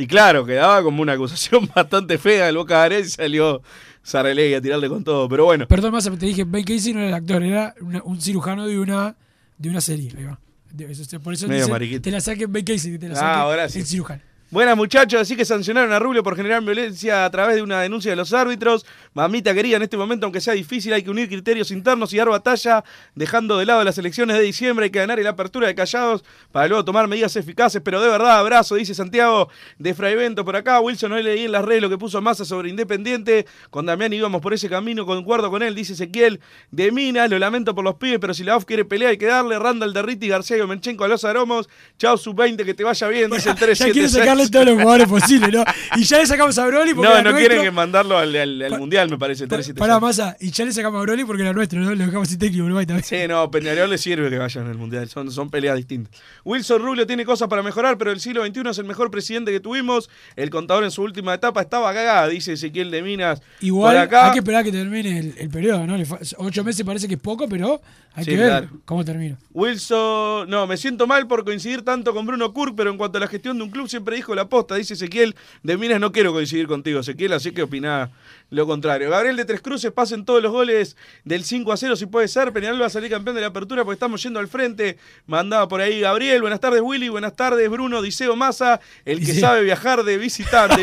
Y 0.01 0.07
claro, 0.07 0.47
quedaba 0.47 0.83
como 0.83 1.03
una 1.03 1.15
acusación 1.15 1.69
bastante 1.75 2.19
fea 2.19 2.47
del 2.47 2.57
Boca 2.57 2.83
Arias 2.83 3.07
y 3.09 3.11
salió 3.11 3.61
Saralegui 4.03 4.55
a 4.55 4.61
tirarle 4.61 4.89
con 4.89 5.03
todo. 5.03 5.29
Pero 5.29 5.45
bueno, 5.45 5.67
Perdón, 5.67 5.93
más 5.93 6.05
te 6.05 6.25
dije, 6.27 6.45
Ben 6.45 6.63
Casey 6.65 6.93
no 6.95 7.01
era 7.01 7.09
el 7.09 7.15
actor, 7.15 7.43
era 7.43 7.75
una- 7.81 8.03
un 8.05 8.21
cirujano 8.21 8.67
de 8.67 8.79
una, 8.79 9.17
de 9.59 9.69
una 9.71 9.81
serie. 9.81 10.13
Ahí 10.17 10.25
va. 10.25 10.39
De- 10.73 10.91
eso- 10.93 11.19
Por 11.21 11.35
eso 11.35 11.49
dice, 11.49 12.01
te 12.01 12.11
la 12.13 12.21
saquen 12.21 12.53
Ben 12.53 12.65
Casey, 12.65 12.97
te 12.99 13.09
la 13.09 13.19
Ah, 13.21 13.41
ahora 13.41 13.69
sí. 13.69 13.81
el 13.81 13.87
cirujano. 13.87 14.23
Buenas 14.51 14.79
muchachos, 14.79 15.21
así 15.21 15.37
que 15.37 15.45
sancionaron 15.45 15.93
a 15.93 15.99
Rubio 15.99 16.23
por 16.23 16.35
generar 16.35 16.63
violencia 16.63 17.27
a 17.27 17.31
través 17.31 17.57
de 17.57 17.61
una 17.61 17.83
denuncia 17.83 18.11
de 18.11 18.17
los 18.17 18.33
árbitros. 18.33 18.87
Mamita 19.13 19.53
querida, 19.53 19.77
en 19.77 19.83
este 19.83 19.99
momento, 19.99 20.25
aunque 20.25 20.41
sea 20.41 20.55
difícil, 20.55 20.91
hay 20.95 21.03
que 21.03 21.11
unir 21.11 21.29
criterios 21.29 21.71
internos 21.71 22.15
y 22.15 22.17
dar 22.17 22.31
batalla, 22.31 22.83
dejando 23.15 23.59
de 23.59 23.67
lado 23.67 23.85
las 23.85 23.99
elecciones 23.99 24.39
de 24.39 24.43
diciembre. 24.43 24.85
Hay 24.85 24.91
que 24.91 25.01
ganar 25.01 25.19
la 25.19 25.29
apertura 25.29 25.67
de 25.67 25.75
callados 25.75 26.25
para 26.51 26.67
luego 26.67 26.83
tomar 26.83 27.07
medidas 27.09 27.37
eficaces. 27.37 27.83
Pero 27.85 28.01
de 28.01 28.09
verdad, 28.09 28.39
abrazo, 28.39 28.77
dice 28.77 28.95
Santiago 28.95 29.51
de 29.79 29.93
Fraivento 29.93 30.47
por 30.47 30.57
acá. 30.57 30.81
Wilson, 30.81 31.13
hoy 31.13 31.23
leí 31.23 31.45
en 31.45 31.53
las 31.53 31.63
redes 31.63 31.83
lo 31.83 31.91
que 31.91 31.99
puso 31.99 32.23
Massa 32.23 32.47
sobre 32.47 32.71
Independiente. 32.71 33.45
Con 33.69 33.85
Damián 33.85 34.15
íbamos 34.15 34.41
por 34.41 34.55
ese 34.55 34.71
camino, 34.71 35.05
concuerdo 35.05 35.51
con 35.51 35.63
él, 35.63 35.75
dice 35.75 35.93
Ezequiel 35.93 36.41
de 36.71 36.91
Mina. 36.91 37.29
Lo 37.29 37.39
lamento 37.39 37.75
por 37.75 37.85
los 37.85 37.97
pibes, 37.97 38.19
pero 38.19 38.33
si 38.33 38.45
la 38.45 38.57
OFF 38.57 38.65
quiere 38.65 38.87
pelear, 38.87 39.11
hay 39.11 39.19
que 39.19 39.27
darle. 39.27 39.59
Randall 39.59 39.93
Derriti, 39.93 40.27
García 40.27 40.57
y 40.57 40.63
Omenchenko 40.63 41.05
a 41.05 41.09
los 41.09 41.25
aromos. 41.25 41.69
Chao, 41.99 42.17
sub-20, 42.17 42.65
que 42.65 42.73
te 42.73 42.83
vaya 42.83 43.09
bien, 43.09 43.31
dice 43.31 43.51
el 43.51 43.57
Ya 43.57 43.61
quiere 43.61 44.09
376. 44.09 44.38
Todos 44.51 44.65
los 44.67 44.75
jugadores 44.81 45.09
posibles, 45.09 45.51
¿no? 45.53 45.65
Y 45.97 46.05
ya 46.05 46.19
le 46.19 46.27
sacamos 46.27 46.57
a 46.59 46.67
Broly 46.67 46.95
porque 46.95 47.09
No, 47.09 47.17
no 47.17 47.23
nuestro. 47.31 47.39
quieren 47.41 47.63
que 47.63 47.71
mandarlo 47.71 48.17
al, 48.19 48.35
al- 48.35 48.63
al 48.63 48.79
mundial, 48.79 49.11
me 49.11 49.19
parece. 49.19 49.47
376. 49.47 49.79
Pará, 49.79 49.99
masa. 50.01 50.37
Y 50.41 50.51
ya 50.51 50.65
le 50.65 50.73
sacamos 50.73 50.99
a 51.01 51.03
Broly 51.03 51.25
porque 51.25 51.43
era 51.43 51.53
nuestro, 51.53 51.81
¿no? 51.81 51.95
Lo 51.95 52.07
dejamos 52.07 52.29
sin 52.29 52.39
técnico, 52.39 52.65
Uruguay 52.65 52.87
también. 52.87 53.05
Sí, 53.05 53.17
no, 53.29 53.51
Peñarol 53.51 53.91
le 53.91 53.99
sirve 53.99 54.31
que 54.31 54.39
vayan 54.39 54.67
al 54.67 54.77
mundial. 54.79 55.09
Son, 55.09 55.31
son 55.31 55.51
peleas 55.51 55.77
distintas. 55.77 56.13
Wilson 56.45 56.83
Rubio 56.83 57.07
tiene 57.07 57.25
cosas 57.25 57.49
para 57.49 57.63
mejorar, 57.63 57.99
pero 57.99 58.11
el 58.13 58.21
siglo 58.21 58.45
XXI 58.47 58.63
es 58.71 58.79
el 58.79 58.85
mejor 58.85 59.11
presidente 59.11 59.51
que 59.53 59.61
tuvimos. 59.61 60.09
El 60.37 60.51
contador 60.51 60.85
en 60.85 60.91
su 60.91 61.03
última 61.03 61.35
etapa 61.35 61.61
estaba 61.61 61.93
cagada, 61.93 62.29
dice 62.29 62.53
Ezequiel 62.53 62.91
de 62.91 63.03
Minas. 63.03 63.43
Igual 63.61 63.97
acá. 63.99 64.27
hay 64.27 64.33
que 64.33 64.39
esperar 64.39 64.65
que 64.65 64.73
termine 64.73 65.19
el, 65.19 65.35
el 65.39 65.49
periodo, 65.49 65.87
¿no? 65.87 65.97
Ocho 66.39 66.65
meses 66.65 66.85
parece 66.85 67.09
que 67.09 67.15
es 67.15 67.21
poco, 67.21 67.49
pero 67.49 67.81
hay 68.15 68.25
Sí, 68.25 68.31
que 68.33 68.37
ver 68.37 68.49
claro. 68.49 68.69
cómo 68.85 69.05
termina. 69.05 69.37
Wilson, 69.53 70.49
no, 70.51 70.67
me 70.67 70.77
siento 70.77 71.07
mal 71.07 71.27
por 71.27 71.45
coincidir 71.45 71.83
tanto 71.83 72.13
con 72.13 72.27
Bruno 72.27 72.53
Kurk, 72.53 72.75
pero 72.77 72.91
en 72.91 72.97
cuanto 72.97 73.19
a 73.19 73.21
la 73.21 73.29
gestión 73.29 73.57
de 73.59 73.65
un 73.65 73.71
club 73.71 73.89
siempre 73.89 74.17
dijo 74.17 74.28
la 74.37 74.49
posta, 74.49 74.75
dice 74.75 74.95
Ezequiel 74.95 75.35
de 75.63 75.77
Minas, 75.77 76.01
no 76.01 76.13
quiero 76.13 76.33
coincidir 76.33 76.67
contigo, 76.67 77.01
Ezequiel, 77.01 77.33
así 77.33 77.53
que 77.53 77.63
opina 77.63 78.11
lo 78.51 78.67
contrario. 78.67 79.11
Gabriel 79.11 79.37
de 79.37 79.45
Tres 79.45 79.61
Cruces, 79.61 79.93
pasen 79.93 80.25
todos 80.25 80.43
los 80.43 80.51
goles 80.53 80.97
del 81.25 81.45
5 81.45 81.71
a 81.73 81.77
0 81.77 81.97
si 81.97 82.07
puede 82.07 82.29
ser, 82.29 82.53
Peñarol 82.53 82.81
va 82.81 82.87
a 82.87 82.91
salir 82.91 83.11
campeón 83.11 83.35
de 83.37 83.43
la 83.43 83.49
apertura 83.49 83.85
porque 83.85 83.95
estamos 83.95 84.23
yendo 84.23 84.41
al 84.41 84.49
frente, 84.49 84.97
mandaba 85.27 85.69
por 85.69 85.81
ahí 85.81 86.01
Gabriel, 86.01 86.41
buenas 86.41 86.61
tardes 86.61 86.81
Willy, 86.81 87.09
buenas 87.11 87.37
tardes 87.37 87.69
Bruno, 87.69 88.01
Diceo 88.03 88.37
Massa, 88.37 88.81
el 89.05 89.19
que 89.25 89.35
sabe 89.35 89.63
viajar 89.63 90.03
de 90.05 90.17
visitante, 90.17 90.81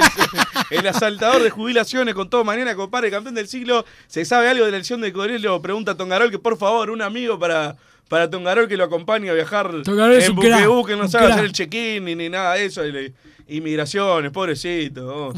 el, 0.69 0.79
el 0.79 0.87
asaltador 0.87 1.41
de 1.41 1.49
jubilaciones 1.49 2.13
con 2.13 2.29
todo 2.29 2.43
mañana, 2.43 2.75
compadre, 2.75 3.09
campeón 3.09 3.35
del 3.35 3.47
siglo, 3.47 3.83
¿se 4.07 4.25
sabe 4.25 4.47
algo 4.49 4.65
de 4.65 4.71
la 4.71 4.77
elección 4.77 5.01
de 5.01 5.11
Codrelo? 5.11 5.61
Pregunta 5.61 5.95
Tongarol 5.97 6.29
que 6.29 6.39
por 6.39 6.57
favor, 6.57 6.89
un 6.89 7.01
amigo 7.01 7.39
para... 7.39 7.75
Para 8.07 8.29
Tongarol 8.29 8.67
que 8.67 8.77
lo 8.77 8.83
acompañe 8.83 9.31
a 9.31 9.33
viajar 9.33 9.81
Tongarol 9.81 10.21
en 10.21 10.35
buquebú, 10.35 10.85
que 10.85 10.95
no 10.95 11.07
sabe 11.07 11.25
crack. 11.25 11.33
hacer 11.37 11.45
el 11.45 11.53
check-in 11.53 12.05
ni, 12.05 12.13
ni 12.13 12.29
nada 12.29 12.53
de 12.53 12.65
eso. 12.65 12.85
y 12.85 12.91
le- 12.91 13.13
inmigraciones, 13.47 14.31
pobrecito. 14.31 15.31
oh. 15.31 15.33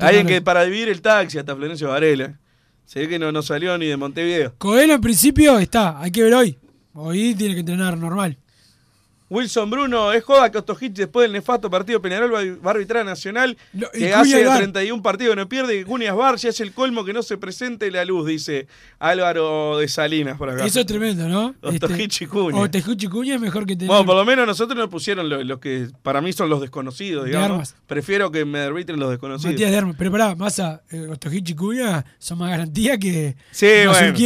Alguien 0.00 0.26
que 0.26 0.42
para 0.42 0.64
dividir 0.64 0.88
el 0.88 1.00
taxi 1.00 1.38
hasta 1.38 1.54
Florencio 1.54 1.88
Varela. 1.88 2.38
Se 2.84 3.00
ve 3.00 3.08
que 3.08 3.18
no, 3.20 3.30
no 3.30 3.40
salió 3.42 3.78
ni 3.78 3.86
de 3.86 3.96
Montevideo. 3.96 4.54
Coelho 4.58 4.94
en 4.94 5.00
principio 5.00 5.58
está, 5.58 6.00
hay 6.00 6.10
que 6.10 6.24
ver 6.24 6.34
hoy. 6.34 6.58
Hoy 6.94 7.36
tiene 7.36 7.54
que 7.54 7.60
entrenar 7.60 7.96
normal. 7.96 8.36
Wilson 9.30 9.70
Bruno, 9.70 10.12
es 10.12 10.24
joda 10.24 10.50
que 10.50 10.58
Ostojic 10.58 10.92
después 10.92 11.24
del 11.24 11.32
nefasto 11.32 11.70
partido 11.70 12.02
Peñarol 12.02 12.34
va 12.34 12.40
a 12.70 12.74
arbitrar 12.74 13.02
a 13.02 13.04
Nacional, 13.04 13.56
que 13.92 14.12
hace 14.12 14.40
el 14.40 14.46
VAR. 14.48 14.58
31 14.58 15.00
partidos 15.02 15.36
no 15.36 15.48
pierde, 15.48 15.78
que 15.78 15.84
Cunias 15.84 16.16
Bar 16.16 16.36
ya 16.36 16.48
es 16.48 16.58
el 16.60 16.72
colmo 16.72 17.04
que 17.04 17.12
no 17.12 17.22
se 17.22 17.38
presente 17.38 17.90
la 17.92 18.04
luz, 18.04 18.26
dice 18.26 18.66
Álvaro 18.98 19.78
de 19.78 19.88
Salinas 19.88 20.36
por 20.36 20.50
acá. 20.50 20.64
Eso 20.66 20.80
es 20.80 20.86
tremendo, 20.86 21.28
¿no? 21.28 21.54
Este, 21.62 21.86
Ostojic 21.86 22.20
y 22.22 22.26
Cunha. 22.26 22.58
Ostojic 22.58 23.02
y 23.04 23.06
Cuña 23.06 23.34
es 23.36 23.40
mejor 23.40 23.66
que 23.66 23.74
tener. 23.76 23.86
Bueno, 23.88 24.04
por 24.04 24.16
lo 24.16 24.24
menos 24.24 24.46
nosotros 24.46 24.76
nos 24.76 24.88
pusieron 24.88 25.28
lo- 25.28 25.44
los 25.44 25.58
que 25.60 25.88
para 26.02 26.20
mí 26.20 26.32
son 26.32 26.50
los 26.50 26.60
desconocidos, 26.60 27.24
De 27.24 27.30
digamos. 27.30 27.50
armas. 27.50 27.76
Prefiero 27.86 28.30
que 28.32 28.44
me 28.44 28.58
arbitren 28.60 28.98
los 28.98 29.10
desconocidos. 29.10 29.52
Matías 29.52 29.70
Derme. 29.70 29.94
Pero 29.96 30.10
pará, 30.10 30.34
Massa, 30.34 30.82
eh, 30.90 31.06
Ostojic 31.08 31.48
y 31.50 31.54
Cuña 31.54 32.04
son 32.18 32.38
más 32.38 32.50
garantía 32.50 32.98
que 32.98 33.36
Sí, 33.52 33.66
bueno. 33.86 34.16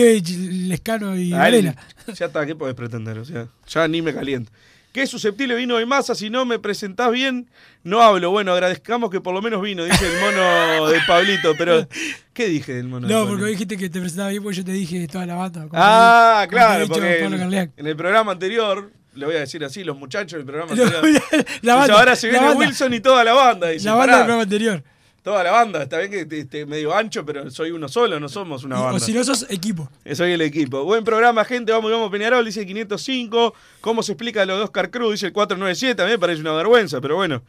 Lescano 0.69 1.17
y 1.17 1.31
Varela. 1.31 1.77
ya 2.15 2.27
está, 2.27 2.47
¿qué 2.47 2.55
podés 2.55 2.75
pretender? 2.75 3.19
O 3.19 3.25
sea, 3.25 3.47
ya 3.69 3.87
ni 3.87 4.03
me 4.03 4.15
caliento. 4.15 4.51
Qué 4.95 5.09
susceptible 5.09 5.57
vino 5.57 5.77
de 5.77 5.87
masa, 5.87 6.15
si 6.15 6.31
no 6.31 6.45
me 6.45 6.61
presentás 6.61 7.11
bien, 7.11 7.51
no 7.83 8.01
hablo. 8.01 8.31
Bueno, 8.31 8.53
agradezcamos 8.53 9.11
que 9.11 9.21
por 9.21 9.35
lo 9.35 9.43
menos 9.43 9.61
vino, 9.61 9.83
dice 9.83 10.07
el 10.07 10.21
mono 10.21 10.87
de 10.87 11.01
Pablito, 11.05 11.57
pero 11.59 11.89
¿qué 12.33 12.47
dije 12.47 12.75
del 12.75 12.87
mono 12.87 13.09
de 13.09 13.13
No, 13.13 13.27
porque 13.27 13.47
dijiste 13.47 13.77
que 13.77 13.91
te 13.91 13.99
presentaba 13.99 14.29
bien 14.29 14.45
porque 14.45 14.59
yo 14.59 14.65
te 14.65 14.71
dije 14.71 15.09
toda 15.09 15.27
la 15.27 15.35
banda. 15.35 15.67
Ah, 15.73 16.47
claro, 16.49 16.87
porque 16.87 17.25
en, 17.25 17.87
el 17.89 17.97
programa 17.97 18.31
anterior, 18.31 18.93
le 19.17 19.27
voy 19.27 19.35
a 19.35 19.41
decir 19.41 19.65
así, 19.65 19.83
los 19.83 19.99
muchachos 19.99 20.37
del 20.39 20.47
programa 20.47 20.71
anterior. 20.81 21.03
la 21.03 21.09
dice, 21.09 21.47
banda, 21.65 21.95
ahora 21.99 22.15
se 22.15 22.29
la 22.29 22.33
viene 22.35 22.47
banda. 22.47 22.65
Wilson 22.65 22.95
y 22.95 23.01
toda 23.01 23.25
la 23.25 23.33
banda. 23.33 23.69
Dice, 23.71 23.87
La 23.87 23.95
banda 23.95 24.07
"Pará, 24.07 24.17
del 24.19 24.27
programa 24.27 24.43
anterior. 24.45 24.85
Toda 25.25 25.43
la 25.43 25.53
banda, 25.53 25.83
está 25.85 25.97
bien 26.01 26.29
que 26.29 26.39
esté 26.41 26.67
medio 26.67 26.95
ancho, 26.95 27.25
pero 27.25 27.51
soy 27.51 27.71
uno 27.71 27.89
solo, 27.89 28.21
no 28.21 28.29
somos 28.29 28.63
una 28.63 28.79
banda. 28.79 28.97
o 28.97 29.01
si 29.01 29.15
no 29.15 29.25
sos 29.25 29.47
equipo. 29.49 29.91
Soy 30.13 30.33
el 30.33 30.43
equipo. 30.43 30.85
Buen 30.85 31.03
programa, 31.03 31.47
gente. 31.47 31.73
Vamos, 31.73 31.91
vamos, 31.91 32.11
Peñarol, 32.11 32.45
dice 32.45 32.67
505. 32.67 33.55
¿Cómo 33.81 34.03
se 34.03 34.13
explica 34.13 34.45
lo 34.45 34.59
de 34.59 34.65
Oscar 34.65 34.91
Cruz? 34.91 35.13
Dice 35.13 35.29
el 35.29 35.33
497. 35.33 36.03
A 36.03 36.05
mí 36.05 36.11
me 36.11 36.19
parece 36.19 36.43
una 36.43 36.53
vergüenza, 36.53 37.01
pero 37.01 37.17
bueno. 37.17 37.43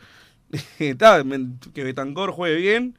Está, 0.79 1.21
que 1.73 1.83
Betancor 1.83 2.31
juegue 2.31 2.55
bien 2.55 2.97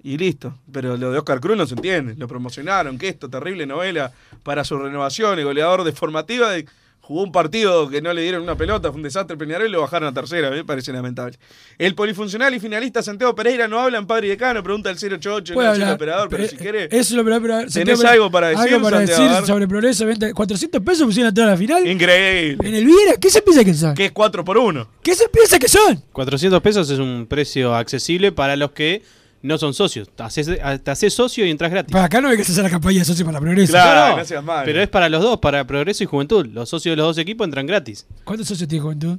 y 0.00 0.16
listo. 0.16 0.56
Pero 0.70 0.96
lo 0.96 1.10
de 1.10 1.18
Oscar 1.18 1.40
Cruz 1.40 1.56
no 1.56 1.66
se 1.66 1.74
entiende. 1.74 2.14
Lo 2.16 2.28
promocionaron, 2.28 2.96
que 2.98 3.08
esto, 3.08 3.28
terrible 3.28 3.66
novela 3.66 4.12
para 4.44 4.62
su 4.62 4.78
renovación. 4.78 5.40
El 5.40 5.44
goleador 5.46 5.82
de 5.82 5.90
formativa 5.90 6.50
de- 6.50 6.66
jugó 7.06 7.22
un 7.22 7.32
partido 7.32 7.90
que 7.90 8.00
no 8.00 8.14
le 8.14 8.22
dieron 8.22 8.42
una 8.42 8.56
pelota, 8.56 8.88
fue 8.88 8.96
un 8.96 9.02
desastre 9.02 9.36
Peñarol 9.36 9.68
y 9.68 9.70
lo 9.70 9.82
bajaron 9.82 10.08
a 10.08 10.14
tercera. 10.14 10.50
Me 10.50 10.64
parece 10.64 10.90
lamentable. 10.90 11.38
El 11.76 11.94
polifuncional 11.94 12.54
y 12.54 12.60
finalista 12.60 13.02
Santiago 13.02 13.34
Pereira 13.34 13.68
no 13.68 13.78
habla 13.78 13.98
en 13.98 14.06
Padre 14.06 14.28
y 14.28 14.30
Decano, 14.30 14.62
pregunta 14.62 14.88
el 14.90 14.96
088, 14.96 15.54
no 15.54 15.74
el 15.74 15.82
operador, 15.82 16.28
pero, 16.30 16.42
pero, 16.44 16.48
si 16.48 16.56
quiere. 16.56 16.84
Eso 16.84 16.96
es 16.96 17.10
lo 17.12 17.24
pero, 17.24 17.42
pero, 17.42 17.54
Santiago, 17.70 17.84
¿Tenés 17.84 18.04
algo 18.04 18.30
para 18.30 18.48
decir, 18.48 18.74
Algo 18.74 18.82
para 18.82 18.96
Santiago? 19.06 19.22
Decir 19.32 19.46
sobre 19.46 19.68
Progreso. 19.68 20.06
venta- 20.06 20.32
400 20.32 20.80
pesos 20.82 21.06
pusieron 21.06 21.30
a 21.30 21.34
toda 21.34 21.48
la 21.48 21.56
final. 21.58 21.86
Increíble. 21.86 22.66
En 22.66 22.74
el 22.74 22.86
Viera, 22.86 23.16
¿qué 23.20 23.28
se 23.28 23.42
piensa 23.42 23.64
que 23.64 23.74
son? 23.74 23.94
Que 23.94 24.06
es 24.06 24.12
4 24.12 24.42
por 24.42 24.56
1. 24.56 24.88
¿Qué 25.02 25.14
se 25.14 25.28
piensa 25.28 25.58
que 25.58 25.68
son? 25.68 26.02
400 26.12 26.62
pesos 26.62 26.88
es 26.88 26.98
un 26.98 27.26
precio 27.28 27.74
accesible 27.74 28.32
para 28.32 28.56
los 28.56 28.70
que 28.70 29.02
no 29.44 29.58
son 29.58 29.74
socios. 29.74 30.08
Te 30.14 30.22
haces, 30.22 30.48
te 30.82 30.90
haces 30.90 31.12
socio 31.14 31.44
y 31.46 31.50
entras 31.50 31.70
gratis. 31.70 31.92
Para 31.92 32.04
acá 32.06 32.20
no 32.20 32.28
hay 32.28 32.36
que 32.36 32.42
hacer 32.42 32.64
la 32.64 32.70
campaña 32.70 33.00
de 33.00 33.04
socio 33.04 33.24
para 33.26 33.38
Progreso. 33.40 33.72
Claro, 33.72 34.16
no 34.16 34.24
seas 34.24 34.42
malo. 34.42 34.62
Pero 34.64 34.80
es 34.82 34.88
para 34.88 35.08
los 35.08 35.22
dos, 35.22 35.38
para 35.38 35.64
Progreso 35.66 36.02
y 36.02 36.06
Juventud. 36.06 36.46
Los 36.46 36.68
socios 36.68 36.92
de 36.92 36.96
los 36.96 37.06
dos 37.06 37.18
equipos 37.18 37.44
entran 37.44 37.66
gratis. 37.66 38.06
¿Cuántos 38.24 38.48
socios 38.48 38.68
tiene 38.68 38.82
Juventud? 38.82 39.18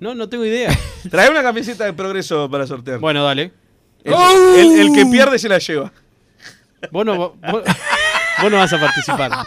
No, 0.00 0.14
no 0.14 0.28
tengo 0.28 0.44
idea. 0.44 0.76
Trae 1.10 1.30
una 1.30 1.42
camiseta 1.42 1.84
de 1.84 1.92
progreso 1.92 2.50
para 2.50 2.66
sortear. 2.66 2.98
bueno, 2.98 3.22
dale. 3.24 3.52
El, 4.04 4.12
¡Oh! 4.14 4.54
el- 4.56 4.80
el 4.80 4.92
que 4.92 5.06
pierde 5.06 5.38
se 5.38 5.48
la 5.48 5.58
lleva. 5.58 5.92
Vos 6.90 7.06
no- 7.06 7.16
vos- 7.16 7.32
vos 8.42 8.50
no 8.50 8.56
vas 8.56 8.72
a 8.72 8.80
participar. 8.80 9.30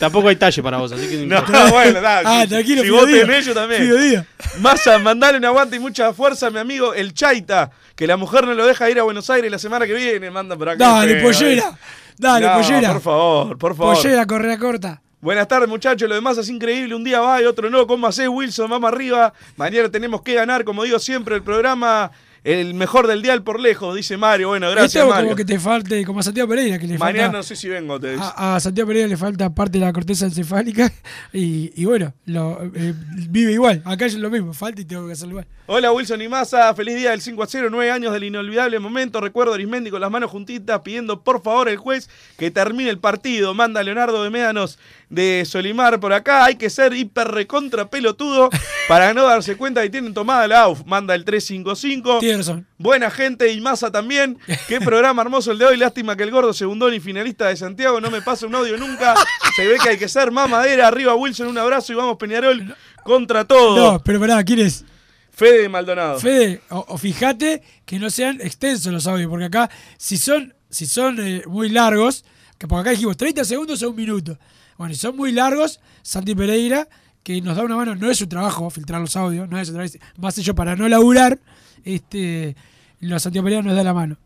Tampoco 0.00 0.28
hay 0.28 0.36
talle 0.36 0.62
para 0.62 0.78
vos, 0.78 0.90
así 0.92 1.06
que 1.06 1.16
No, 1.26 1.38
importa. 1.40 1.70
bueno, 1.70 2.00
da, 2.00 2.22
Ah, 2.24 2.46
tranquilo, 2.48 2.82
si 2.82 2.88
vos 2.88 3.04
tenés, 3.04 3.44
yo 3.44 3.52
también. 3.52 3.82
Fido 3.82 3.98
Díaz. 3.98 4.26
Massa, 4.60 4.98
mandale 4.98 5.36
un 5.36 5.44
aguante 5.44 5.76
y 5.76 5.78
mucha 5.78 6.14
fuerza 6.14 6.46
a 6.46 6.50
mi 6.50 6.58
amigo 6.58 6.94
el 6.94 7.12
Chaita, 7.12 7.70
que 7.94 8.06
la 8.06 8.16
mujer 8.16 8.46
no 8.46 8.54
lo 8.54 8.66
deja 8.66 8.88
ir 8.88 8.98
a 8.98 9.02
Buenos 9.02 9.28
Aires 9.28 9.50
la 9.50 9.58
semana 9.58 9.86
que 9.86 9.92
viene, 9.92 10.30
manda 10.30 10.56
por 10.56 10.70
acá. 10.70 10.82
Dale, 10.82 11.16
feo, 11.20 11.22
pollera. 11.24 11.78
Dale, 12.16 12.46
No, 12.46 12.54
pollera. 12.54 12.92
Por 12.94 13.02
favor, 13.02 13.58
por 13.58 13.76
favor. 13.76 13.94
Pollera, 13.94 14.26
correa 14.26 14.58
corta. 14.58 15.02
Buenas 15.20 15.46
tardes, 15.48 15.68
muchachos. 15.68 16.08
Lo 16.08 16.14
demás 16.14 16.38
es 16.38 16.48
increíble. 16.48 16.94
Un 16.94 17.04
día 17.04 17.20
va 17.20 17.42
y 17.42 17.44
otro 17.44 17.68
no. 17.68 17.86
¿Cómo 17.86 18.06
hacés, 18.06 18.26
Wilson? 18.26 18.70
Vamos 18.70 18.90
arriba. 18.90 19.34
Mañana 19.58 19.90
tenemos 19.90 20.22
que 20.22 20.32
ganar, 20.32 20.64
como 20.64 20.82
digo 20.84 20.98
siempre, 20.98 21.34
el 21.36 21.42
programa 21.42 22.10
el 22.44 22.74
mejor 22.74 23.06
del 23.06 23.22
dial 23.22 23.42
por 23.42 23.60
lejos, 23.60 23.94
dice 23.94 24.16
Mario. 24.16 24.48
Bueno, 24.48 24.70
gracias, 24.70 24.96
Esto 24.96 25.08
Mario. 25.08 25.24
como 25.26 25.36
que 25.36 25.44
te 25.44 25.58
falte, 25.58 26.04
como 26.04 26.20
a 26.20 26.22
Santiago 26.22 26.48
Pereira, 26.48 26.78
que 26.78 26.86
le 26.86 26.98
Mañana 26.98 27.24
falta. 27.24 27.36
no 27.38 27.42
sé 27.42 27.56
si 27.56 27.68
vengo, 27.68 28.00
te 28.00 28.12
dice. 28.12 28.24
A, 28.36 28.56
a 28.56 28.60
Santiago 28.60 28.88
Pereira 28.88 29.08
le 29.08 29.16
falta 29.16 29.54
parte 29.54 29.78
de 29.78 29.84
la 29.84 29.92
corteza 29.92 30.24
encefálica 30.26 30.90
y, 31.32 31.72
y 31.80 31.84
bueno, 31.84 32.14
lo, 32.26 32.62
eh, 32.74 32.94
vive 33.28 33.52
igual. 33.52 33.82
Acá 33.84 34.06
es 34.06 34.14
lo 34.14 34.30
mismo, 34.30 34.52
falta 34.54 34.80
y 34.80 34.84
tengo 34.84 35.06
que 35.06 35.12
hacerlo 35.12 35.32
igual. 35.32 35.46
Hola 35.66 35.92
Wilson 35.92 36.20
y 36.22 36.28
Massa, 36.28 36.74
feliz 36.74 36.96
día 36.96 37.10
del 37.10 37.20
5 37.20 37.42
a 37.42 37.46
0, 37.46 37.68
9 37.70 37.90
años 37.92 38.12
del 38.12 38.24
inolvidable 38.24 38.78
momento. 38.80 39.20
Recuerdo 39.20 39.52
a 39.52 39.54
Arismendi 39.54 39.90
con 39.90 40.00
las 40.00 40.10
manos 40.10 40.30
juntitas 40.30 40.80
pidiendo 40.80 41.22
por 41.22 41.42
favor 41.42 41.68
el 41.68 41.76
juez 41.76 42.08
que 42.36 42.50
termine 42.50 42.90
el 42.90 42.98
partido. 42.98 43.54
Manda 43.54 43.82
Leonardo 43.84 44.24
de 44.24 44.30
Médanos 44.30 44.78
de 45.10 45.44
Solimar 45.44 46.00
por 46.00 46.12
acá. 46.12 46.44
Hay 46.44 46.54
que 46.54 46.70
ser 46.70 46.94
hiper 46.94 47.28
recontra 47.28 47.90
pelotudo 47.90 48.48
para 48.88 49.12
no 49.12 49.24
darse 49.24 49.56
cuenta 49.56 49.82
que 49.82 49.90
tienen 49.90 50.14
tomada 50.14 50.48
la 50.48 50.62
AUF. 50.62 50.84
Manda 50.86 51.14
el 51.14 51.24
355. 51.24 52.20
Tiene 52.20 52.38
razón. 52.38 52.66
Buena 52.78 53.10
gente 53.10 53.52
y 53.52 53.60
Massa 53.60 53.90
también. 53.90 54.38
Qué 54.68 54.80
programa 54.80 55.20
hermoso 55.20 55.52
el 55.52 55.58
de 55.58 55.66
hoy. 55.66 55.76
Lástima 55.76 56.16
que 56.16 56.22
el 56.22 56.30
gordo 56.30 56.54
segundón 56.54 56.94
y 56.94 57.00
finalista 57.00 57.48
de 57.48 57.56
Santiago 57.56 58.00
no 58.00 58.10
me 58.10 58.22
pase 58.22 58.46
un 58.46 58.54
audio 58.54 58.78
nunca. 58.78 59.14
Se 59.54 59.66
ve 59.66 59.76
que 59.82 59.90
hay 59.90 59.98
que 59.98 60.08
ser 60.08 60.30
mamadera. 60.30 60.86
Arriba 60.88 61.14
Wilson, 61.14 61.48
un 61.48 61.58
abrazo 61.58 61.92
y 61.92 61.96
vamos 61.96 62.16
Peñarol 62.16 62.74
contra 63.04 63.44
todo. 63.44 63.92
No, 63.92 64.02
pero 64.02 64.20
pará, 64.20 64.42
¿quién 64.44 64.60
es? 64.60 64.84
Fede 65.32 65.68
Maldonado. 65.68 66.20
Fede, 66.20 66.60
o, 66.68 66.84
o 66.88 66.98
fíjate 66.98 67.62
que 67.84 67.98
no 67.98 68.10
sean 68.10 68.40
extensos 68.40 68.92
los 68.92 69.06
audios, 69.06 69.30
porque 69.30 69.46
acá, 69.46 69.70
si 69.96 70.18
son, 70.18 70.54
si 70.68 70.86
son 70.86 71.18
eh, 71.18 71.42
muy 71.46 71.70
largos, 71.70 72.24
que 72.58 72.68
porque 72.68 72.80
acá 72.82 72.90
dijimos 72.90 73.16
30 73.16 73.44
segundos 73.44 73.82
o 73.82 73.90
un 73.90 73.96
minuto. 73.96 74.38
Bueno, 74.80 74.94
si 74.94 75.00
son 75.02 75.14
muy 75.14 75.30
largos, 75.30 75.78
Santi 76.00 76.34
Pereira, 76.34 76.88
que 77.22 77.42
nos 77.42 77.54
da 77.54 77.64
una 77.64 77.76
mano, 77.76 77.94
no 77.96 78.10
es 78.10 78.16
su 78.16 78.26
trabajo 78.26 78.70
filtrar 78.70 78.98
los 78.98 79.14
audios, 79.14 79.46
no 79.46 79.58
es 79.58 79.68
su 79.68 79.74
trabajo, 79.74 79.92
más 80.16 80.36
yo 80.36 80.54
para 80.54 80.74
no 80.74 80.88
laburar, 80.88 81.38
este, 81.84 82.56
los 83.00 83.22
Santi 83.22 83.42
Pereira 83.42 83.60
nos 83.60 83.76
da 83.76 83.84
la 83.84 83.92
mano. 83.92 84.16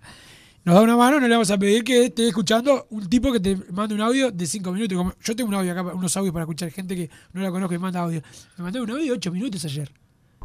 Nos 0.65 0.77
da 0.77 0.81
una 0.83 0.97
mano, 0.97 1.19
no 1.19 1.27
le 1.27 1.35
vamos 1.35 1.51
a 1.51 1.59
pedir 1.59 1.83
que 1.83 2.05
esté 2.05 2.29
escuchando 2.29 2.87
un 2.91 3.11
tipo 3.11 3.33
que 3.33 3.41
te 3.41 3.57
mande 3.73 3.97
un 3.97 4.01
audio 4.01 4.31
de 4.31 4.47
5 4.47 4.71
minutos. 4.71 5.15
Yo 5.25 5.35
tengo 5.35 5.49
un 5.49 5.57
audio 5.57 5.73
acá, 5.73 5.83
unos 5.93 6.17
audios 6.17 6.33
para 6.33 6.45
escuchar 6.45 6.71
gente 6.71 6.95
que 6.95 7.11
no 7.33 7.43
la 7.43 7.51
conozco 7.51 7.75
y 7.75 7.79
manda 7.79 7.99
audio. 7.99 8.23
Me 8.57 8.63
mandó 8.63 8.81
un 8.81 8.91
audio 8.91 9.07
de 9.07 9.11
8 9.11 9.33
minutos 9.33 9.65
ayer 9.65 9.91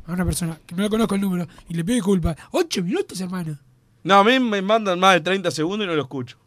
a 0.07 0.12
una 0.12 0.26
persona 0.26 0.60
que 0.66 0.74
no 0.74 0.82
le 0.82 0.89
conozco 0.89 1.14
el 1.14 1.22
número 1.22 1.47
y 1.68 1.76
le 1.76 1.84
pido 1.84 1.93
disculpas. 1.93 2.36
¿Ocho 2.49 2.82
minutos, 2.82 3.22
hermano? 3.22 3.60
No, 4.03 4.16
a 4.16 4.24
mí 4.24 4.39
me 4.39 4.60
mandan 4.64 4.99
más 4.99 5.14
de 5.14 5.22
30 5.22 5.51
segundos 5.51 5.86
y 5.86 5.88
no 5.88 5.93
lo 5.93 6.01
escucho. 6.01 6.39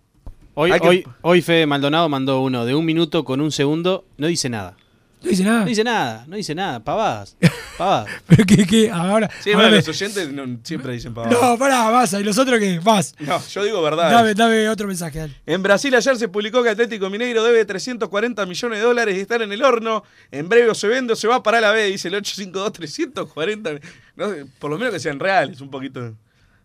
Hoy, 0.54 0.72
que- 0.72 0.88
hoy, 0.88 1.06
hoy 1.22 1.42
Fede 1.42 1.66
Maldonado 1.66 2.08
mandó 2.08 2.40
uno 2.42 2.64
de 2.66 2.74
un 2.74 2.84
minuto 2.84 3.24
con 3.24 3.40
un 3.40 3.50
segundo, 3.52 4.04
no 4.18 4.26
dice 4.26 4.48
nada. 4.48 4.76
No 5.22 5.30
dice 5.30 5.44
nada. 5.44 5.60
No 5.60 5.66
dice 5.66 5.84
nada, 5.84 6.24
no 6.26 6.36
dice 6.36 6.54
nada, 6.54 6.80
pavadas. 6.80 7.36
Pavadas. 7.78 8.08
Pero 8.26 8.44
que, 8.44 8.66
que 8.66 8.90
ahora. 8.90 9.30
Sí, 9.40 9.52
ahora 9.52 9.70
los 9.70 9.86
oyentes 9.88 10.30
no- 10.32 10.58
siempre 10.64 10.92
dicen 10.92 11.14
pavadas. 11.14 11.40
No, 11.40 11.56
pará, 11.56 11.88
vas. 11.90 12.12
¿Y 12.14 12.22
los 12.24 12.36
otros 12.38 12.58
qué? 12.58 12.80
Vas. 12.80 13.14
No, 13.20 13.40
yo 13.46 13.62
digo 13.64 13.80
verdad. 13.82 14.10
Dame, 14.10 14.34
dame 14.34 14.68
otro 14.68 14.86
mensaje, 14.88 15.20
dale. 15.20 15.34
En 15.46 15.62
Brasil 15.62 15.94
ayer 15.94 16.16
se 16.16 16.28
publicó 16.28 16.62
que 16.62 16.70
Atlético 16.70 17.08
Mineiro 17.08 17.42
debe 17.44 17.64
340 17.64 18.44
millones 18.46 18.78
de 18.80 18.84
dólares 18.84 19.16
y 19.16 19.20
estar 19.20 19.40
en 19.42 19.52
el 19.52 19.62
horno. 19.62 20.02
En 20.32 20.48
breve 20.48 20.68
o 20.70 20.74
se 20.74 20.86
vende 20.88 21.12
o 21.12 21.16
se 21.16 21.28
va 21.28 21.42
para 21.42 21.60
la 21.60 21.70
B, 21.70 21.84
dice 21.86 22.08
el 22.08 22.16
852, 22.16 22.72
340. 22.72 23.70
No 24.16 24.26
por 24.58 24.70
lo 24.72 24.76
menos 24.78 24.92
que 24.92 25.00
sean 25.00 25.18
reales, 25.20 25.60
un 25.60 25.70
poquito. 25.70 26.14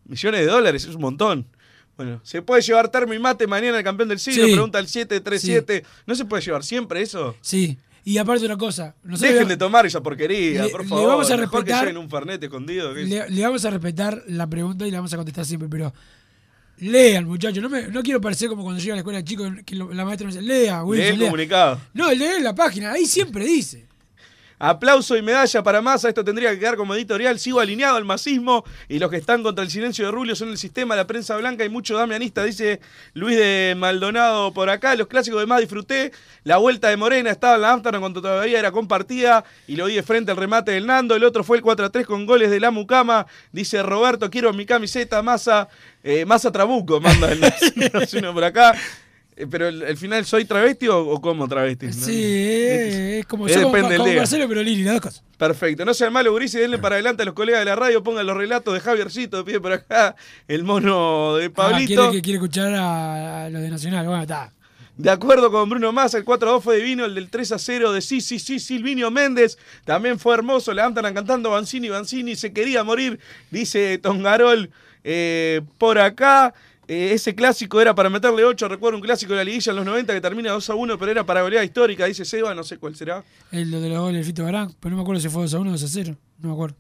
Millones 0.06 0.42
de 0.42 0.48
dólares, 0.48 0.84
es 0.84 0.96
un 0.96 1.02
montón. 1.02 1.46
Bueno, 1.98 2.22
¿se 2.24 2.42
puede 2.44 2.62
llevar 2.62 2.90
termo 2.90 3.14
y 3.14 3.20
mate 3.20 3.48
mañana 3.48 3.78
el 3.80 3.84
campeón 3.84 4.08
del 4.10 4.20
siglo? 4.20 4.46
Sí. 4.46 4.52
Pregunta 4.54 4.78
el 4.80 4.88
737. 4.88 5.84
¿No 6.06 6.16
se 6.16 6.26
puede 6.26 6.44
llevar 6.44 6.64
siempre 6.64 7.02
eso? 7.02 7.36
Sí. 7.42 7.78
Y 8.06 8.20
aparte 8.20 8.46
una 8.46 8.56
cosa. 8.58 8.96
Dejen 9.04 9.40
le- 9.40 9.46
de 9.46 9.58
tomar 9.58 9.86
esa 9.86 10.02
porquería, 10.02 10.64
le- 10.66 10.70
por 10.70 10.84
le 10.84 10.88
favor. 10.88 11.08
vamos 11.10 11.30
a 11.32 11.36
que 11.36 11.42
respetar- 11.42 11.82
lleven 11.82 11.98
un 11.98 12.10
fernet 12.10 12.42
escondido. 12.42 12.94
que- 12.94 13.04
le, 13.04 13.30
le 13.30 13.42
vamos 13.42 13.66
a 13.66 13.70
respetar 13.72 14.24
la 14.28 14.48
pregunta 14.48 14.88
y 14.88 14.92
la 14.92 15.00
vamos 15.00 15.12
a 15.14 15.18
contestar 15.18 15.44
siempre, 15.46 15.68
pero 15.68 15.94
lean, 16.78 17.26
muchachos. 17.26 17.62
No, 17.62 17.70
me- 17.70 17.88
no 17.88 18.02
quiero 18.04 18.22
parecer 18.22 18.48
como 18.50 18.64
cuando 18.64 18.80
yo 18.80 18.86
iba 18.86 18.94
a 18.94 18.98
la 18.98 19.00
escuela 19.02 19.24
chico 19.24 19.44
que 19.66 19.76
la 19.76 20.06
maestra 20.06 20.26
nos 20.28 20.36
dice, 20.36 20.46
lea, 20.46 20.84
Wilson, 20.84 21.06
Lee 21.06 21.14
el 21.14 21.20
lea". 21.20 21.28
comunicado. 21.30 21.82
No, 21.94 22.12
lee 22.12 22.40
la 22.42 22.54
página, 22.56 22.92
ahí 22.94 23.06
siempre 23.06 23.44
dice. 23.46 23.87
Aplauso 24.60 25.16
y 25.16 25.22
medalla 25.22 25.62
para 25.62 25.84
Massa, 25.84 26.10
esto 26.10 26.24
tendría 26.24 26.50
que 26.50 26.58
quedar 26.58 26.78
como 26.78 26.96
editorial. 26.96 27.38
Sigo 27.38 27.60
alineado 27.60 27.96
al 27.96 28.06
masismo 28.06 28.64
y 28.90 28.98
los 28.98 29.12
que 29.12 29.18
están 29.18 29.44
contra 29.44 29.64
el 29.64 29.70
silencio 29.70 30.06
de 30.06 30.12
Rulio 30.12 30.36
son 30.36 30.50
el 30.50 30.58
sistema, 30.58 30.96
la 30.96 31.06
prensa 31.06 31.38
blanca 31.38 31.64
y 31.64 31.70
mucho 31.70 31.96
damianista, 31.96 32.44
dice 32.44 32.80
Luis 33.14 33.38
de 33.38 33.76
Maldonado 33.78 34.52
por 34.54 34.72
acá. 34.72 34.96
Los 34.96 35.08
clásicos 35.08 35.40
de 35.40 35.46
más 35.46 35.60
disfruté. 35.60 36.12
La 36.44 36.58
vuelta 36.58 36.90
de 36.90 36.98
Morena 36.98 37.30
estaba 37.30 37.56
en 37.56 37.62
la 37.62 37.72
Amsterdam 37.72 38.02
cuando 38.02 38.22
todavía 38.22 38.58
era 38.58 38.72
compartida 38.72 39.44
y 39.68 39.76
lo 39.76 39.86
vi 39.86 39.94
de 39.94 40.04
frente 40.04 40.32
al 40.32 40.38
remate 40.38 40.72
del 40.72 40.88
Nando. 40.88 41.16
El 41.16 41.24
otro 41.24 41.44
fue 41.44 41.58
el 41.58 41.64
4 41.64 41.86
a 41.86 41.90
3 41.92 42.08
con 42.08 42.26
goles 42.26 42.50
de 42.50 42.60
la 42.60 42.72
Mucama. 42.72 43.28
Dice 43.52 43.84
Roberto, 43.84 44.32
quiero 44.32 44.54
mi 44.54 44.66
camiseta, 44.66 45.22
Massa, 45.22 45.70
eh, 46.04 46.26
Massa 46.26 46.52
Trabuco, 46.52 47.00
manda 47.00 47.32
el 47.32 47.42
uno 48.18 48.34
por 48.34 48.44
acá. 48.44 48.76
Eh, 49.38 49.46
pero 49.50 49.68
el, 49.68 49.84
el 49.84 49.98
final, 49.98 50.26
¿soy 50.26 50.46
travesti 50.46 50.88
o, 50.88 50.98
o 51.00 51.22
como 51.22 51.48
travesti? 51.48 51.94
Sí, 51.94 52.24
es 53.20 53.26
como 53.28 53.48
yo, 53.48 53.62
como. 53.72 53.78
Marcelo 54.16 54.48
Perolini, 54.48 54.82
las 54.84 54.94
dos 54.96 55.02
cosas. 55.02 55.24
Perfecto. 55.38 55.86
No 55.86 55.94
sean 55.94 56.12
malos, 56.12 56.34
Gurises, 56.34 56.60
denle 56.60 56.80
para 56.80 56.96
adelante 56.96 57.22
a 57.22 57.26
los 57.26 57.36
colegas 57.36 57.60
de 57.62 57.66
la 57.66 57.76
radio, 57.76 58.02
pongan 58.04 58.26
los 58.26 58.36
relatos 58.36 58.74
de 58.74 58.80
Javiercito, 58.80 59.46
pide 59.46 59.60
por 59.62 59.72
acá 59.74 60.16
el 60.48 60.64
mono 60.64 61.36
de 61.36 61.46
Ah, 61.46 61.52
Pablito. 61.54 62.02
quiere, 62.02 62.12
que 62.18 62.22
quiere 62.24 62.38
escuchar 62.38 62.74
a, 62.74 63.46
a 63.46 63.50
los 63.52 63.62
de 63.62 63.70
Nacional. 63.70 64.08
Bueno, 64.08 64.24
está. 64.24 64.52
De 64.98 65.12
acuerdo 65.12 65.52
con 65.52 65.70
Bruno 65.70 65.92
Massa, 65.92 66.18
el 66.18 66.24
4 66.24 66.50
a 66.50 66.52
2 66.54 66.64
fue 66.64 66.78
divino, 66.78 67.06
el 67.06 67.14
del 67.14 67.30
3 67.30 67.52
a 67.52 67.60
0 67.60 67.92
de 67.92 68.02
sí, 68.02 68.20
sí, 68.20 68.40
sí, 68.40 68.60
Silvinio 68.60 69.12
Méndez. 69.12 69.60
También 69.86 70.18
fue 70.18 70.34
hermoso, 70.34 70.74
le 70.74 70.82
andan 70.82 71.14
cantando 71.14 71.52
Banzini, 71.52 71.90
Banzini, 71.90 72.36
se 72.36 72.52
quería 72.52 72.84
morir, 72.84 73.20
dice 73.52 74.00
Tongarol 74.00 74.72
eh, 75.04 75.62
por 75.78 76.00
acá. 76.00 76.56
Eh, 76.88 77.12
ese 77.14 77.36
clásico 77.36 77.82
era 77.82 77.94
para 77.94 78.10
meterle 78.10 78.46
8, 78.46 78.68
recuerdo 78.70 78.98
un 78.98 79.04
clásico 79.04 79.34
de 79.34 79.38
la 79.40 79.44
liguilla 79.44 79.72
en 79.72 79.76
los 79.76 79.86
90 79.86 80.14
que 80.14 80.22
termina 80.22 80.52
2 80.52 80.70
a 80.70 80.76
1, 80.76 80.98
pero 80.98 81.12
era 81.12 81.26
para 81.26 81.42
goleada 81.42 81.66
histórica, 81.66 82.06
dice 82.06 82.24
Seba, 82.24 82.56
no 82.56 82.64
sé 82.64 82.78
cuál 82.78 82.96
será. 82.96 83.26
El 83.52 83.70
de 83.72 83.90
los 83.90 84.00
goles 84.00 84.22
de 84.22 84.24
Fito 84.24 84.44
Barán, 84.46 84.74
pero 84.80 84.92
no 84.92 84.98
me 84.98 85.02
acuerdo 85.02 85.22
si 85.22 85.28
fue 85.28 85.42
2 85.42 85.54
a 85.54 85.60
1 85.60 85.70
o 85.70 85.74
2 85.74 85.84
a 85.84 85.88
0. 85.88 86.18
No 86.40 86.48
me 86.48 86.54
acuerdo. 86.54 86.78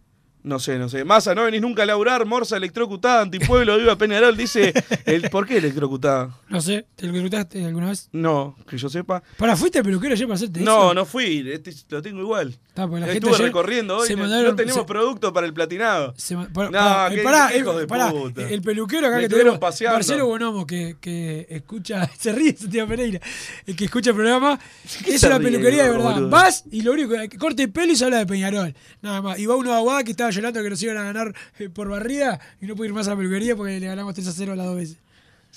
No 0.48 0.60
sé, 0.60 0.80
no 0.80 0.88
sé. 0.88 1.04
Massa, 1.04 1.36
no 1.36 1.44
venís 1.44 1.60
nunca 1.62 1.84
a 1.84 1.86
laburar, 1.86 2.26
Morsa 2.26 2.56
electrocutada, 2.56 3.22
antipueblo, 3.22 3.78
viva 3.78 3.98
Peñarol, 3.98 4.38
dice. 4.38 4.74
El, 5.06 5.30
¿Por 5.30 5.46
qué 5.46 5.58
electrocutada? 5.58 6.30
No 6.48 6.62
sé, 6.62 6.86
¿te 6.96 7.06
lo 7.06 7.12
reclutaste 7.12 7.66
alguna 7.66 7.88
vez? 7.90 8.08
No, 8.14 8.56
que 8.66 8.78
yo 8.78 8.88
sepa. 8.88 9.22
¿Para 9.38 9.58
fuiste 9.58 9.80
al 9.80 9.84
peluquero 9.84 10.14
ayer 10.14 10.26
para 10.26 10.36
hacerte 10.36 10.62
No, 10.62 10.86
eso? 10.86 10.94
no 10.94 11.06
fui, 11.06 11.46
este, 11.52 11.74
lo 11.90 12.02
tengo 12.02 12.22
igual. 12.22 12.58
Está, 12.70 12.86
la 12.88 13.12
Estuve 13.12 13.38
recorriendo 13.40 13.98
hoy, 13.98 14.10
no, 14.12 14.18
mandaron- 14.20 14.52
no 14.52 14.56
tenemos 14.56 14.80
se- 14.82 14.86
producto 14.88 15.34
para 15.34 15.46
el 15.48 15.54
platinado. 15.54 16.14
Se 16.16 16.36
pará, 16.38 16.70
no, 16.70 16.72
pará, 16.72 17.10
qué 17.10 17.20
eh, 17.20 17.24
pará, 17.26 17.58
hijos 17.58 17.78
de 17.80 17.88
pará, 17.88 18.12
puta. 18.12 18.48
El 18.50 18.62
peluquero 18.62 19.08
acá 19.08 19.18
Me 19.18 19.24
que 19.24 19.30
tenemos, 19.30 19.60
paseando. 19.60 19.98
Marcelo 19.98 20.28
Bonomo, 20.28 20.66
que, 20.66 20.96
que 21.02 21.46
escucha, 21.50 22.10
se 22.18 22.32
ríe 22.32 22.56
Santiago 22.56 22.88
Pereira, 22.88 23.20
el 23.66 23.76
que 23.76 23.84
escucha 23.84 24.12
el 24.12 24.16
programa, 24.16 24.58
¿Qué 25.04 25.16
es 25.16 25.24
una 25.24 25.40
peluquería 25.40 25.84
de 25.84 25.92
boludo? 25.92 26.08
verdad. 26.14 26.30
Vas 26.30 26.64
y 26.72 26.84
lo 26.84 26.94
único 26.94 27.10
que 27.30 27.38
corte 27.38 27.64
el 27.64 27.72
pelo 27.72 27.92
y 27.92 27.98
se 27.98 28.06
habla 28.06 28.20
de 28.20 28.26
Peñarol. 28.26 28.74
Nada 29.02 29.22
más. 29.22 29.38
Y 29.40 29.46
va 29.46 29.56
uno 29.58 29.72
de 29.72 29.76
Aguada 29.78 30.04
que 30.06 30.12
estaba 30.12 30.30
llorando 30.38 30.64
que 30.64 30.70
nos 30.70 30.82
iban 30.82 30.98
a 30.98 31.04
ganar 31.04 31.36
eh, 31.60 31.70
por 31.70 31.90
barrida 31.90 32.40
y 32.62 32.66
no 32.66 32.76
pudo 32.76 32.86
ir 32.86 32.94
más 32.94 33.08
a 33.08 33.12
la 33.12 33.18
peluquería 33.18 33.56
porque 33.56 33.80
le 33.80 33.88
ganamos 33.88 34.14
3 34.14 34.28
a 34.28 34.32
0 34.32 34.56
las 34.56 34.66
dos 34.66 34.76
veces. 34.76 34.98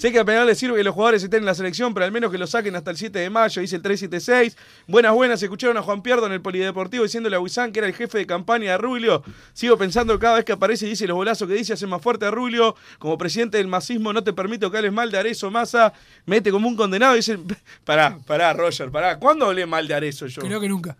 Sé 0.00 0.12
que 0.12 0.18
a 0.18 0.24
Peñarol 0.24 0.46
le 0.46 0.54
sirve 0.54 0.78
que 0.78 0.84
los 0.84 0.94
jugadores 0.94 1.22
estén 1.22 1.40
en 1.40 1.44
la 1.44 1.54
selección, 1.54 1.92
pero 1.92 2.06
al 2.06 2.12
menos 2.12 2.30
que 2.30 2.38
lo 2.38 2.46
saquen 2.46 2.74
hasta 2.74 2.90
el 2.90 2.96
7 2.96 3.18
de 3.18 3.28
mayo, 3.28 3.60
dice 3.60 3.76
el 3.76 3.82
376. 3.82 4.56
Buenas, 4.86 5.12
buenas, 5.12 5.42
escucharon 5.42 5.76
a 5.76 5.82
Juan 5.82 6.00
Pierdo 6.02 6.24
en 6.24 6.32
el 6.32 6.40
Polideportivo 6.40 7.02
diciéndole 7.02 7.36
a 7.36 7.40
Huizán 7.40 7.70
que 7.70 7.80
era 7.80 7.88
el 7.88 7.94
jefe 7.94 8.16
de 8.16 8.26
campaña 8.26 8.72
de 8.72 8.78
Rubio. 8.78 9.22
Sigo 9.52 9.76
pensando 9.76 10.18
cada 10.18 10.36
vez 10.36 10.46
que 10.46 10.52
aparece 10.52 10.86
y 10.86 10.90
dice 10.90 11.06
los 11.06 11.16
bolazos 11.16 11.46
que 11.46 11.54
dice 11.54 11.74
hace 11.74 11.86
más 11.86 12.00
fuerte 12.00 12.24
a 12.24 12.30
Rubio. 12.30 12.76
Como 12.98 13.18
presidente 13.18 13.58
del 13.58 13.66
masismo 13.68 14.12
no 14.14 14.24
te 14.24 14.32
permito 14.32 14.70
que 14.70 14.78
hables 14.78 14.92
mal 14.92 15.10
de 15.10 15.18
Arezo 15.18 15.50
Massa. 15.50 15.92
Mete 16.24 16.50
como 16.50 16.66
un 16.66 16.76
condenado 16.76 17.12
y 17.14 17.16
dice, 17.16 17.38
pará, 17.84 18.18
pará, 18.26 18.54
Roger, 18.54 18.90
pará. 18.90 19.18
¿Cuándo 19.18 19.44
hablé 19.46 19.66
mal 19.66 19.86
de 19.86 19.94
Arezo 19.94 20.28
yo? 20.28 20.40
Creo 20.40 20.60
que 20.60 20.68
nunca. 20.68 20.96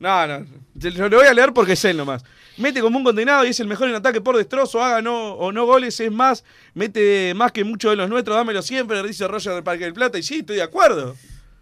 No, 0.00 0.26
no. 0.26 0.46
Lo 0.80 1.18
voy 1.18 1.26
a 1.26 1.34
leer 1.34 1.52
porque 1.52 1.74
es 1.74 1.84
él 1.84 1.98
nomás. 1.98 2.24
Mete 2.56 2.80
como 2.80 2.98
un 2.98 3.04
condenado 3.04 3.44
y 3.46 3.50
es 3.50 3.60
el 3.60 3.66
mejor 3.68 3.88
en 3.88 3.94
ataque 3.94 4.20
por 4.20 4.36
destrozo, 4.36 4.82
haga 4.82 5.00
no, 5.00 5.34
o 5.34 5.52
no 5.52 5.66
goles, 5.66 5.98
es 6.00 6.10
más, 6.10 6.42
mete 6.74 7.32
más 7.34 7.52
que 7.52 7.64
muchos 7.64 7.92
de 7.92 7.96
los 7.96 8.08
nuestros, 8.08 8.36
dámelo 8.36 8.60
siempre, 8.62 9.02
dice 9.02 9.28
Roger 9.28 9.54
del 9.54 9.62
Parque 9.62 9.84
del 9.84 9.92
Plata. 9.92 10.18
Y 10.18 10.22
sí, 10.22 10.38
estoy 10.40 10.56
de 10.56 10.62
acuerdo. 10.62 11.16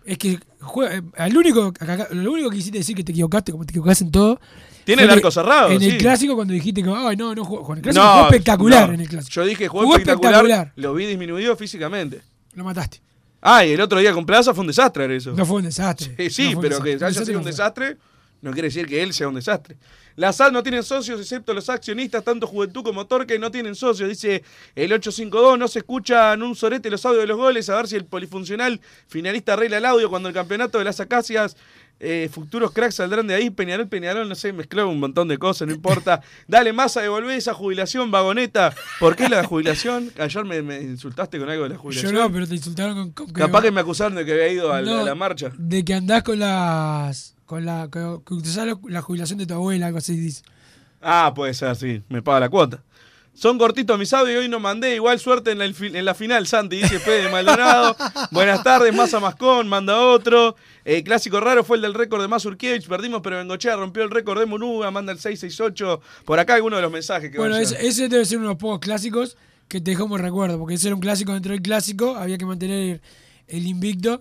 Es 0.04 0.18
que 0.18 0.38
juega, 0.60 0.96
eh, 0.96 1.02
al 1.16 1.36
único, 1.36 1.72
lo 2.12 2.32
único 2.32 2.48
que 2.50 2.56
quisiste 2.56 2.78
decir 2.78 2.96
que 2.96 3.04
te 3.04 3.12
equivocaste, 3.12 3.52
como 3.52 3.64
te 3.64 3.72
equivocaste 3.72 4.04
en 4.04 4.10
todo. 4.10 4.40
Tiene 4.84 5.02
el 5.02 5.10
arco 5.10 5.30
cerrado, 5.30 5.70
En 5.70 5.82
el 5.82 5.98
clásico, 5.98 6.34
cuando 6.34 6.54
dijiste 6.54 6.82
que, 6.82 6.90
ay, 6.90 7.16
no, 7.16 7.34
no 7.34 7.44
jugó. 7.44 7.62
Con 7.62 7.76
el 7.76 7.82
clásico 7.82 8.06
jugó 8.06 8.24
espectacular 8.24 8.88
no. 8.88 8.94
en 8.94 9.00
el 9.00 9.08
clásico. 9.08 9.32
Yo 9.34 9.44
dije 9.44 9.68
jugó, 9.68 9.82
Jugó 9.82 9.96
espectacular, 9.96 10.34
espectacular. 10.36 10.72
Lo 10.76 10.94
vi 10.94 11.06
disminuido 11.06 11.54
físicamente. 11.56 12.22
Lo 12.54 12.64
mataste. 12.64 13.02
Ah, 13.42 13.64
y 13.66 13.72
el 13.72 13.80
otro 13.80 13.98
día 13.98 14.12
con 14.14 14.24
Plaza 14.24 14.54
fue 14.54 14.62
un 14.62 14.68
desastre 14.68 15.14
eso. 15.14 15.32
No 15.32 15.44
fue 15.44 15.58
un 15.58 15.64
desastre. 15.64 16.30
Sí, 16.30 16.54
No 16.54 16.60
pero 16.60 16.76
desastre. 16.80 16.98
que 16.98 17.04
haya 17.04 17.24
sido 17.24 17.38
un 17.38 17.44
no 17.44 17.50
desastre 17.50 17.98
no 18.40 18.52
quiere 18.52 18.68
decir 18.68 18.86
que 18.86 19.02
él 19.02 19.12
sea 19.12 19.28
un 19.28 19.34
desastre. 19.34 19.76
La 20.16 20.32
SAD 20.32 20.50
no 20.50 20.62
tienen 20.64 20.82
socios, 20.82 21.20
excepto 21.20 21.54
los 21.54 21.68
accionistas, 21.68 22.24
tanto 22.24 22.46
Juventud 22.48 22.82
como 22.82 23.06
Torque 23.06 23.38
no 23.38 23.50
tienen 23.52 23.74
socios. 23.76 24.08
Dice 24.08 24.42
el 24.74 24.92
852, 24.92 25.58
no 25.58 25.68
se 25.68 25.78
escuchan 25.80 26.42
un 26.42 26.56
sorete 26.56 26.90
los 26.90 27.04
audios 27.06 27.22
de 27.22 27.28
los 27.28 27.36
goles, 27.36 27.68
a 27.68 27.76
ver 27.76 27.86
si 27.86 27.94
el 27.96 28.04
polifuncional 28.04 28.80
finalista 29.06 29.52
arregla 29.52 29.78
el 29.78 29.84
audio 29.84 30.10
cuando 30.10 30.28
el 30.28 30.34
campeonato 30.34 30.78
de 30.78 30.84
las 30.84 30.98
acacias. 30.98 31.56
eh, 32.00 32.28
futuros 32.32 32.72
cracks 32.72 32.96
saldrán 32.96 33.26
de 33.28 33.34
ahí, 33.34 33.50
Peñarol, 33.50 33.86
Peñarol, 33.88 34.28
no 34.28 34.34
sé, 34.34 34.52
mezcló 34.52 34.88
un 34.88 34.98
montón 35.00 35.26
de 35.28 35.38
cosas, 35.38 35.66
no 35.68 35.74
importa. 35.74 36.20
Dale 36.48 36.72
masa, 36.72 37.00
devolvé 37.00 37.36
esa 37.36 37.54
jubilación, 37.54 38.10
vagoneta. 38.10 38.74
¿Por 39.00 39.14
qué 39.16 39.28
la 39.28 39.44
jubilación? 39.44 40.12
Ayer 40.18 40.44
me, 40.44 40.62
me 40.62 40.80
insultaste 40.80 41.38
con 41.38 41.48
algo 41.48 41.62
de 41.64 41.68
la 41.70 41.74
Yo 41.76 41.80
jubilación. 41.80 42.14
no, 42.14 42.32
pero 42.32 42.46
te 42.46 42.54
insultaron 42.56 43.12
con. 43.12 43.26
con 43.26 43.32
Capaz 43.34 43.62
que 43.62 43.70
me 43.72 43.80
acusaron 43.80 44.16
de 44.16 44.24
que 44.24 44.32
había 44.32 44.48
ido 44.48 44.72
a, 44.72 44.80
No, 44.82 44.98
a 44.98 45.02
la 45.04 45.14
marcha. 45.14 45.52
De 45.56 45.84
que 45.84 45.94
andás 45.94 46.22
con 46.24 46.38
las. 46.40 47.34
Con 47.48 47.64
la. 47.64 47.88
Que, 47.90 48.18
que 48.26 48.34
usás 48.34 48.66
la, 48.66 48.78
la 48.88 49.00
jubilación 49.00 49.38
de 49.38 49.46
tu 49.46 49.54
abuela, 49.54 49.86
algo 49.86 49.96
así 49.96 50.14
dice. 50.14 50.42
Ah, 51.00 51.32
puede 51.34 51.54
ser, 51.54 51.74
sí. 51.76 52.02
Me 52.10 52.20
paga 52.20 52.40
la 52.40 52.50
cuota. 52.50 52.84
Son 53.32 53.56
cortitos 53.56 53.98
mis 53.98 54.12
audios 54.12 54.34
y 54.34 54.38
hoy 54.40 54.48
no 54.50 54.60
mandé. 54.60 54.96
Igual 54.96 55.18
suerte 55.18 55.52
en 55.52 55.58
la, 55.58 55.64
en 55.64 56.04
la 56.04 56.14
final, 56.14 56.46
Santi, 56.46 56.76
dice 56.76 56.98
Fede 56.98 57.30
Maldonado. 57.30 57.96
Buenas 58.32 58.62
tardes, 58.62 58.94
Massa 58.94 59.18
Mascón, 59.18 59.66
manda 59.66 59.98
otro. 59.98 60.56
Eh, 60.84 61.02
clásico 61.02 61.40
raro 61.40 61.64
fue 61.64 61.76
el 61.76 61.82
del 61.82 61.94
récord 61.94 62.20
de 62.20 62.28
Mazurkiewicz. 62.28 62.86
Perdimos, 62.86 63.22
pero 63.22 63.38
Bengochea 63.38 63.76
rompió 63.76 64.02
el 64.02 64.10
récord 64.10 64.40
de 64.40 64.44
Munuga, 64.44 64.90
manda 64.90 65.10
el 65.12 65.18
668. 65.18 66.02
Por 66.26 66.38
acá 66.38 66.56
alguno 66.56 66.76
de 66.76 66.82
los 66.82 66.92
mensajes 66.92 67.30
que 67.30 67.38
Bueno, 67.38 67.56
ese, 67.56 67.86
ese 67.86 68.10
debe 68.10 68.26
ser 68.26 68.36
uno 68.36 68.48
de 68.48 68.54
los 68.54 68.60
pocos 68.60 68.80
clásicos 68.80 69.38
que 69.68 69.80
te 69.80 69.92
dejó 69.92 70.02
como 70.02 70.18
recuerdo, 70.18 70.58
porque 70.58 70.74
ese 70.74 70.88
era 70.88 70.96
un 70.96 71.00
clásico 71.00 71.32
dentro 71.32 71.52
del 71.52 71.62
clásico, 71.62 72.16
había 72.16 72.36
que 72.36 72.44
mantener 72.44 73.00
el 73.46 73.66
invicto. 73.66 74.20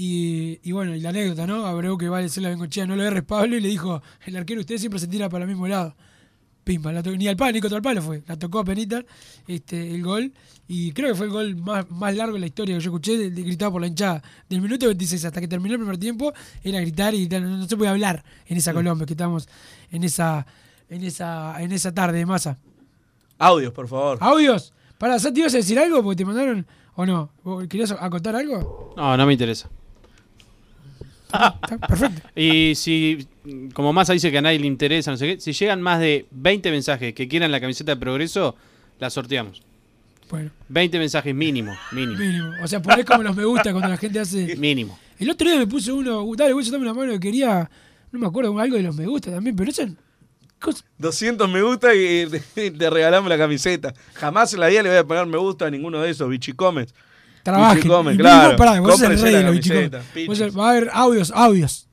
Y, 0.00 0.60
y 0.62 0.70
bueno, 0.70 0.94
y 0.94 1.00
la 1.00 1.08
anécdota, 1.08 1.44
¿no? 1.44 1.66
Abreu 1.66 1.98
que 1.98 2.08
vale 2.08 2.28
ser 2.28 2.44
la 2.44 2.50
bengochea, 2.50 2.86
no 2.86 2.94
lo 2.94 3.02
erres 3.02 3.24
Pablo 3.24 3.56
y 3.56 3.60
le 3.60 3.66
dijo, 3.66 4.00
el 4.26 4.36
arquero 4.36 4.60
usted 4.60 4.78
siempre 4.78 5.00
se 5.00 5.08
tira 5.08 5.28
para 5.28 5.42
el 5.42 5.50
mismo 5.50 5.66
lado. 5.66 5.96
Pimba, 6.62 6.92
la 6.92 7.02
ni 7.02 7.26
al 7.26 7.36
palo, 7.36 7.50
ni 7.50 7.60
contra 7.60 7.78
el 7.78 7.82
palo 7.82 8.00
fue. 8.00 8.22
La 8.28 8.36
tocó 8.36 8.60
a 8.60 8.64
Penita 8.64 9.04
este, 9.48 9.92
el 9.92 10.04
gol. 10.04 10.32
Y 10.68 10.92
creo 10.92 11.08
que 11.08 11.14
fue 11.16 11.26
el 11.26 11.32
gol 11.32 11.56
más, 11.56 11.90
más 11.90 12.14
largo 12.14 12.34
de 12.34 12.40
la 12.40 12.46
historia 12.46 12.76
que 12.76 12.80
yo 12.80 12.90
escuché, 12.90 13.18
de, 13.18 13.30
de 13.32 13.42
gritado 13.42 13.72
por 13.72 13.80
la 13.80 13.88
hinchada. 13.88 14.22
Del 14.48 14.60
minuto 14.60 14.86
26 14.86 15.24
hasta 15.24 15.40
que 15.40 15.48
terminó 15.48 15.74
el 15.74 15.80
primer 15.80 15.98
tiempo, 15.98 16.32
era 16.62 16.78
gritar 16.80 17.12
y 17.14 17.26
gritar. 17.26 17.42
No, 17.42 17.56
no 17.56 17.66
se 17.66 17.76
puede 17.76 17.90
hablar 17.90 18.22
en 18.46 18.56
esa 18.56 18.72
Colombia, 18.72 19.04
que 19.04 19.14
estamos 19.14 19.48
en 19.90 20.04
esa, 20.04 20.46
en 20.88 21.02
esa, 21.02 21.60
en 21.60 21.72
esa 21.72 21.92
tarde 21.92 22.18
de 22.18 22.26
masa. 22.26 22.56
Audios, 23.36 23.72
por 23.72 23.88
favor. 23.88 24.18
¿Audios? 24.20 24.72
Para, 24.96 25.18
¿Santi 25.18 25.40
ibas 25.40 25.54
a 25.54 25.56
decir 25.56 25.76
algo? 25.76 26.04
Porque 26.04 26.18
te 26.18 26.24
mandaron. 26.24 26.64
¿O 26.94 27.04
no? 27.04 27.30
¿Vos 27.42 27.66
¿Querías 27.66 27.90
acotar 27.90 28.36
algo? 28.36 28.94
No, 28.96 29.16
no 29.16 29.26
me 29.26 29.32
interesa. 29.32 29.68
Perfecto. 31.86 32.28
Y 32.36 32.74
si, 32.74 33.26
como 33.74 33.92
Massa 33.92 34.12
dice 34.12 34.30
que 34.30 34.38
a 34.38 34.42
nadie 34.42 34.58
le 34.58 34.66
interesa, 34.66 35.10
no 35.10 35.16
sé 35.16 35.34
qué, 35.34 35.40
si 35.40 35.52
llegan 35.52 35.82
más 35.82 36.00
de 36.00 36.26
20 36.30 36.70
mensajes 36.70 37.14
que 37.14 37.28
quieran 37.28 37.50
la 37.50 37.60
camiseta 37.60 37.94
de 37.94 38.00
progreso, 38.00 38.56
la 38.98 39.10
sorteamos. 39.10 39.62
Bueno. 40.30 40.50
20 40.68 40.98
mensajes 40.98 41.34
mínimo, 41.34 41.72
mínimo. 41.92 42.18
Mínimo. 42.18 42.52
O 42.62 42.68
sea, 42.68 42.82
ponés 42.82 43.04
como 43.04 43.22
los 43.22 43.34
me 43.34 43.44
gusta 43.44 43.72
cuando 43.72 43.88
la 43.88 43.96
gente 43.96 44.20
hace. 44.20 44.56
Mínimo. 44.58 44.98
El 45.18 45.30
otro 45.30 45.48
día 45.48 45.58
me 45.58 45.66
puse 45.66 45.90
uno. 45.90 46.24
Dale, 46.36 46.52
voy 46.52 46.66
a 46.66 46.70
dame 46.70 46.84
una 46.84 46.94
mano 46.94 47.12
que 47.12 47.20
quería. 47.20 47.70
No 48.12 48.18
me 48.18 48.26
acuerdo, 48.26 48.58
algo 48.58 48.76
de 48.76 48.82
los 48.82 48.94
me 48.94 49.06
gusta 49.06 49.30
también, 49.30 49.56
pero 49.56 49.70
eso. 49.70 49.86
200 50.98 51.48
me 51.48 51.62
gusta 51.62 51.94
y 51.94 52.26
te, 52.26 52.70
te 52.70 52.90
regalamos 52.90 53.28
la 53.28 53.38
camiseta. 53.38 53.94
Jamás 54.14 54.52
en 54.52 54.60
la 54.60 54.68
vida 54.68 54.82
le 54.82 54.90
voy 54.90 54.98
a 54.98 55.04
poner 55.04 55.26
me 55.26 55.38
gusta 55.38 55.66
a 55.66 55.70
ninguno 55.70 56.00
de 56.00 56.10
esos, 56.10 56.28
bichicomes. 56.28 56.94
Trabajen. 57.48 58.14
Y 58.14 58.16
claro. 58.18 58.56
pará, 58.56 58.78
vos 58.80 58.98
sos 58.98 59.02
el 59.02 59.18
rey 59.18 59.34
de 59.34 59.42
los 59.42 60.58
Va 60.58 60.66
a 60.66 60.70
haber 60.70 60.90
audios, 60.92 61.32
audios. 61.34 61.86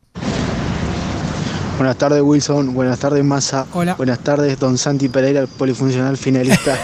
Buenas 1.78 1.97
tardes 1.97 2.22
Wilson, 2.22 2.74
buenas 2.74 2.99
tardes 2.99 3.24
Massa, 3.24 3.66
buenas 3.97 4.20
tardes 4.20 4.58
Don 4.60 4.78
Santi 4.78 5.10
Pereira, 5.10 5.41
el 5.41 5.47
polifuncional 5.47 6.18
finalista. 6.18 6.78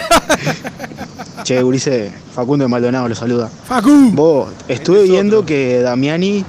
che, 1.44 1.62
Urice, 1.62 2.12
Facundo 2.34 2.64
de 2.64 2.68
Maldonado 2.68 3.08
lo 3.08 3.14
saluda. 3.14 3.48
Facu. 3.48 4.10
Vos, 4.12 4.48
estuve 4.68 5.02
viendo 5.02 5.44
que 5.44 5.80
Damiani 5.80 6.44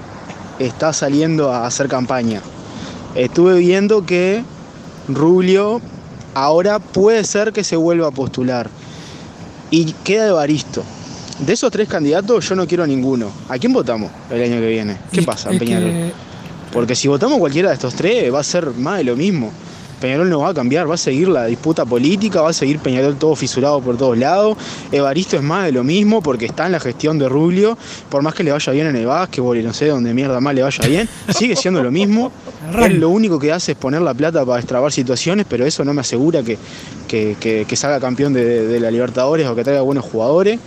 está 0.59 0.93
saliendo 0.93 1.51
a 1.51 1.65
hacer 1.65 1.89
campaña. 1.89 2.41
Estuve 3.15 3.59
viendo 3.59 4.05
que 4.05 4.43
Rubio 5.09 5.81
ahora 6.33 6.79
puede 6.79 7.23
ser 7.25 7.51
que 7.51 7.63
se 7.63 7.75
vuelva 7.75 8.07
a 8.07 8.11
postular. 8.11 8.69
Y 9.71 9.93
queda 10.03 10.27
Evaristo. 10.27 10.83
De 11.39 11.53
esos 11.53 11.71
tres 11.71 11.87
candidatos 11.87 12.47
yo 12.47 12.55
no 12.55 12.67
quiero 12.67 12.85
ninguno. 12.85 13.31
¿A 13.49 13.57
quién 13.57 13.73
votamos 13.73 14.11
el 14.29 14.41
año 14.43 14.59
que 14.59 14.67
viene? 14.67 14.97
¿Qué 15.11 15.21
pasa, 15.23 15.49
Peñarol? 15.59 15.89
que- 15.89 16.11
Porque 16.71 16.95
si 16.95 17.07
votamos 17.07 17.37
cualquiera 17.39 17.69
de 17.69 17.75
estos 17.75 17.93
tres, 17.95 18.33
va 18.33 18.39
a 18.39 18.43
ser 18.43 18.67
más 18.71 18.97
de 18.97 19.03
lo 19.03 19.15
mismo. 19.15 19.51
Peñarol 20.01 20.29
no 20.29 20.39
va 20.39 20.49
a 20.49 20.53
cambiar, 20.53 20.89
va 20.89 20.95
a 20.95 20.97
seguir 20.97 21.29
la 21.29 21.45
disputa 21.45 21.85
política, 21.85 22.41
va 22.41 22.49
a 22.49 22.53
seguir 22.53 22.79
Peñarol 22.79 23.15
todo 23.15 23.35
fisurado 23.35 23.79
por 23.79 23.95
todos 23.95 24.17
lados. 24.17 24.57
Evaristo 24.91 25.37
es 25.37 25.43
más 25.43 25.65
de 25.65 25.71
lo 25.71 25.83
mismo 25.83 26.21
porque 26.21 26.45
está 26.45 26.65
en 26.65 26.73
la 26.73 26.79
gestión 26.79 27.17
de 27.19 27.29
Rubio. 27.29 27.77
Por 28.09 28.21
más 28.21 28.33
que 28.33 28.43
le 28.43 28.51
vaya 28.51 28.73
bien 28.73 28.87
en 28.87 28.95
el 28.97 29.05
básquetbol 29.05 29.57
y 29.57 29.63
no 29.63 29.73
sé 29.73 29.87
dónde 29.87 30.13
mierda 30.13 30.39
más 30.41 30.53
le 30.55 30.61
vaya 30.63 30.85
bien, 30.87 31.07
sigue 31.33 31.55
siendo 31.55 31.81
lo 31.81 31.89
mismo. 31.91 32.31
Él 32.85 32.99
lo 32.99 33.09
único 33.09 33.39
que 33.39 33.51
hace 33.53 33.73
es 33.73 33.77
poner 33.77 34.01
la 34.01 34.13
plata 34.13 34.45
para 34.45 34.59
extrabar 34.59 34.91
situaciones, 34.91 35.45
pero 35.47 35.65
eso 35.65 35.85
no 35.85 35.93
me 35.93 36.01
asegura 36.01 36.43
que, 36.43 36.57
que, 37.07 37.37
que- 37.39 37.65
que 37.67 37.75
salga 37.77 37.99
campeón 38.01 38.33
de, 38.33 38.67
de 38.67 38.79
la 38.81 38.91
Libertadores 38.91 39.47
o 39.47 39.55
que 39.55 39.63
traiga 39.63 39.81
buenos 39.83 40.03
jugadores. 40.05 40.59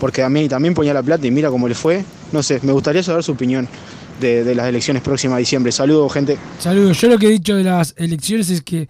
Porque 0.00 0.22
también, 0.22 0.48
también 0.48 0.74
ponía 0.74 0.92
la 0.94 1.02
plata 1.02 1.26
y 1.26 1.30
mira 1.30 1.50
cómo 1.50 1.68
le 1.68 1.74
fue. 1.74 2.04
No 2.32 2.42
sé, 2.42 2.60
me 2.62 2.72
gustaría 2.72 3.02
saber 3.02 3.22
su 3.22 3.32
opinión 3.32 3.68
de, 4.20 4.44
de 4.44 4.54
las 4.54 4.66
elecciones 4.68 5.02
próximas 5.02 5.36
de 5.36 5.40
diciembre. 5.40 5.72
Saludos, 5.72 6.12
gente. 6.12 6.36
Saludos. 6.58 7.00
Yo 7.00 7.08
lo 7.08 7.18
que 7.18 7.26
he 7.26 7.30
dicho 7.30 7.54
de 7.54 7.64
las 7.64 7.94
elecciones 7.96 8.50
es 8.50 8.62
que 8.62 8.88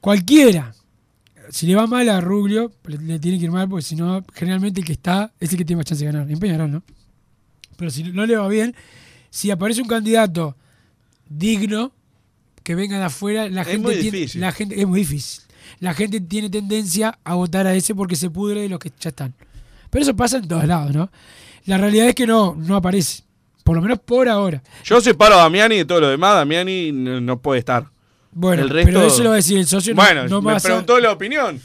cualquiera, 0.00 0.74
si 1.50 1.66
le 1.66 1.74
va 1.74 1.86
mal 1.86 2.08
a 2.08 2.20
Rubio, 2.20 2.72
le, 2.84 2.98
le 2.98 3.18
tiene 3.18 3.38
que 3.38 3.44
ir 3.44 3.50
mal, 3.50 3.68
porque 3.68 3.82
si 3.84 3.96
no, 3.96 4.24
generalmente 4.34 4.80
el 4.80 4.86
que 4.86 4.92
está 4.92 5.32
es 5.40 5.50
el 5.52 5.58
que 5.58 5.64
tiene 5.64 5.78
más 5.78 5.86
chance 5.86 6.04
de 6.04 6.12
ganar. 6.12 6.30
En 6.30 6.38
Peñarol, 6.38 6.70
¿no? 6.70 6.82
Pero 7.76 7.90
si 7.90 8.02
no 8.04 8.24
le 8.26 8.36
va 8.36 8.48
bien, 8.48 8.74
si 9.30 9.50
aparece 9.50 9.82
un 9.82 9.88
candidato 9.88 10.56
digno 11.28 11.92
que 12.62 12.74
venga 12.74 12.98
de 12.98 13.04
afuera, 13.04 13.48
la 13.48 13.62
Es 13.62 13.68
gente 13.68 13.82
muy 13.86 14.00
tiene, 14.00 14.18
difícil. 14.18 14.40
la 14.40 14.52
gente 14.52 14.80
es 14.80 14.86
muy 14.86 15.00
difícil. 15.00 15.42
La 15.80 15.94
gente 15.94 16.20
tiene 16.20 16.48
tendencia 16.48 17.18
a 17.24 17.34
votar 17.34 17.66
a 17.66 17.74
ese 17.74 17.94
porque 17.94 18.16
se 18.16 18.30
pudre 18.30 18.62
de 18.62 18.68
los 18.68 18.78
que 18.78 18.90
ya 19.00 19.10
están. 19.10 19.34
Pero 19.90 20.02
eso 20.02 20.16
pasa 20.16 20.38
en 20.38 20.48
todos 20.48 20.64
lados, 20.66 20.94
¿no? 20.94 21.10
La 21.66 21.78
realidad 21.78 22.08
es 22.08 22.14
que 22.14 22.26
no, 22.26 22.54
no 22.56 22.76
aparece. 22.76 23.22
Por 23.64 23.76
lo 23.76 23.82
menos 23.82 23.98
por 23.98 24.28
ahora. 24.28 24.62
Yo 24.84 25.00
separo 25.00 25.34
a 25.34 25.38
Damiani 25.38 25.76
de 25.78 25.84
todo 25.84 26.00
lo 26.00 26.08
demás. 26.08 26.34
Damiani 26.36 26.92
no, 26.92 27.20
no 27.20 27.38
puede 27.40 27.58
estar. 27.58 27.86
Bueno, 28.30 28.62
el 28.62 28.70
resto... 28.70 28.92
pero 28.92 29.02
eso 29.06 29.22
lo 29.22 29.30
va 29.30 29.34
a 29.34 29.36
decir 29.36 29.58
el 29.58 29.66
socio. 29.66 29.94
no- 29.94 30.02
Bueno, 30.02 30.28
no 30.28 30.40
me 30.42 30.52
a- 30.52 30.56
preguntó 30.58 31.00
la 31.00 31.10
opinión. 31.12 31.60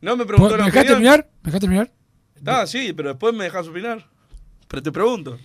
No 0.00 0.16
me 0.16 0.26
preguntó 0.26 0.56
¿Me 0.56 0.62
la 0.62 0.66
opinión. 0.68 0.86
terminar? 0.86 1.28
¿Me 1.42 1.46
dejás 1.46 1.60
terminar? 1.60 1.90
Ah, 2.44 2.66
sí, 2.66 2.92
pero 2.92 3.08
después 3.10 3.34
me 3.34 3.44
dejas 3.44 3.66
opinar. 3.66 4.04
Pero 4.68 4.82
te 4.82 4.92
pregunto. 4.92 5.38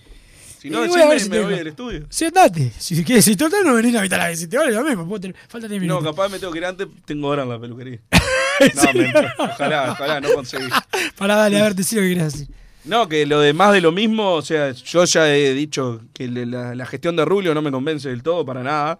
Si 0.64 0.70
no, 0.70 0.80
decime, 0.80 1.20
si 1.20 1.28
me 1.28 1.40
voy 1.42 1.56
del 1.56 1.66
estudio. 1.66 2.06
Sí, 2.08 2.24
andate. 2.24 2.72
Si 2.78 3.04
quieres, 3.04 3.22
si 3.26 3.36
total 3.36 3.64
no 3.64 3.74
venís 3.74 3.94
a 3.96 4.00
mitad 4.00 4.16
la 4.16 4.28
vez. 4.28 4.40
Si 4.40 4.48
te 4.48 4.56
vale 4.56 4.72
lo 4.72 4.82
mismo, 4.82 5.06
puedo 5.06 5.20
tener- 5.20 5.36
falta 5.46 5.68
10 5.68 5.78
No, 5.82 5.96
minutos. 5.98 6.04
capaz 6.16 6.30
me 6.30 6.38
tengo 6.38 6.50
que 6.54 6.58
ir 6.58 6.64
antes, 6.64 6.88
tengo 7.04 7.28
hora 7.28 7.42
en 7.42 7.50
la 7.50 7.58
peluquería. 7.60 7.98
no, 8.74 8.82
mentira. 8.94 9.34
ojalá, 9.36 9.92
ojalá, 9.92 10.20
no 10.22 10.32
conseguí. 10.32 10.66
Para 11.18 11.34
dale, 11.36 11.60
a 11.60 11.64
ver, 11.64 11.74
decir 11.74 11.98
lo 11.98 12.04
que 12.08 12.14
querés 12.14 12.32
decir. 12.32 12.48
No, 12.86 13.06
que 13.10 13.26
lo 13.26 13.40
demás 13.40 13.74
de 13.74 13.82
lo 13.82 13.92
mismo, 13.92 14.32
o 14.32 14.40
sea, 14.40 14.70
yo 14.70 15.04
ya 15.04 15.28
he 15.36 15.52
dicho 15.52 16.00
que 16.14 16.28
la, 16.28 16.74
la 16.74 16.86
gestión 16.86 17.14
de 17.14 17.26
Rubio 17.26 17.52
no 17.54 17.60
me 17.60 17.70
convence 17.70 18.08
del 18.08 18.22
todo 18.22 18.46
para 18.46 18.62
nada. 18.62 18.98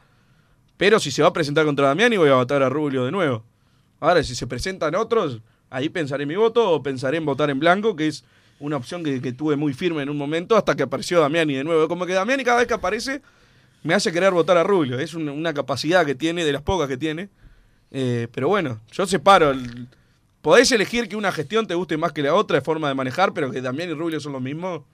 Pero 0.76 1.00
si 1.00 1.10
se 1.10 1.22
va 1.22 1.28
a 1.28 1.32
presentar 1.32 1.64
contra 1.64 1.86
Damiani, 1.86 2.18
voy 2.18 2.28
a 2.28 2.34
votar 2.34 2.62
a 2.62 2.68
Rubio 2.68 3.06
de 3.06 3.10
nuevo. 3.10 3.42
Ahora, 4.00 4.22
si 4.22 4.34
se 4.34 4.46
presentan 4.46 4.94
otros, 4.96 5.40
ahí 5.70 5.88
pensaré 5.88 6.26
mi 6.26 6.36
voto 6.36 6.68
o 6.70 6.82
pensaré 6.82 7.16
en 7.16 7.24
votar 7.24 7.48
en 7.48 7.58
blanco, 7.58 7.96
que 7.96 8.08
es 8.08 8.22
una 8.64 8.76
opción 8.76 9.02
que, 9.04 9.20
que 9.20 9.32
tuve 9.32 9.56
muy 9.56 9.72
firme 9.74 10.02
en 10.02 10.08
un 10.10 10.16
momento 10.16 10.56
hasta 10.56 10.74
que 10.74 10.82
apareció 10.82 11.20
Damiani 11.20 11.54
de 11.54 11.64
nuevo. 11.64 11.86
Como 11.88 12.06
que 12.06 12.12
Damiani 12.14 12.42
cada 12.44 12.58
vez 12.58 12.66
que 12.66 12.74
aparece 12.74 13.22
me 13.82 13.94
hace 13.94 14.10
querer 14.12 14.32
votar 14.32 14.56
a 14.56 14.62
Rubio. 14.64 14.98
Es 14.98 15.14
una, 15.14 15.32
una 15.32 15.52
capacidad 15.52 16.04
que 16.06 16.14
tiene, 16.14 16.44
de 16.44 16.52
las 16.52 16.62
pocas 16.62 16.88
que 16.88 16.96
tiene. 16.96 17.28
Eh, 17.90 18.28
pero 18.32 18.48
bueno, 18.48 18.80
yo 18.92 19.06
separo. 19.06 19.50
el- 19.50 19.88
Podés 20.42 20.70
elegir 20.72 21.08
que 21.08 21.16
una 21.16 21.32
gestión 21.32 21.66
te 21.66 21.74
guste 21.74 21.96
más 21.96 22.12
que 22.12 22.22
la 22.22 22.34
otra 22.34 22.56
de 22.58 22.60
forma 22.62 22.88
de 22.88 22.94
manejar, 22.94 23.32
pero 23.32 23.50
que 23.50 23.62
Damián 23.62 23.88
y 23.90 23.94
Rubio 23.94 24.20
son 24.20 24.32
lo 24.32 24.40
mismo, 24.40 24.86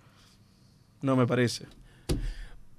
no 1.02 1.16
me 1.16 1.26
parece. 1.26 1.66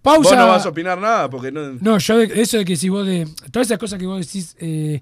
Pausa. 0.02 0.30
Vos 0.30 0.38
no 0.38 0.48
vas 0.48 0.66
a 0.66 0.70
opinar 0.70 0.98
nada, 0.98 1.30
porque 1.30 1.52
no... 1.52 1.62
No, 1.82 1.98
yo 1.98 2.18
de- 2.18 2.42
eso 2.42 2.58
de 2.58 2.66
que 2.66 2.76
si 2.76 2.90
vos 2.90 3.06
de. 3.06 3.28
Todas 3.52 3.68
esas 3.68 3.78
cosas 3.78 4.00
que 4.00 4.06
vos 4.06 4.26
decís. 4.26 4.56
Eh, 4.60 5.00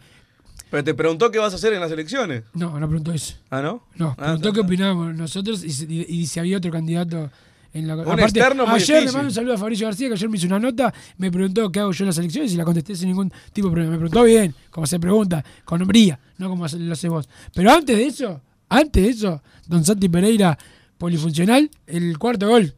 Pero 0.70 0.84
te 0.84 0.94
preguntó 0.94 1.32
qué 1.32 1.40
vas 1.40 1.54
a 1.54 1.56
hacer 1.56 1.74
en 1.74 1.80
las 1.82 1.92
elecciones. 1.92 2.44
no, 2.54 2.80
no 2.80 2.88
preguntó 2.88 3.12
eso. 3.12 3.36
¿Ah, 3.50 3.62
no? 3.62 3.84
No, 3.96 4.10
Ah, 4.18 4.24
preguntó 4.26 4.54
qué 4.54 4.60
opinábamos 4.62 5.16
nosotros 5.16 5.64
y, 5.64 5.72
si- 5.72 5.86
y- 5.90 6.06
y 6.22 6.28
si 6.28 6.40
había 6.40 6.58
otro 6.58 6.72
candidato 6.72 7.32
en 7.74 7.88
la 7.88 7.96
Un 7.96 8.20
externo 8.20 8.66
muy 8.66 8.76
ayer 8.80 9.04
le 9.04 9.12
mando 9.12 9.28
un 9.28 9.34
saludo 9.34 9.54
a 9.54 9.58
Fabricio 9.58 9.86
García, 9.88 10.08
que 10.08 10.14
ayer 10.16 10.28
me 10.30 10.38
hizo 10.38 10.48
una 10.48 10.60
nota, 10.60 10.92
me 11.18 11.32
preguntó 11.32 11.72
qué 11.72 11.80
hago 11.80 11.92
yo 11.92 12.04
en 12.04 12.08
las 12.08 12.18
elecciones 12.18 12.52
y 12.54 12.56
la 12.58 12.66
contesté 12.66 12.96
sin 12.96 13.10
ningún 13.10 13.32
tipo 13.54 13.68
de 13.68 13.74
problema. 13.74 13.92
Me 13.92 13.98
preguntó 13.98 14.24
bien, 14.24 14.56
como 14.72 14.88
se 14.88 15.00
pregunta, 15.00 15.44
con 15.66 15.82
hombría, 15.82 16.20
no 16.38 16.50
como 16.50 16.68
lo 16.68 16.94
haces 16.94 17.10
vos. 17.10 17.30
Pero 17.54 17.72
antes 17.72 17.96
de 17.98 18.06
eso, 18.08 18.42
antes 18.70 19.04
de 19.04 19.10
eso, 19.10 19.42
Don 19.68 19.84
Santi 19.86 20.10
Pereira, 20.10 20.58
polifuncional, 20.98 21.70
el 21.88 22.18
cuarto 22.18 22.48
gol 22.48 22.76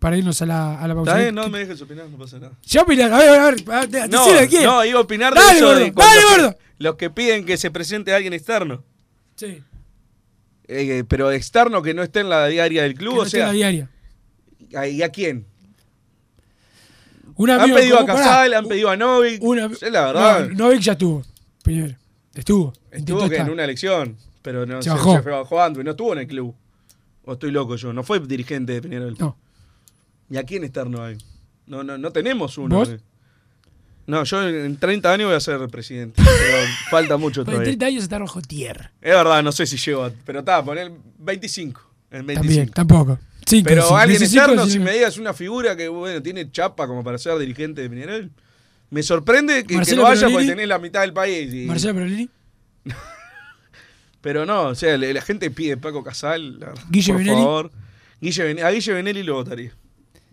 Para 0.00 0.16
irnos 0.16 0.40
a 0.42 0.46
la, 0.46 0.80
a 0.80 0.88
la 0.88 0.94
pausa. 0.94 1.10
Está 1.12 1.22
bien, 1.22 1.34
no 1.34 1.48
me 1.48 1.58
dejes 1.60 1.80
opinar, 1.80 2.08
no 2.08 2.18
pasa 2.18 2.38
nada. 2.38 2.52
Ya 2.64 2.82
opinar, 2.82 3.12
a 3.12 3.18
ver, 3.18 3.28
a 3.28 3.44
ver, 3.50 3.70
a 3.70 3.86
ver, 3.86 4.10
No, 4.10 4.24
¿quién? 4.48 4.64
no, 4.64 4.84
iba 4.84 4.98
a 4.98 5.02
opinar 5.02 5.32
de 5.34 5.40
Dale, 5.40 5.56
eso 5.58 5.66
gordo, 5.66 5.78
de 5.80 5.92
con 5.92 6.04
dale, 6.04 6.20
los, 6.20 6.30
que- 6.30 6.42
gordo. 6.42 6.58
los 6.78 6.94
que 6.96 7.10
piden 7.10 7.44
que 7.46 7.56
se 7.56 7.70
presente 7.70 8.12
alguien 8.12 8.32
externo. 8.32 8.82
Sí. 9.36 9.62
Eh, 10.66 11.04
pero 11.08 11.30
externo 11.30 11.80
que 11.82 11.94
no 11.94 12.02
esté 12.02 12.20
en 12.20 12.28
la 12.28 12.46
diaria 12.48 12.82
del 12.82 12.94
club, 12.94 13.10
Que 13.12 13.16
no 13.16 13.22
o 13.22 13.26
esté 13.26 13.36
en 13.38 13.40
sea. 13.42 13.46
la 13.46 13.52
diaria. 13.52 13.90
¿a- 14.74 14.86
¿Y 14.88 15.02
a 15.02 15.08
quién? 15.10 15.46
Un 17.36 17.50
han 17.50 17.72
pedido 17.72 17.96
a 17.98 18.00
como- 18.00 18.14
Casal, 18.14 18.54
han 18.54 18.66
pedido 18.66 18.90
a 18.90 18.96
Novik. 18.96 19.42
una- 19.42 19.68
Sí, 19.74 19.86
la 19.90 20.06
verdad. 20.06 20.48
No, 20.48 20.54
Novik 20.66 20.80
ya 20.80 20.92
estuvo. 20.92 21.22
Primero. 21.62 21.94
Estuvo. 22.34 22.72
Estuvo 22.90 23.24
en 23.32 23.50
una 23.50 23.64
elección, 23.64 24.16
pero 24.42 24.66
no 24.66 24.82
Se 24.82 24.88
se, 24.90 24.96
bajó. 24.96 25.22
se 25.22 25.28
bajó 25.30 25.62
antes, 25.62 25.84
no 25.84 25.92
estuvo 25.92 26.12
en 26.14 26.18
el 26.20 26.26
club. 26.26 26.54
O 27.24 27.34
estoy 27.34 27.50
loco 27.50 27.76
yo, 27.76 27.92
no 27.92 28.02
fue 28.02 28.20
dirigente 28.20 28.72
de 28.74 28.82
Peñarol. 28.82 29.14
No. 29.18 29.36
¿Y 30.30 30.36
a 30.36 30.42
quién 30.44 30.64
externo 30.64 31.02
hay? 31.02 31.16
No, 31.66 31.82
no, 31.82 31.96
no 31.98 32.10
tenemos 32.12 32.58
uno. 32.58 32.76
¿Vos? 32.76 32.88
eh. 32.90 32.98
No, 34.06 34.24
yo 34.24 34.48
en 34.48 34.76
30 34.78 35.12
años 35.12 35.26
voy 35.28 35.36
a 35.36 35.40
ser 35.40 35.66
presidente, 35.68 36.22
pero 36.24 36.56
falta 36.90 37.16
mucho 37.18 37.44
Pero 37.44 37.58
en 37.58 37.62
todavía. 37.64 37.64
30 37.78 37.86
años 37.86 38.02
está 38.04 38.18
rojo 38.18 38.40
tierra. 38.40 38.90
Es 39.02 39.12
verdad, 39.14 39.42
no 39.42 39.52
sé 39.52 39.66
si 39.66 39.76
llego, 39.76 40.04
a- 40.04 40.12
pero 40.24 40.38
está, 40.40 40.64
poner 40.64 40.90
25. 41.18 41.80
En 42.10 42.26
25. 42.26 42.34
También, 42.42 42.68
tampoco. 42.70 43.18
Cinco, 43.46 43.64
pero 43.68 43.82
sí, 43.86 43.94
alguien 43.94 44.18
15, 44.18 44.36
externo, 44.38 44.66
si 44.66 44.78
me 44.78 44.92
digas 44.92 45.16
una 45.18 45.32
figura 45.34 45.76
que 45.76 45.88
bueno 45.88 46.22
tiene 46.22 46.50
chapa 46.50 46.86
como 46.86 47.02
para 47.04 47.18
ser 47.18 47.36
dirigente 47.38 47.82
de 47.82 47.90
Peñarol, 47.90 48.30
me 48.90 49.02
sorprende 49.02 49.64
que, 49.64 49.78
que 49.78 49.94
no 49.96 50.04
Perolini. 50.04 50.32
porque 50.32 50.46
tenés 50.48 50.68
la 50.68 50.78
mitad 50.78 51.00
del 51.02 51.12
país. 51.12 51.52
y- 51.52 51.66
Marcelo 51.66 51.94
Perolini. 51.94 52.28
Pero 54.20 54.44
no, 54.46 54.62
o 54.68 54.74
sea, 54.74 54.96
la, 54.98 55.12
la 55.12 55.20
gente 55.22 55.50
pide 55.50 55.76
Paco 55.76 56.02
Casal, 56.02 56.58
la- 56.60 56.74
Guille 56.90 57.12
por 57.12 57.18
Benelli. 57.22 57.36
favor. 57.42 57.70
Guille 58.20 58.62
a 58.62 58.70
Guille 58.70 58.92
Benelli 58.94 59.22
lo 59.22 59.34
votaría. 59.34 59.72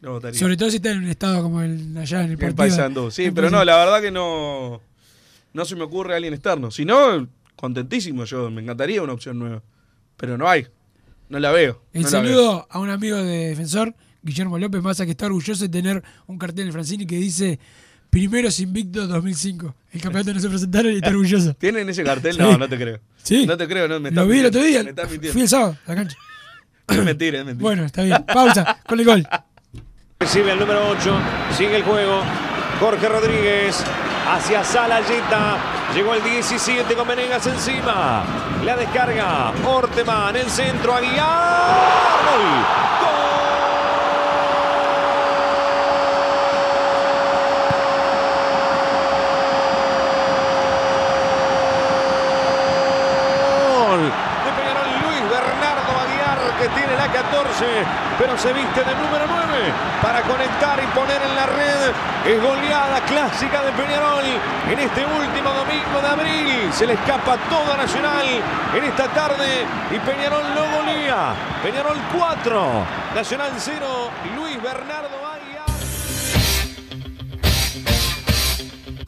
Lo 0.06 0.12
votaría. 0.12 0.40
Sobre 0.40 0.56
todo 0.56 0.70
si 0.70 0.76
está 0.76 0.92
en 0.92 1.00
un 1.00 1.08
estado 1.08 1.42
como 1.42 1.64
el 1.64 1.98
allá 1.98 2.20
en 2.20 2.26
el 2.26 2.32
El 2.34 2.38
partido. 2.38 2.56
Paysandú. 2.56 3.10
Sí, 3.10 3.24
El 3.26 3.34
pero 3.34 3.50
no, 3.50 3.66
la 3.66 3.76
verdad 3.76 4.02
que 4.02 4.12
no, 4.12 4.80
no 5.52 5.66
se 5.66 5.76
me 5.76 5.82
ocurre 5.82 6.14
alguien 6.16 6.32
externo. 6.36 6.70
Si 6.70 6.86
no, 6.86 7.28
contentísimo 7.56 8.24
yo, 8.26 8.52
me 8.52 8.62
encantaría 8.62 9.02
una 9.02 9.14
opción 9.14 9.40
nueva. 9.40 9.64
Pero 10.16 10.38
no 10.38 10.48
hay, 10.48 10.68
no 11.28 11.40
la 11.40 11.52
veo. 11.52 11.82
El 11.92 12.04
no 12.04 12.10
la 12.12 12.20
veo. 12.22 12.30
saludo 12.30 12.68
a 12.70 12.78
un 12.78 12.92
amigo 12.92 13.18
de 13.18 13.48
defensor, 13.48 13.96
Guillermo 14.22 14.60
López 14.60 14.84
Massa, 14.84 15.06
que 15.06 15.12
está 15.12 15.26
orgulloso 15.26 15.64
de 15.64 15.70
tener 15.70 16.04
un 16.28 16.38
cartel 16.38 16.68
en 16.68 16.74
Francini 16.74 17.08
que 17.08 17.16
dice 17.16 17.60
Primeros 18.12 18.60
Invictos 18.60 19.10
2005. 19.10 19.76
El 19.92 20.02
campeonato 20.02 20.36
no 20.36 20.40
se 20.40 20.50
presentaron 20.50 20.92
y 20.92 20.98
está 20.98 21.10
orgulloso. 21.18 21.56
¿Tienen 21.56 21.90
ese 21.90 22.04
cartel? 22.04 22.34
Sí. 22.36 22.40
No, 22.40 22.60
no 22.60 22.70
te 22.70 22.78
creo. 22.78 23.00
Sí. 23.24 23.48
No 23.48 23.58
te 23.58 23.68
creo, 23.68 23.88
no 23.88 24.00
me 24.00 24.12
Lo 24.12 24.28
vi 24.28 24.38
el 24.42 24.46
otro 24.46 24.62
día. 24.62 24.84
Me. 24.84 24.94
Fui 25.32 25.42
el 25.42 25.50
sábado 25.50 25.76
a 25.88 25.90
la 25.90 25.96
cancha. 25.96 26.18
Es 26.88 27.04
mentira, 27.04 27.40
es 27.40 27.46
mentira. 27.46 27.64
Bueno, 27.64 27.86
está 27.86 28.04
bien. 28.04 28.24
Pausa 28.32 28.78
con 28.88 29.00
el 29.00 29.06
gol. 29.08 29.28
Recibe 30.18 30.54
el 30.54 30.60
número 30.60 30.80
8. 30.92 31.14
Sigue 31.58 31.76
el 31.76 31.84
juego. 31.84 32.22
Jorge 32.80 33.10
Rodríguez 33.10 33.84
hacia 34.32 34.64
Salayeta. 34.64 35.58
Llegó 35.94 36.14
el 36.14 36.24
17 36.24 36.96
con 36.96 37.06
Venegas 37.06 37.46
encima. 37.48 38.24
La 38.64 38.78
descarga. 38.78 39.52
Orteman, 39.66 40.38
el 40.38 40.50
centro. 40.50 40.96
Aguilar. 40.96 41.26
Gol. 53.92 54.00
Gol 54.00 54.12
de 54.46 54.52
Peñarol 54.52 54.90
Luis 55.04 55.22
Bernardo 55.30 55.92
Aguiar 56.00 56.40
que 56.60 56.70
tiene 56.70 56.96
la 56.96 57.12
14 57.12 57.65
pero 58.18 58.38
se 58.38 58.54
viste 58.54 58.84
de 58.84 58.96
número 58.96 59.26
9 59.28 59.74
para 60.02 60.22
conectar 60.22 60.80
y 60.82 60.88
poner 60.88 61.22
en 61.22 61.36
la 61.36 61.46
red. 61.46 61.92
Es 62.26 62.42
goleada 62.42 63.00
clásica 63.02 63.62
de 63.62 63.72
Peñarol 63.72 64.26
en 64.72 64.80
este 64.80 65.06
último 65.06 65.50
domingo 65.52 66.02
de 66.02 66.08
abril. 66.08 66.74
Se 66.74 66.88
le 66.88 66.94
escapa 66.94 67.38
todo 67.50 67.74
a 67.74 67.78
Nacional 67.78 68.26
en 68.76 68.84
esta 68.84 69.08
tarde 69.10 69.66
y 69.92 70.00
Peñarol 70.00 70.44
no 70.56 70.78
golea. 70.78 71.34
Peñarol 71.64 71.98
4 72.16 72.86
Nacional 73.16 73.52
0 73.58 73.86
Luis 74.36 74.62
Bernardo 74.62 75.25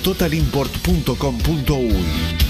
www.totalimport.com.uy. 0.00 2.49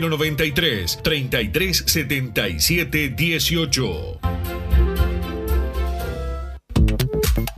093 0.00 1.00
3377 1.02 3.14
18. 3.16 4.57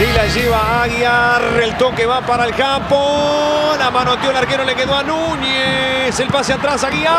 Y 0.00 0.06
la 0.12 0.26
lleva 0.26 0.82
Aguiar. 0.84 1.42
El 1.60 1.76
toque 1.76 2.06
va 2.06 2.20
para 2.20 2.44
el 2.44 2.54
campo. 2.54 3.74
La 3.76 3.90
manoteó 3.90 4.30
el 4.30 4.36
arquero, 4.36 4.64
le 4.64 4.76
quedó 4.76 4.94
a 4.94 5.02
Núñez. 5.02 6.20
El 6.20 6.28
pase 6.28 6.52
atrás, 6.52 6.84
Aguiar. 6.84 7.14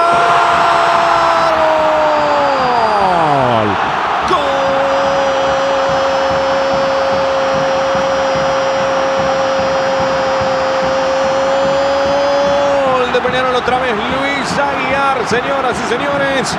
¡Gol! 4.30 4.38
Otra 13.57 13.80
vez. 13.80 13.93
Luis 13.93 14.57
Aguiar, 14.57 15.27
señoras 15.27 15.77
y 15.86 15.89
señores. 15.89 16.57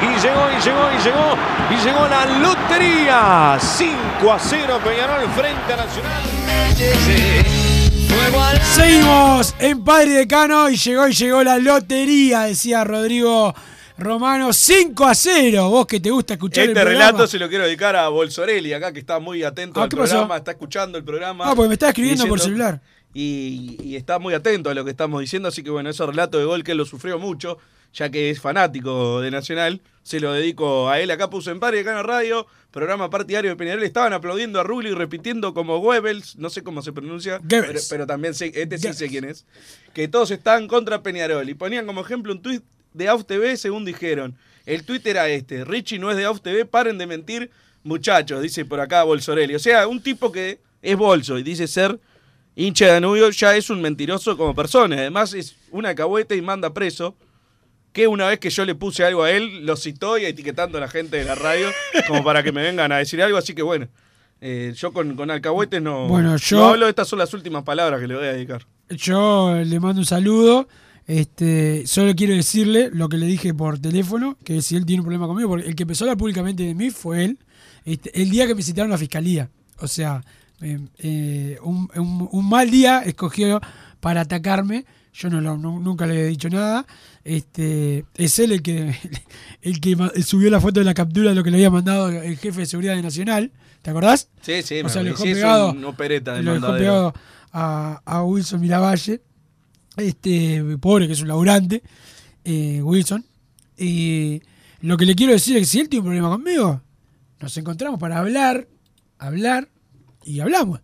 Y 0.00 0.20
llegó, 0.20 0.46
y 0.50 0.62
llegó, 0.62 0.92
y 0.92 1.02
llegó, 1.02 1.36
y 1.70 1.84
llegó 1.84 2.08
la 2.08 2.26
lotería. 2.38 3.58
5 3.60 4.32
a 4.32 4.38
0 4.38 4.80
Peñarol 4.84 5.28
frente 5.30 5.72
a 5.72 5.76
Nacional. 5.76 6.22
Seguimos 8.74 9.54
en 9.58 9.82
Padre 9.84 10.10
Decano 10.12 10.70
y 10.70 10.76
llegó 10.76 11.08
y 11.08 11.12
llegó 11.12 11.42
la 11.42 11.58
lotería, 11.58 12.42
decía 12.42 12.84
Rodrigo 12.84 13.54
Romano. 13.96 14.52
5 14.52 15.04
a 15.04 15.14
0. 15.14 15.68
Vos 15.70 15.86
que 15.86 15.98
te 16.00 16.10
gusta 16.10 16.34
escuchar 16.34 16.64
Este 16.64 16.72
el 16.78 16.84
programa. 16.84 17.06
relato 17.10 17.26
se 17.26 17.38
lo 17.38 17.48
quiero 17.48 17.64
dedicar 17.64 17.96
a 17.96 18.08
Bolsorelli, 18.08 18.72
acá 18.72 18.92
que 18.92 19.00
está 19.00 19.18
muy 19.18 19.42
atento 19.42 19.80
Ah, 19.80 19.84
al 19.84 19.88
programa, 19.88 20.36
está 20.36 20.52
escuchando 20.52 20.96
el 20.98 21.04
programa. 21.04 21.44
Ah, 21.50 21.54
porque 21.56 21.68
me 21.68 21.74
está 21.74 21.88
escribiendo 21.88 22.26
por 22.28 22.38
celular. 22.40 22.80
Y, 23.14 23.76
y 23.82 23.96
está 23.96 24.18
muy 24.18 24.34
atento 24.34 24.70
a 24.70 24.74
lo 24.74 24.84
que 24.84 24.90
estamos 24.92 25.20
diciendo, 25.20 25.48
así 25.48 25.62
que 25.62 25.70
bueno, 25.70 25.90
ese 25.90 26.04
relato 26.06 26.38
de 26.38 26.44
gol 26.44 26.62
que 26.62 26.72
él 26.72 26.78
lo 26.78 26.84
sufrió 26.84 27.18
mucho, 27.18 27.58
ya 27.98 28.10
que 28.10 28.30
es 28.30 28.40
fanático 28.40 29.20
de 29.20 29.32
Nacional, 29.32 29.80
se 30.04 30.20
lo 30.20 30.32
dedico 30.32 30.88
a 30.88 31.00
él. 31.00 31.10
Acá 31.10 31.28
puso 31.28 31.50
en 31.50 31.58
Padre 31.58 31.80
acá 31.80 31.90
en 31.90 31.96
la 31.96 32.02
radio, 32.04 32.46
programa 32.70 33.10
partidario 33.10 33.50
de 33.50 33.56
Peñarol, 33.56 33.82
estaban 33.82 34.12
aplaudiendo 34.12 34.60
a 34.60 34.62
Rulli 34.62 34.92
repitiendo 34.92 35.52
como 35.52 35.78
Goebbels, 35.78 36.36
no 36.36 36.48
sé 36.48 36.62
cómo 36.62 36.80
se 36.80 36.92
pronuncia, 36.92 37.40
pero, 37.48 37.80
pero 37.90 38.06
también 38.06 38.34
sé, 38.34 38.52
este 38.54 38.78
sí 38.78 38.92
sé 38.92 39.08
quién 39.08 39.24
es, 39.24 39.46
que 39.94 40.06
todos 40.06 40.30
están 40.30 40.68
contra 40.68 41.02
Peñarol. 41.02 41.48
Y 41.48 41.54
ponían 41.54 41.86
como 41.86 42.00
ejemplo 42.02 42.32
un 42.32 42.40
tuit 42.40 42.62
de 42.94 43.08
AUF 43.08 43.24
TV, 43.24 43.56
según 43.56 43.84
dijeron. 43.84 44.36
El 44.64 44.84
tuit 44.84 45.04
era 45.04 45.28
este, 45.28 45.64
Richie 45.64 45.98
no 45.98 46.12
es 46.12 46.16
de 46.16 46.24
AUF 46.24 46.40
TV, 46.40 46.66
paren 46.66 46.98
de 46.98 47.06
mentir, 47.08 47.50
muchachos, 47.82 48.40
dice 48.42 48.64
por 48.64 48.78
acá 48.78 49.02
Bolsorelli. 49.02 49.56
O 49.56 49.58
sea, 49.58 49.88
un 49.88 50.00
tipo 50.00 50.30
que 50.30 50.60
es 50.82 50.96
bolso 50.96 51.36
y 51.36 51.42
dice 51.42 51.66
ser 51.66 51.98
hincha 52.54 52.86
de 52.86 52.92
Danubio 52.92 53.30
ya 53.30 53.56
es 53.56 53.70
un 53.70 53.80
mentiroso 53.80 54.36
como 54.36 54.54
persona. 54.54 54.96
Además 54.96 55.34
es 55.34 55.56
una 55.72 55.96
cahueta 55.96 56.36
y 56.36 56.42
manda 56.42 56.72
preso. 56.72 57.16
Que 57.92 58.06
una 58.06 58.28
vez 58.28 58.38
que 58.38 58.50
yo 58.50 58.64
le 58.64 58.74
puse 58.74 59.04
algo 59.04 59.22
a 59.24 59.30
él, 59.30 59.64
lo 59.66 59.76
citó 59.76 60.18
y 60.18 60.24
etiquetando 60.24 60.78
a 60.78 60.80
la 60.82 60.88
gente 60.88 61.16
de 61.16 61.24
la 61.24 61.34
radio 61.34 61.68
como 62.06 62.22
para 62.22 62.42
que 62.42 62.52
me 62.52 62.62
vengan 62.62 62.92
a 62.92 62.98
decir 62.98 63.20
algo. 63.22 63.38
Así 63.38 63.54
que 63.54 63.62
bueno, 63.62 63.88
eh, 64.40 64.72
yo 64.76 64.92
con, 64.92 65.16
con 65.16 65.30
alcahuetes 65.30 65.80
no, 65.82 66.06
Bueno, 66.06 66.36
yo- 66.36 66.58
no 66.58 66.68
hablo. 66.68 66.88
Estas 66.88 67.08
son 67.08 67.18
las 67.18 67.32
últimas 67.34 67.64
palabras 67.64 68.00
que 68.00 68.06
le 68.06 68.14
voy 68.14 68.26
a 68.26 68.32
dedicar. 68.32 68.66
Yo 68.90 69.54
le 69.64 69.80
mando 69.80 70.00
un 70.00 70.06
saludo. 70.06 70.68
Este, 71.06 71.86
solo 71.86 72.14
quiero 72.14 72.34
decirle 72.34 72.90
lo 72.92 73.08
que 73.08 73.16
le 73.16 73.24
dije 73.26 73.54
por 73.54 73.78
teléfono, 73.78 74.36
que 74.44 74.60
si 74.60 74.76
él 74.76 74.84
tiene 74.84 75.00
un 75.00 75.06
problema 75.06 75.26
conmigo, 75.26 75.48
porque 75.48 75.66
el 75.66 75.74
que 75.74 75.84
empezó 75.84 76.04
a 76.04 76.08
hablar 76.08 76.18
públicamente 76.18 76.62
de 76.64 76.74
mí 76.74 76.90
fue 76.90 77.24
él, 77.24 77.38
este, 77.86 78.20
el 78.20 78.28
día 78.30 78.46
que 78.46 78.54
me 78.54 78.62
citaron 78.62 78.90
a 78.90 78.94
la 78.94 78.98
fiscalía. 78.98 79.48
O 79.78 79.86
sea, 79.88 80.22
eh, 80.60 80.78
eh, 80.98 81.58
un, 81.62 81.88
un- 81.96 82.28
un 82.30 82.48
mal 82.48 82.70
día 82.70 83.00
escogió 83.06 83.58
para 84.00 84.20
atacarme. 84.20 84.84
Yo 85.12 85.30
no, 85.30 85.40
lo- 85.40 85.56
nu- 85.56 85.80
nunca 85.80 86.06
le 86.06 86.20
he 86.22 86.26
dicho 86.26 86.48
nada. 86.48 86.86
Este, 87.24 88.04
es 88.16 88.38
él 88.38 88.52
el 88.52 88.62
que, 88.62 88.94
el 89.62 89.80
que 89.80 89.96
subió 90.22 90.50
la 90.50 90.60
foto 90.60 90.80
de 90.80 90.84
la 90.84 90.94
captura 90.94 91.30
de 91.30 91.34
lo 91.34 91.42
que 91.44 91.50
le 91.50 91.56
había 91.58 91.70
mandado 91.70 92.08
el 92.08 92.36
jefe 92.38 92.60
de 92.60 92.66
seguridad 92.66 92.94
de 92.96 93.02
Nacional. 93.02 93.52
¿Te 93.82 93.90
acordás? 93.90 94.28
Sí, 94.42 94.62
sí, 94.62 94.80
O 94.80 94.84
me 94.84 94.90
sea, 94.90 95.02
lo 95.02 95.10
acuerdo. 95.10 95.24
dejó 95.24 95.24
Sí, 95.24 95.32
pegado, 95.34 95.70
un 95.72 95.84
opereta 95.84 96.34
de 96.34 96.42
lo 96.42 96.54
dejó 96.54 96.74
pegado 96.76 97.14
a, 97.52 98.00
a 98.04 98.22
Wilson 98.24 98.60
Miravalle, 98.60 99.20
este 99.96 100.62
pobre 100.80 101.06
que 101.06 101.12
es 101.14 101.20
un 101.20 101.28
laburante, 101.28 101.82
eh, 102.44 102.80
Wilson. 102.82 103.24
Y 103.76 104.42
lo 104.80 104.96
que 104.96 105.06
le 105.06 105.14
quiero 105.14 105.32
decir 105.32 105.56
es 105.56 105.62
que 105.62 105.66
si 105.66 105.80
él 105.80 105.88
tiene 105.88 106.00
un 106.00 106.06
problema 106.06 106.28
conmigo, 106.28 106.82
nos 107.40 107.56
encontramos 107.56 107.98
para 108.00 108.18
hablar, 108.18 108.66
hablar 109.18 109.68
y 110.24 110.40
hablamos. 110.40 110.80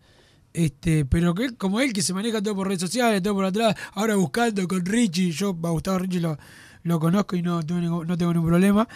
Este, 0.55 1.05
pero 1.05 1.35
que 1.35 1.55
como 1.57 1.81
él 1.81 1.93
que 1.93 2.01
se 2.01 2.15
maneja 2.15 2.41
todo 2.41 2.55
por 2.55 2.69
redes 2.69 2.81
sociales, 2.81 3.21
todo 3.23 3.35
por 3.35 3.45
atrás, 3.45 3.75
ahora 3.93 4.15
buscando 4.15 4.67
con 4.69 4.87
Richie, 4.87 5.33
yo 5.33 5.49
a 5.65 5.71
Gustavo 5.71 5.99
Richie 5.99 6.21
lo, 6.21 6.39
lo 6.85 7.01
conozco 7.01 7.35
y 7.35 7.43
no, 7.43 7.61
tengo 7.65 8.05
no 8.05 8.17
tengo 8.17 8.33
ningún 8.33 8.49
problema. 8.51 8.89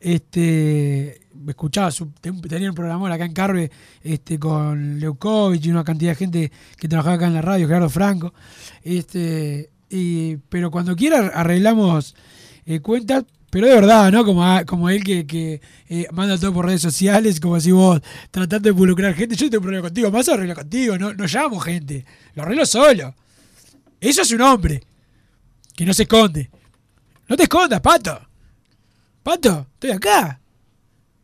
Este, 0.00 1.20
escuchaba, 1.48 1.90
su, 1.90 2.06
ten- 2.20 2.40
tenía 2.42 2.68
un 2.68 2.74
programón 2.74 3.12
acá 3.12 3.24
en 3.24 3.32
Carve 3.32 3.70
este, 4.02 4.38
con 4.38 4.98
Leukovic 4.98 5.64
y 5.64 5.70
una 5.70 5.84
cantidad 5.84 6.10
de 6.12 6.16
gente 6.16 6.52
que 6.76 6.88
trabajaba 6.88 7.14
acá 7.16 7.26
en 7.28 7.34
la 7.34 7.42
radio, 7.42 7.66
Gerardo 7.68 7.88
Franco. 7.90 8.34
Este, 8.82 9.70
y, 9.90 10.36
pero 10.48 10.70
cuando 10.70 10.96
quiera 10.96 11.28
arreglamos 11.28 12.14
eh, 12.66 12.80
cuentas, 12.80 13.24
pero 13.54 13.68
de 13.68 13.74
verdad, 13.76 14.10
¿no? 14.10 14.24
Como, 14.24 14.44
a- 14.44 14.64
como 14.64 14.90
él 14.90 15.04
que, 15.04 15.28
que 15.28 15.60
eh, 15.88 16.08
manda 16.10 16.36
todo 16.36 16.52
por 16.52 16.66
redes 16.66 16.82
sociales, 16.82 17.38
como 17.38 17.60
si 17.60 17.70
vos 17.70 18.00
tratando 18.32 18.64
de 18.64 18.70
involucrar 18.70 19.14
gente. 19.14 19.36
Yo 19.36 19.48
tengo 19.48 19.58
un 19.60 19.62
problema 19.62 19.86
contigo, 19.86 20.10
más 20.10 20.28
arreglo 20.28 20.56
contigo, 20.56 20.98
no, 20.98 21.14
no 21.14 21.24
llamo 21.24 21.60
gente, 21.60 22.04
lo 22.34 22.42
arreglo 22.42 22.66
solo. 22.66 23.14
Eso 24.00 24.22
es 24.22 24.32
un 24.32 24.40
hombre 24.40 24.82
que 25.76 25.84
no 25.86 25.94
se 25.94 26.02
esconde. 26.02 26.50
No 27.28 27.36
te 27.36 27.44
escondas, 27.44 27.80
pato. 27.80 28.20
Pato, 29.22 29.68
estoy 29.74 29.92
acá. 29.92 30.40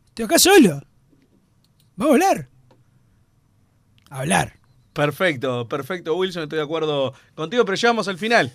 Estoy 0.07 0.23
acá 0.23 0.39
solo. 0.39 0.81
Vamos 1.97 2.11
a 2.11 2.13
hablar. 2.13 2.47
Hablar. 4.09 4.53
Perfecto, 4.93 5.67
perfecto, 5.67 6.15
Wilson, 6.15 6.43
estoy 6.43 6.59
de 6.59 6.63
acuerdo 6.63 7.13
contigo, 7.35 7.65
pero 7.65 7.75
llegamos 7.75 8.07
al 8.07 8.17
final. 8.17 8.53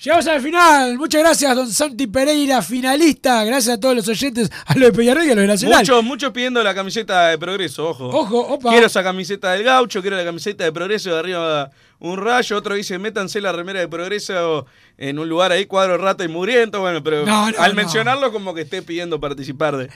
Llegamos 0.00 0.28
al 0.28 0.40
final. 0.40 0.96
Muchas 0.96 1.22
gracias, 1.22 1.56
don 1.56 1.68
Santi 1.68 2.06
Pereira, 2.06 2.62
finalista. 2.62 3.42
Gracias 3.44 3.76
a 3.76 3.80
todos 3.80 3.96
los 3.96 4.06
oyentes, 4.06 4.48
a 4.66 4.74
los 4.74 4.92
de 4.92 4.96
Peñarol 4.96 5.24
y 5.24 5.30
a 5.30 5.34
los 5.34 5.42
de 5.42 5.46
Nacional. 5.48 5.78
Muchos, 5.80 6.04
muchos 6.04 6.30
pidiendo 6.32 6.62
la 6.62 6.72
camiseta 6.72 7.28
de 7.30 7.38
Progreso, 7.38 7.88
ojo. 7.88 8.06
Ojo, 8.06 8.38
opa. 8.38 8.70
Quiero 8.70 8.86
esa 8.86 9.02
camiseta 9.02 9.52
del 9.52 9.64
gaucho, 9.64 10.00
quiero 10.00 10.16
la 10.16 10.24
camiseta 10.24 10.62
de 10.62 10.70
Progreso 10.72 11.10
de 11.12 11.18
arriba 11.18 11.70
un 11.98 12.16
rayo, 12.16 12.56
otro 12.56 12.76
dice 12.76 12.96
métanse 13.00 13.40
la 13.40 13.50
remera 13.50 13.80
de 13.80 13.88
Progreso 13.88 14.66
en 14.98 15.18
un 15.18 15.28
lugar 15.28 15.50
ahí, 15.50 15.66
cuadro 15.66 15.98
rata 15.98 16.22
y 16.24 16.28
mugriento, 16.28 16.80
bueno, 16.80 17.02
pero 17.02 17.26
No, 17.26 17.50
no, 17.50 17.58
al 17.58 17.70
no. 17.72 17.76
mencionarlo 17.76 18.30
como 18.30 18.54
que 18.54 18.60
esté 18.62 18.82
pidiendo 18.82 19.18
participar 19.18 19.76
de, 19.76 19.90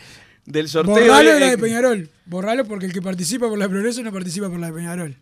del 0.47 0.69
sorteo. 0.69 0.95
Borralo 0.95 1.33
de 1.35 1.39
la 1.41 1.51
de 1.51 1.59
Peñarol. 1.59 2.11
Borralo 2.27 2.65
porque 2.65 2.87
el 2.87 2.93
que 2.93 3.03
participa 3.03 3.49
por 3.49 3.57
la 3.57 3.67
de 3.67 3.71
Progreso 3.71 4.03
no 4.03 4.11
participa 4.13 4.49
por 4.51 4.59
la 4.59 4.67
de 4.67 4.73
Peñarol. 4.73 5.17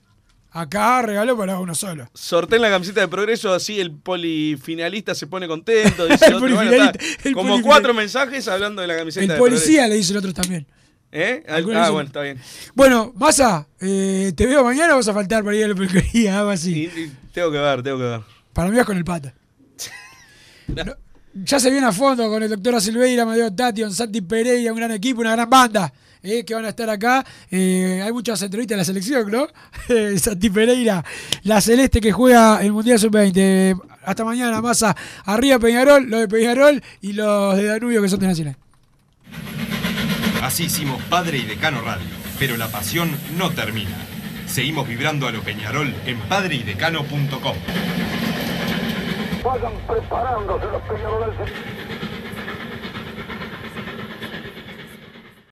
Acá 0.52 1.02
regalo 1.02 1.36
para 1.36 1.60
uno 1.60 1.74
solo. 1.74 2.10
Sorteen 2.12 2.60
la 2.60 2.70
camiseta 2.70 3.00
de 3.00 3.08
Progreso, 3.08 3.54
así 3.54 3.78
el 3.78 3.92
polifinalista 3.92 5.14
se 5.14 5.26
pone 5.28 5.46
contento. 5.46 6.06
Dice 6.08 6.26
El 6.26 6.34
otro, 6.34 6.48
bueno, 6.48 6.56
polifinalista, 6.56 7.04
está 7.04 7.28
el 7.28 7.34
como 7.34 7.62
cuatro 7.62 7.94
mensajes 7.94 8.48
hablando 8.48 8.82
de 8.82 8.88
la 8.88 8.96
camiseta 8.96 9.22
El 9.22 9.28
de 9.28 9.36
policía 9.36 9.82
Progreso. 9.82 9.88
le 9.88 9.94
dice 9.96 10.12
el 10.12 10.18
otro 10.18 10.32
también. 10.32 10.66
¿Eh? 11.12 11.44
Ah, 11.48 11.60
bueno, 11.90 12.06
está 12.06 12.22
bien. 12.22 12.38
Bueno, 12.74 13.12
Massa, 13.16 13.66
eh, 13.80 14.32
¿te 14.36 14.46
veo 14.46 14.62
mañana 14.64 14.94
o 14.94 14.96
vas 14.96 15.08
a 15.08 15.14
faltar 15.14 15.42
para 15.42 15.56
ir 15.56 15.64
a 15.64 15.68
la 15.68 15.74
peluquería? 15.74 16.38
Algo 16.38 16.50
así. 16.50 16.90
Tengo 17.32 17.50
que 17.50 17.58
ver, 17.58 17.82
tengo 17.82 17.98
que 17.98 18.04
ver. 18.04 18.20
Para 18.52 18.70
mí 18.70 18.76
vas 18.76 18.86
con 18.86 18.96
el 18.96 19.04
pata. 19.04 19.34
No, 20.68 20.94
ya 21.34 21.58
se 21.58 21.68
viene 21.68 21.84
a 21.84 21.92
fondo 21.92 22.28
con 22.28 22.44
el 22.44 22.48
doctor 22.48 22.80
Silveira, 22.80 23.24
Amadeo 23.24 23.52
Tation, 23.52 23.92
Santi 23.92 24.20
Pereira, 24.20 24.70
un 24.72 24.78
gran 24.78 24.92
equipo, 24.92 25.20
una 25.20 25.32
gran 25.32 25.50
banda 25.50 25.92
eh, 26.22 26.44
que 26.44 26.54
van 26.54 26.64
a 26.64 26.70
estar 26.70 26.88
acá. 26.90 27.24
Eh, 27.50 28.00
hay 28.04 28.12
muchas 28.12 28.40
entrevistas 28.42 28.74
en 28.74 28.78
la 28.78 28.84
selección, 28.84 29.30
¿no? 29.30 29.46
Eh, 29.88 30.18
Santi 30.18 30.50
Pereira, 30.50 31.04
la 31.42 31.60
celeste 31.60 32.00
que 32.00 32.12
juega 32.12 32.62
el 32.62 32.72
Mundial 32.72 32.98
Sub-20. 32.98 33.80
Hasta 34.04 34.24
mañana, 34.24 34.60
Massa. 34.60 34.96
Arriba 35.24 35.58
Peñarol, 35.58 36.08
los 36.08 36.20
de 36.20 36.28
Peñarol 36.28 36.82
y 37.00 37.12
los 37.12 37.56
de 37.56 37.64
Danubio 37.64 38.00
que 38.00 38.08
son 38.08 38.20
de 38.20 38.28
Nacional. 38.28 38.56
Así 40.42 40.64
hicimos 40.64 41.02
Padre 41.04 41.38
y 41.38 41.42
Decano 41.42 41.80
Radio, 41.82 42.06
pero 42.38 42.56
la 42.56 42.68
pasión 42.68 43.10
no 43.36 43.50
termina. 43.50 43.96
Seguimos 44.46 44.88
vibrando 44.88 45.26
a 45.26 45.32
lo 45.32 45.42
Peñarol 45.42 45.94
en 46.06 46.18
padreidecano.com. 46.20 47.56
Vayan 49.44 49.72
preparándose 49.86 50.66
los 50.66 50.82
peñaroles. 50.82 51.50